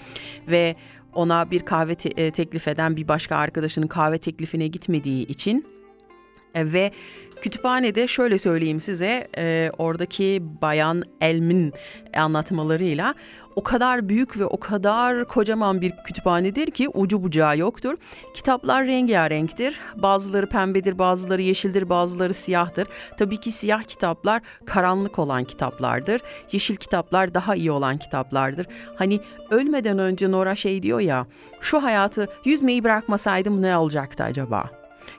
ve 0.48 0.76
ona 1.14 1.50
bir 1.50 1.60
kahve 1.60 1.94
te- 1.94 2.22
e, 2.22 2.30
teklif 2.30 2.68
eden 2.68 2.96
bir 2.96 3.08
başka 3.08 3.36
arkadaşının 3.36 3.86
kahve 3.86 4.18
teklifine 4.18 4.66
gitmediği 4.66 5.26
için 5.26 5.64
e, 6.54 6.72
ve 6.72 6.92
kütüphanede 7.40 8.06
şöyle 8.08 8.38
söyleyeyim 8.38 8.80
size 8.80 9.28
e, 9.38 9.70
oradaki 9.78 10.42
bayan 10.62 11.02
Elmin 11.20 11.72
anlatmalarıyla 12.16 13.14
o 13.58 13.62
kadar 13.62 14.08
büyük 14.08 14.38
ve 14.38 14.44
o 14.44 14.60
kadar 14.60 15.24
kocaman 15.24 15.80
bir 15.80 15.92
kütüphanedir 16.06 16.70
ki 16.70 16.88
ucu 16.88 17.22
bucağı 17.22 17.58
yoktur. 17.58 17.94
Kitaplar 18.34 18.86
rengarenktir. 18.86 19.80
Bazıları 19.96 20.48
pembedir, 20.48 20.98
bazıları 20.98 21.42
yeşildir, 21.42 21.88
bazıları 21.88 22.34
siyahtır. 22.34 22.88
Tabii 23.16 23.36
ki 23.36 23.52
siyah 23.52 23.82
kitaplar 23.82 24.42
karanlık 24.66 25.18
olan 25.18 25.44
kitaplardır. 25.44 26.20
Yeşil 26.52 26.76
kitaplar 26.76 27.34
daha 27.34 27.54
iyi 27.54 27.70
olan 27.70 27.98
kitaplardır. 27.98 28.66
Hani 28.96 29.20
ölmeden 29.50 29.98
önce 29.98 30.30
Nora 30.30 30.56
şey 30.56 30.82
diyor 30.82 31.00
ya, 31.00 31.26
şu 31.60 31.82
hayatı 31.82 32.28
yüzmeyi 32.44 32.84
bırakmasaydım 32.84 33.62
ne 33.62 33.76
olacaktı 33.76 34.24
acaba? 34.24 34.70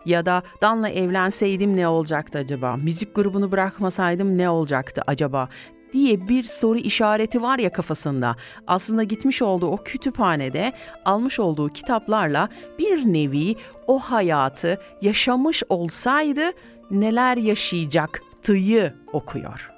Ya 0.06 0.26
da 0.26 0.44
Dan'la 0.62 0.90
evlenseydim 0.90 1.76
ne 1.76 1.88
olacaktı 1.88 2.38
acaba? 2.38 2.76
Müzik 2.76 3.16
grubunu 3.16 3.52
bırakmasaydım 3.52 4.38
ne 4.38 4.50
olacaktı 4.50 5.02
acaba? 5.08 5.50
Diye 5.94 6.30
bir 6.30 6.44
soru 6.44 6.78
işareti 6.78 7.42
var 7.42 7.60
ya 7.60 7.72
kafasında. 7.72 8.36
Aslında 8.68 9.04
gitmiş 9.04 9.42
olduğu 9.42 9.68
o 9.68 9.78
kütüphanede 9.78 10.74
almış 11.06 11.40
olduğu 11.40 11.70
kitaplarla 11.70 12.50
bir 12.80 13.14
nevi 13.14 13.56
o 13.88 14.00
hayatı 14.00 14.82
yaşamış 15.02 15.64
olsaydı 15.70 16.52
neler 16.92 17.38
yaşayacaktığı 17.38 18.96
okuyor. 19.14 19.72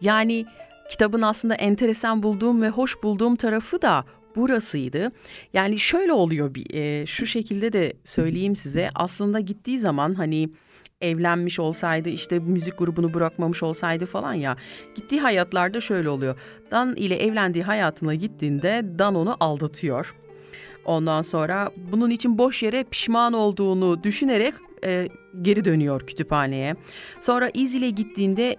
Yani 0.00 0.46
kitabın 0.90 1.22
aslında 1.22 1.54
enteresan 1.54 2.22
bulduğum 2.22 2.62
ve 2.62 2.68
hoş 2.68 3.02
bulduğum 3.02 3.36
tarafı 3.36 3.82
da 3.82 4.04
burasıydı. 4.36 5.12
Yani 5.52 5.78
şöyle 5.78 6.12
oluyor 6.12 6.54
bir 6.54 6.74
e, 6.74 7.06
şu 7.06 7.26
şekilde 7.26 7.72
de 7.72 7.92
söyleyeyim 8.04 8.56
size. 8.56 8.90
Aslında 8.94 9.40
gittiği 9.40 9.78
zaman 9.78 10.14
hani 10.14 10.48
evlenmiş 11.00 11.60
olsaydı 11.60 12.08
işte 12.08 12.38
müzik 12.38 12.78
grubunu 12.78 13.14
bırakmamış 13.14 13.62
olsaydı 13.62 14.06
falan 14.06 14.34
ya 14.34 14.56
gittiği 14.94 15.20
hayatlarda 15.20 15.80
şöyle 15.80 16.08
oluyor. 16.08 16.38
Dan 16.70 16.96
ile 16.96 17.16
evlendiği 17.16 17.64
hayatına 17.64 18.14
gittiğinde 18.14 18.84
Dan 18.98 19.14
onu 19.14 19.36
aldatıyor. 19.40 20.14
Ondan 20.84 21.22
sonra 21.22 21.70
bunun 21.92 22.10
için 22.10 22.38
boş 22.38 22.62
yere 22.62 22.84
pişman 22.84 23.32
olduğunu 23.32 24.02
düşünerek 24.04 24.54
e, 24.84 25.08
geri 25.42 25.64
dönüyor 25.64 26.06
kütüphaneye. 26.06 26.76
Sonra 27.20 27.50
İz 27.54 27.74
ile 27.74 27.90
gittiğinde 27.90 28.56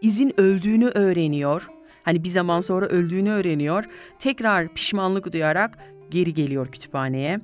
İz'in 0.00 0.40
öldüğünü 0.40 0.88
öğreniyor. 0.88 1.68
Hani 2.06 2.24
bir 2.24 2.28
zaman 2.28 2.60
sonra 2.60 2.86
öldüğünü 2.86 3.30
öğreniyor. 3.30 3.84
Tekrar 4.18 4.74
pişmanlık 4.74 5.32
duyarak 5.32 5.78
geri 6.10 6.34
geliyor 6.34 6.72
kütüphaneye. 6.72 7.40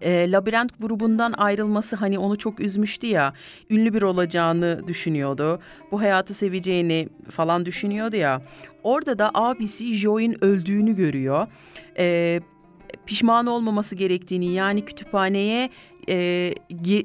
E, 0.00 0.30
labirent 0.30 0.72
grubundan 0.80 1.32
ayrılması 1.32 1.96
hani 1.96 2.18
onu 2.18 2.38
çok 2.38 2.60
üzmüştü 2.60 3.06
ya. 3.06 3.32
Ünlü 3.70 3.94
bir 3.94 4.02
olacağını 4.02 4.82
düşünüyordu. 4.86 5.60
Bu 5.92 6.00
hayatı 6.00 6.34
seveceğini 6.34 7.08
falan 7.30 7.66
düşünüyordu 7.66 8.16
ya. 8.16 8.42
Orada 8.82 9.18
da 9.18 9.30
abisi 9.34 9.94
Joy'un 9.94 10.44
öldüğünü 10.44 10.96
görüyor. 10.96 11.46
E, 11.98 12.40
pişman 13.06 13.46
olmaması 13.46 13.96
gerektiğini 13.96 14.52
yani 14.52 14.84
kütüphaneye 14.84 15.70
e, 16.08 16.54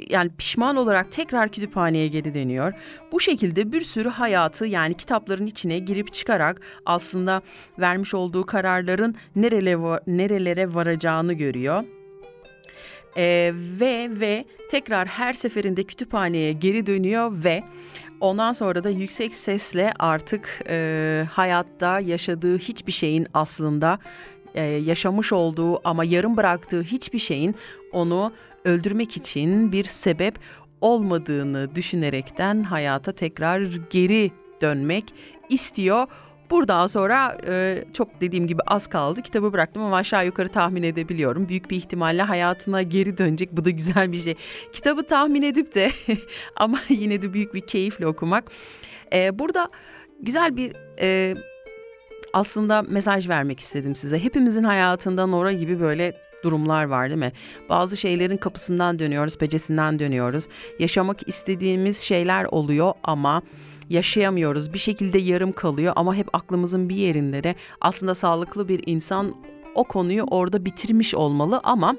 yani 0.09 0.31
pişman 0.37 0.75
olarak 0.75 1.11
tekrar 1.11 1.49
kütüphaneye 1.49 2.07
geri 2.07 2.33
dönüyor. 2.33 2.73
Bu 3.11 3.19
şekilde 3.19 3.71
bir 3.71 3.81
sürü 3.81 4.09
hayatı 4.09 4.65
yani 4.65 4.93
kitapların 4.93 5.47
içine 5.47 5.79
girip 5.79 6.13
çıkarak 6.13 6.61
aslında 6.85 7.41
vermiş 7.79 8.13
olduğu 8.13 8.45
kararların 8.45 9.15
nerelere, 9.35 9.99
nerelere 10.07 10.73
varacağını 10.73 11.33
görüyor. 11.33 11.83
E, 13.17 13.51
ve 13.79 14.09
ve 14.11 14.45
tekrar 14.71 15.07
her 15.07 15.33
seferinde 15.33 15.83
kütüphaneye 15.83 16.53
geri 16.53 16.85
dönüyor 16.85 17.31
ve 17.43 17.63
ondan 18.19 18.51
sonra 18.51 18.83
da 18.83 18.89
yüksek 18.89 19.35
sesle 19.35 19.93
artık 19.99 20.61
e, 20.69 21.25
hayatta 21.31 21.99
yaşadığı 21.99 22.57
hiçbir 22.57 22.91
şeyin 22.91 23.27
aslında 23.33 23.99
e, 24.55 24.63
yaşamış 24.63 25.33
olduğu 25.33 25.87
ama 25.87 26.03
yarım 26.03 26.37
bıraktığı 26.37 26.81
hiçbir 26.81 27.19
şeyin 27.19 27.55
onu 27.91 28.31
öldürmek 28.65 29.17
için 29.17 29.71
bir 29.71 29.83
sebep 29.83 30.39
olmadığını 30.81 31.75
düşünerekten 31.75 32.63
hayata 32.63 33.11
tekrar 33.11 33.61
geri 33.89 34.31
dönmek 34.61 35.05
istiyor. 35.49 36.07
Buradan 36.51 36.87
sonra 36.87 37.37
e, 37.47 37.83
çok 37.93 38.21
dediğim 38.21 38.47
gibi 38.47 38.61
az 38.67 38.87
kaldı. 38.87 39.21
Kitabı 39.21 39.53
bıraktım 39.53 39.83
ama 39.83 39.97
aşağı 39.97 40.25
yukarı 40.25 40.49
tahmin 40.49 40.83
edebiliyorum. 40.83 41.49
Büyük 41.49 41.71
bir 41.71 41.77
ihtimalle 41.77 42.21
hayatına 42.21 42.81
geri 42.81 43.17
dönecek. 43.17 43.51
Bu 43.51 43.65
da 43.65 43.69
güzel 43.69 44.11
bir 44.11 44.17
şey. 44.17 44.35
Kitabı 44.73 45.03
tahmin 45.03 45.41
edip 45.41 45.75
de 45.75 45.91
ama 46.55 46.79
yine 46.89 47.21
de 47.21 47.33
büyük 47.33 47.53
bir 47.53 47.61
keyifle 47.61 48.07
okumak. 48.07 48.51
E, 49.13 49.39
burada 49.39 49.69
güzel 50.21 50.57
bir 50.57 50.73
e, 50.99 51.35
aslında 52.33 52.81
mesaj 52.81 53.29
vermek 53.29 53.59
istedim 53.59 53.95
size. 53.95 54.19
Hepimizin 54.19 54.63
hayatında 54.63 55.25
Nora 55.25 55.51
gibi 55.51 55.79
böyle 55.79 56.17
durumlar 56.43 56.83
var 56.83 57.09
değil 57.09 57.19
mi? 57.19 57.31
Bazı 57.69 57.97
şeylerin 57.97 58.37
kapısından 58.37 58.99
dönüyoruz, 58.99 59.37
pecesinden 59.37 59.99
dönüyoruz. 59.99 60.47
Yaşamak 60.79 61.27
istediğimiz 61.27 61.97
şeyler 61.99 62.45
oluyor 62.45 62.93
ama 63.03 63.41
yaşayamıyoruz. 63.89 64.73
Bir 64.73 64.79
şekilde 64.79 65.19
yarım 65.19 65.51
kalıyor 65.51 65.93
ama 65.95 66.15
hep 66.15 66.35
aklımızın 66.35 66.89
bir 66.89 66.95
yerinde 66.95 67.43
de 67.43 67.55
aslında 67.81 68.15
sağlıklı 68.15 68.67
bir 68.67 68.83
insan 68.85 69.35
o 69.75 69.83
konuyu 69.83 70.23
orada 70.23 70.65
bitirmiş 70.65 71.15
olmalı 71.15 71.61
ama 71.63 71.95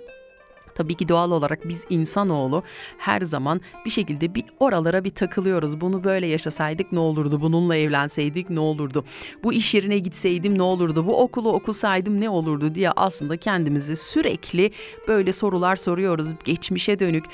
Tabii 0.74 0.94
ki 0.94 1.08
doğal 1.08 1.30
olarak 1.30 1.68
biz 1.68 1.84
insanoğlu 1.90 2.62
her 2.98 3.20
zaman 3.20 3.60
bir 3.84 3.90
şekilde 3.90 4.34
bir 4.34 4.44
oralara 4.60 5.04
bir 5.04 5.10
takılıyoruz. 5.10 5.80
Bunu 5.80 6.04
böyle 6.04 6.26
yaşasaydık 6.26 6.92
ne 6.92 6.98
olurdu? 6.98 7.40
Bununla 7.40 7.76
evlenseydik 7.76 8.50
ne 8.50 8.60
olurdu? 8.60 9.04
Bu 9.44 9.52
iş 9.52 9.74
yerine 9.74 9.98
gitseydim 9.98 10.58
ne 10.58 10.62
olurdu? 10.62 11.06
Bu 11.06 11.20
okulu 11.20 11.52
okusaydım 11.52 12.20
ne 12.20 12.30
olurdu 12.30 12.74
diye 12.74 12.90
aslında 12.90 13.36
kendimizi 13.36 13.96
sürekli 13.96 14.70
böyle 15.08 15.32
sorular 15.32 15.76
soruyoruz. 15.76 16.28
Geçmişe 16.44 16.98
dönük 16.98 17.24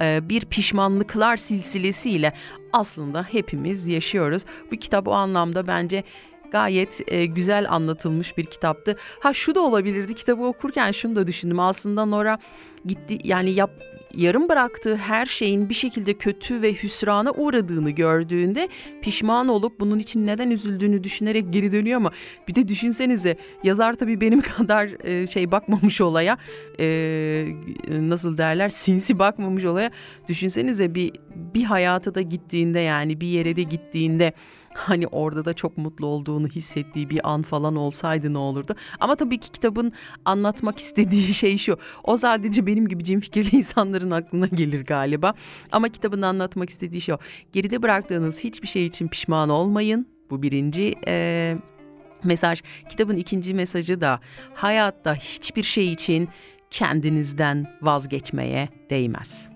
bir 0.00 0.40
pişmanlıklar 0.40 1.36
silsilesiyle 1.36 2.32
aslında 2.72 3.22
hepimiz 3.22 3.88
yaşıyoruz. 3.88 4.42
Bu 4.72 4.76
kitap 4.76 5.08
o 5.08 5.12
anlamda 5.12 5.66
bence 5.66 6.04
gayet 6.52 7.12
e, 7.12 7.26
güzel 7.26 7.70
anlatılmış 7.70 8.38
bir 8.38 8.44
kitaptı. 8.44 8.96
Ha 9.20 9.32
şu 9.32 9.54
da 9.54 9.60
olabilirdi 9.60 10.14
kitabı 10.14 10.44
okurken 10.44 10.90
şunu 10.90 11.16
da 11.16 11.26
düşündüm. 11.26 11.60
Aslında 11.60 12.04
Nora 12.04 12.38
gitti 12.86 13.18
yani 13.24 13.50
yap 13.50 13.70
yarım 14.16 14.48
bıraktığı 14.48 14.96
her 14.96 15.26
şeyin 15.26 15.68
bir 15.68 15.74
şekilde 15.74 16.14
kötü 16.14 16.62
ve 16.62 16.74
hüsrana 16.74 17.30
uğradığını 17.30 17.90
gördüğünde 17.90 18.68
pişman 19.02 19.48
olup 19.48 19.80
bunun 19.80 19.98
için 19.98 20.26
neden 20.26 20.50
üzüldüğünü 20.50 21.04
düşünerek 21.04 21.52
geri 21.52 21.72
dönüyor 21.72 21.96
ama 21.96 22.10
bir 22.48 22.54
de 22.54 22.68
düşünsenize 22.68 23.36
yazar 23.64 23.94
tabii 23.94 24.20
benim 24.20 24.40
kadar 24.56 25.06
e, 25.06 25.26
şey 25.26 25.52
bakmamış 25.52 26.00
olaya 26.00 26.38
e, 26.80 27.46
nasıl 27.88 28.38
derler 28.38 28.68
sinsi 28.68 29.18
bakmamış 29.18 29.64
olaya. 29.64 29.90
Düşünsenize 30.28 30.94
bir 30.94 31.12
bir 31.34 31.64
hayata 31.64 32.14
da 32.14 32.20
gittiğinde 32.22 32.80
yani 32.80 33.20
bir 33.20 33.26
yere 33.26 33.56
de 33.56 33.62
gittiğinde 33.62 34.32
hani 34.76 35.06
orada 35.06 35.44
da 35.44 35.54
çok 35.54 35.78
mutlu 35.78 36.06
olduğunu 36.06 36.48
hissettiği 36.48 37.10
bir 37.10 37.30
an 37.32 37.42
falan 37.42 37.76
olsaydı 37.76 38.32
ne 38.32 38.38
olurdu? 38.38 38.74
Ama 39.00 39.16
tabii 39.16 39.38
ki 39.38 39.52
kitabın 39.52 39.92
anlatmak 40.24 40.78
istediği 40.78 41.34
şey 41.34 41.58
şu. 41.58 41.76
O 42.04 42.16
sadece 42.16 42.66
benim 42.66 42.88
gibi 42.88 43.04
cin 43.04 43.20
fikirli 43.20 43.56
insanların 43.56 44.10
aklına 44.10 44.46
gelir 44.46 44.84
galiba. 44.84 45.34
Ama 45.72 45.88
kitabın 45.88 46.22
anlatmak 46.22 46.70
istediği 46.70 47.00
şey 47.00 47.14
o. 47.14 47.18
Geride 47.52 47.82
bıraktığınız 47.82 48.44
hiçbir 48.44 48.68
şey 48.68 48.86
için 48.86 49.08
pişman 49.08 49.48
olmayın. 49.48 50.06
Bu 50.30 50.42
birinci 50.42 50.94
e, 51.06 51.56
mesaj. 52.24 52.62
Kitabın 52.88 53.16
ikinci 53.16 53.54
mesajı 53.54 54.00
da 54.00 54.20
hayatta 54.54 55.14
hiçbir 55.14 55.62
şey 55.62 55.92
için 55.92 56.28
kendinizden 56.70 57.66
vazgeçmeye 57.82 58.68
değmez. 58.90 59.55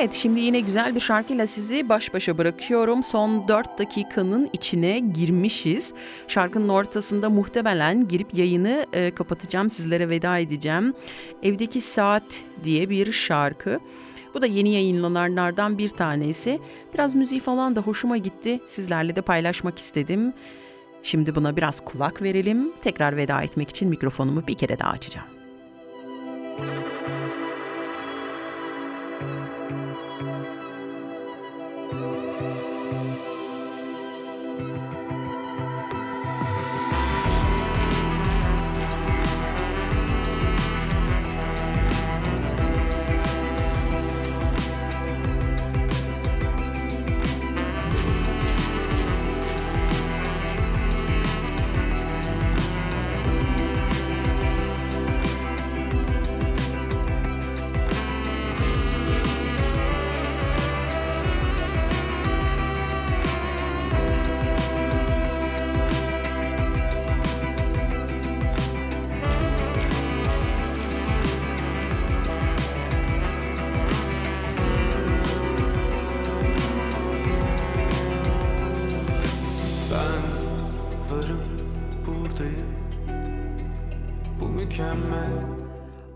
Evet 0.00 0.14
şimdi 0.14 0.40
yine 0.40 0.60
güzel 0.60 0.94
bir 0.94 1.00
şarkıyla 1.00 1.46
sizi 1.46 1.88
baş 1.88 2.14
başa 2.14 2.38
bırakıyorum. 2.38 3.04
Son 3.04 3.48
4 3.48 3.78
dakikanın 3.78 4.50
içine 4.52 4.98
girmişiz. 4.98 5.92
Şarkının 6.28 6.68
ortasında 6.68 7.30
muhtemelen 7.30 8.08
girip 8.08 8.34
yayını 8.34 8.86
e, 8.92 9.10
kapatacağım. 9.10 9.70
Sizlere 9.70 10.08
veda 10.08 10.38
edeceğim. 10.38 10.94
Evdeki 11.42 11.80
Saat 11.80 12.42
diye 12.64 12.90
bir 12.90 13.12
şarkı. 13.12 13.80
Bu 14.34 14.42
da 14.42 14.46
yeni 14.46 14.70
yayınlananlardan 14.70 15.78
bir 15.78 15.88
tanesi. 15.88 16.60
Biraz 16.94 17.14
müziği 17.14 17.40
falan 17.40 17.76
da 17.76 17.80
hoşuma 17.80 18.16
gitti. 18.16 18.60
Sizlerle 18.66 19.16
de 19.16 19.22
paylaşmak 19.22 19.78
istedim. 19.78 20.32
Şimdi 21.02 21.34
buna 21.34 21.56
biraz 21.56 21.84
kulak 21.84 22.22
verelim. 22.22 22.72
Tekrar 22.82 23.16
veda 23.16 23.42
etmek 23.42 23.70
için 23.70 23.88
mikrofonumu 23.88 24.46
bir 24.46 24.54
kere 24.54 24.78
daha 24.78 24.90
açacağım. 24.90 25.39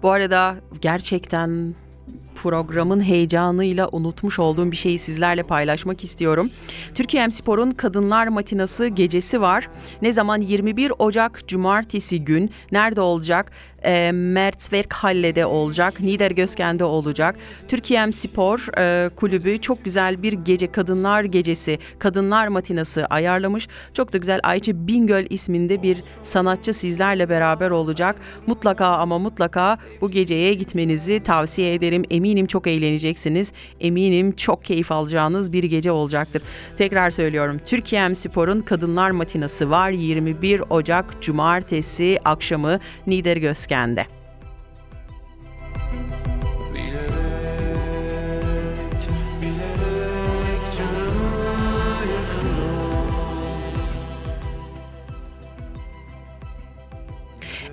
Bu 0.04 0.10
arada 0.10 0.56
gerçekten 0.80 1.74
programın 2.34 3.00
heyecanıyla 3.00 3.88
unutmuş 3.92 4.38
olduğum 4.38 4.70
bir 4.70 4.76
şeyi 4.76 4.98
sizlerle 4.98 5.42
paylaşmak 5.42 6.04
istiyorum. 6.04 6.50
Türkiye 6.94 7.30
Spor'un 7.30 7.70
Kadınlar 7.70 8.26
Matinası 8.26 8.86
gecesi 8.86 9.40
var. 9.40 9.68
Ne 10.02 10.12
zaman 10.12 10.40
21 10.40 10.92
Ocak 10.98 11.48
Cumartesi 11.48 12.24
gün 12.24 12.50
nerede 12.72 13.00
olacak? 13.00 13.52
E, 13.84 14.12
Mertzwerk 14.12 14.92
Halle'de 14.92 15.46
olacak. 15.46 16.00
Niedergösken'de 16.00 16.84
olacak. 16.84 17.36
Türkiye 17.68 18.12
Spor 18.12 18.78
e, 18.78 19.08
kulübü 19.08 19.60
çok 19.60 19.84
güzel 19.84 20.22
bir 20.22 20.32
gece 20.32 20.72
Kadınlar 20.72 21.24
Gecesi, 21.24 21.78
Kadınlar 21.98 22.48
Matinası 22.48 23.06
ayarlamış. 23.06 23.68
Çok 23.94 24.12
da 24.12 24.18
güzel 24.18 24.40
Ayça 24.42 24.72
Bingöl 24.88 25.26
isminde 25.30 25.82
bir 25.82 25.98
sanatçı 26.24 26.72
sizlerle 26.72 27.28
beraber 27.28 27.70
olacak. 27.70 28.16
Mutlaka 28.46 28.86
ama 28.86 29.18
mutlaka 29.18 29.78
bu 30.00 30.10
geceye 30.10 30.54
gitmenizi 30.54 31.20
tavsiye 31.20 31.74
ederim. 31.74 32.02
Eminim 32.10 32.46
çok 32.46 32.66
eğleneceksiniz. 32.66 33.52
Eminim 33.80 34.32
çok 34.32 34.64
keyif 34.64 34.92
alacağınız 34.92 35.52
bir 35.52 35.64
gece 35.64 35.92
olacaktır. 35.92 36.42
Tekrar 36.78 37.10
söylüyorum. 37.10 37.60
Türkiye 37.66 38.14
Spor'un 38.14 38.60
Kadınlar 38.60 39.10
Matinası 39.10 39.70
var 39.70 39.90
21 39.90 40.62
Ocak 40.70 41.22
Cumartesi 41.22 42.18
akşamı 42.24 42.78
Niedergösken'de. 43.06 43.34
Bilerek, 43.34 43.73
yakıyor 43.74 44.06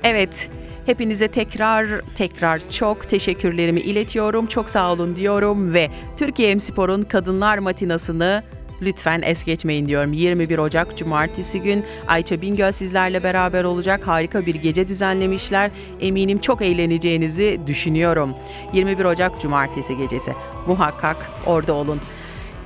Evet, 0.03 0.49
hepinize 0.85 1.27
tekrar 1.27 1.87
tekrar 2.15 2.69
çok 2.69 3.09
teşekkürlerimi 3.09 3.79
iletiyorum. 3.79 4.45
Çok 4.45 4.69
sağ 4.69 4.93
olun 4.93 5.15
diyorum 5.15 5.73
ve 5.73 5.89
Türkiye 6.17 6.59
Spor'un 6.59 7.01
Kadınlar 7.01 7.57
Matinası'nı 7.57 8.43
lütfen 8.81 9.21
es 9.25 9.43
geçmeyin 9.43 9.87
diyorum. 9.87 10.13
21 10.13 10.57
Ocak 10.57 10.97
Cumartesi 10.97 11.61
gün 11.61 11.85
Ayça 12.07 12.41
Bingöl 12.41 12.71
sizlerle 12.71 13.23
beraber 13.23 13.63
olacak. 13.63 14.07
Harika 14.07 14.45
bir 14.45 14.55
gece 14.55 14.87
düzenlemişler. 14.87 15.71
Eminim 15.99 16.39
çok 16.39 16.61
eğleneceğinizi 16.61 17.59
düşünüyorum. 17.67 18.35
21 18.73 19.05
Ocak 19.05 19.41
Cumartesi 19.41 19.97
gecesi. 19.97 20.33
Muhakkak 20.67 21.17
orada 21.45 21.73
olun. 21.73 22.01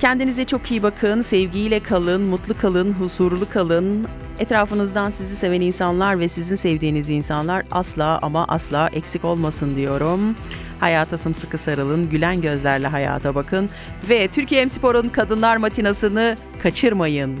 Kendinize 0.00 0.44
çok 0.44 0.70
iyi 0.70 0.82
bakın, 0.82 1.22
sevgiyle 1.22 1.80
kalın, 1.80 2.22
mutlu 2.22 2.54
kalın, 2.58 2.92
huzurlu 2.92 3.48
kalın. 3.50 4.06
Etrafınızdan 4.38 5.10
sizi 5.10 5.36
seven 5.36 5.60
insanlar 5.60 6.20
ve 6.20 6.28
sizin 6.28 6.56
sevdiğiniz 6.56 7.10
insanlar 7.10 7.64
asla 7.70 8.18
ama 8.22 8.44
asla 8.48 8.88
eksik 8.92 9.24
olmasın 9.24 9.76
diyorum. 9.76 10.36
Hayata 10.80 11.18
sımsıkı 11.18 11.58
sarılın, 11.58 12.10
gülen 12.10 12.40
gözlerle 12.40 12.86
hayata 12.86 13.34
bakın 13.34 13.70
ve 14.08 14.28
Türkiye 14.28 14.64
M 14.64 14.68
Spor'un 14.68 15.08
Kadınlar 15.08 15.56
Matinası'nı 15.56 16.36
kaçırmayın. 16.62 17.40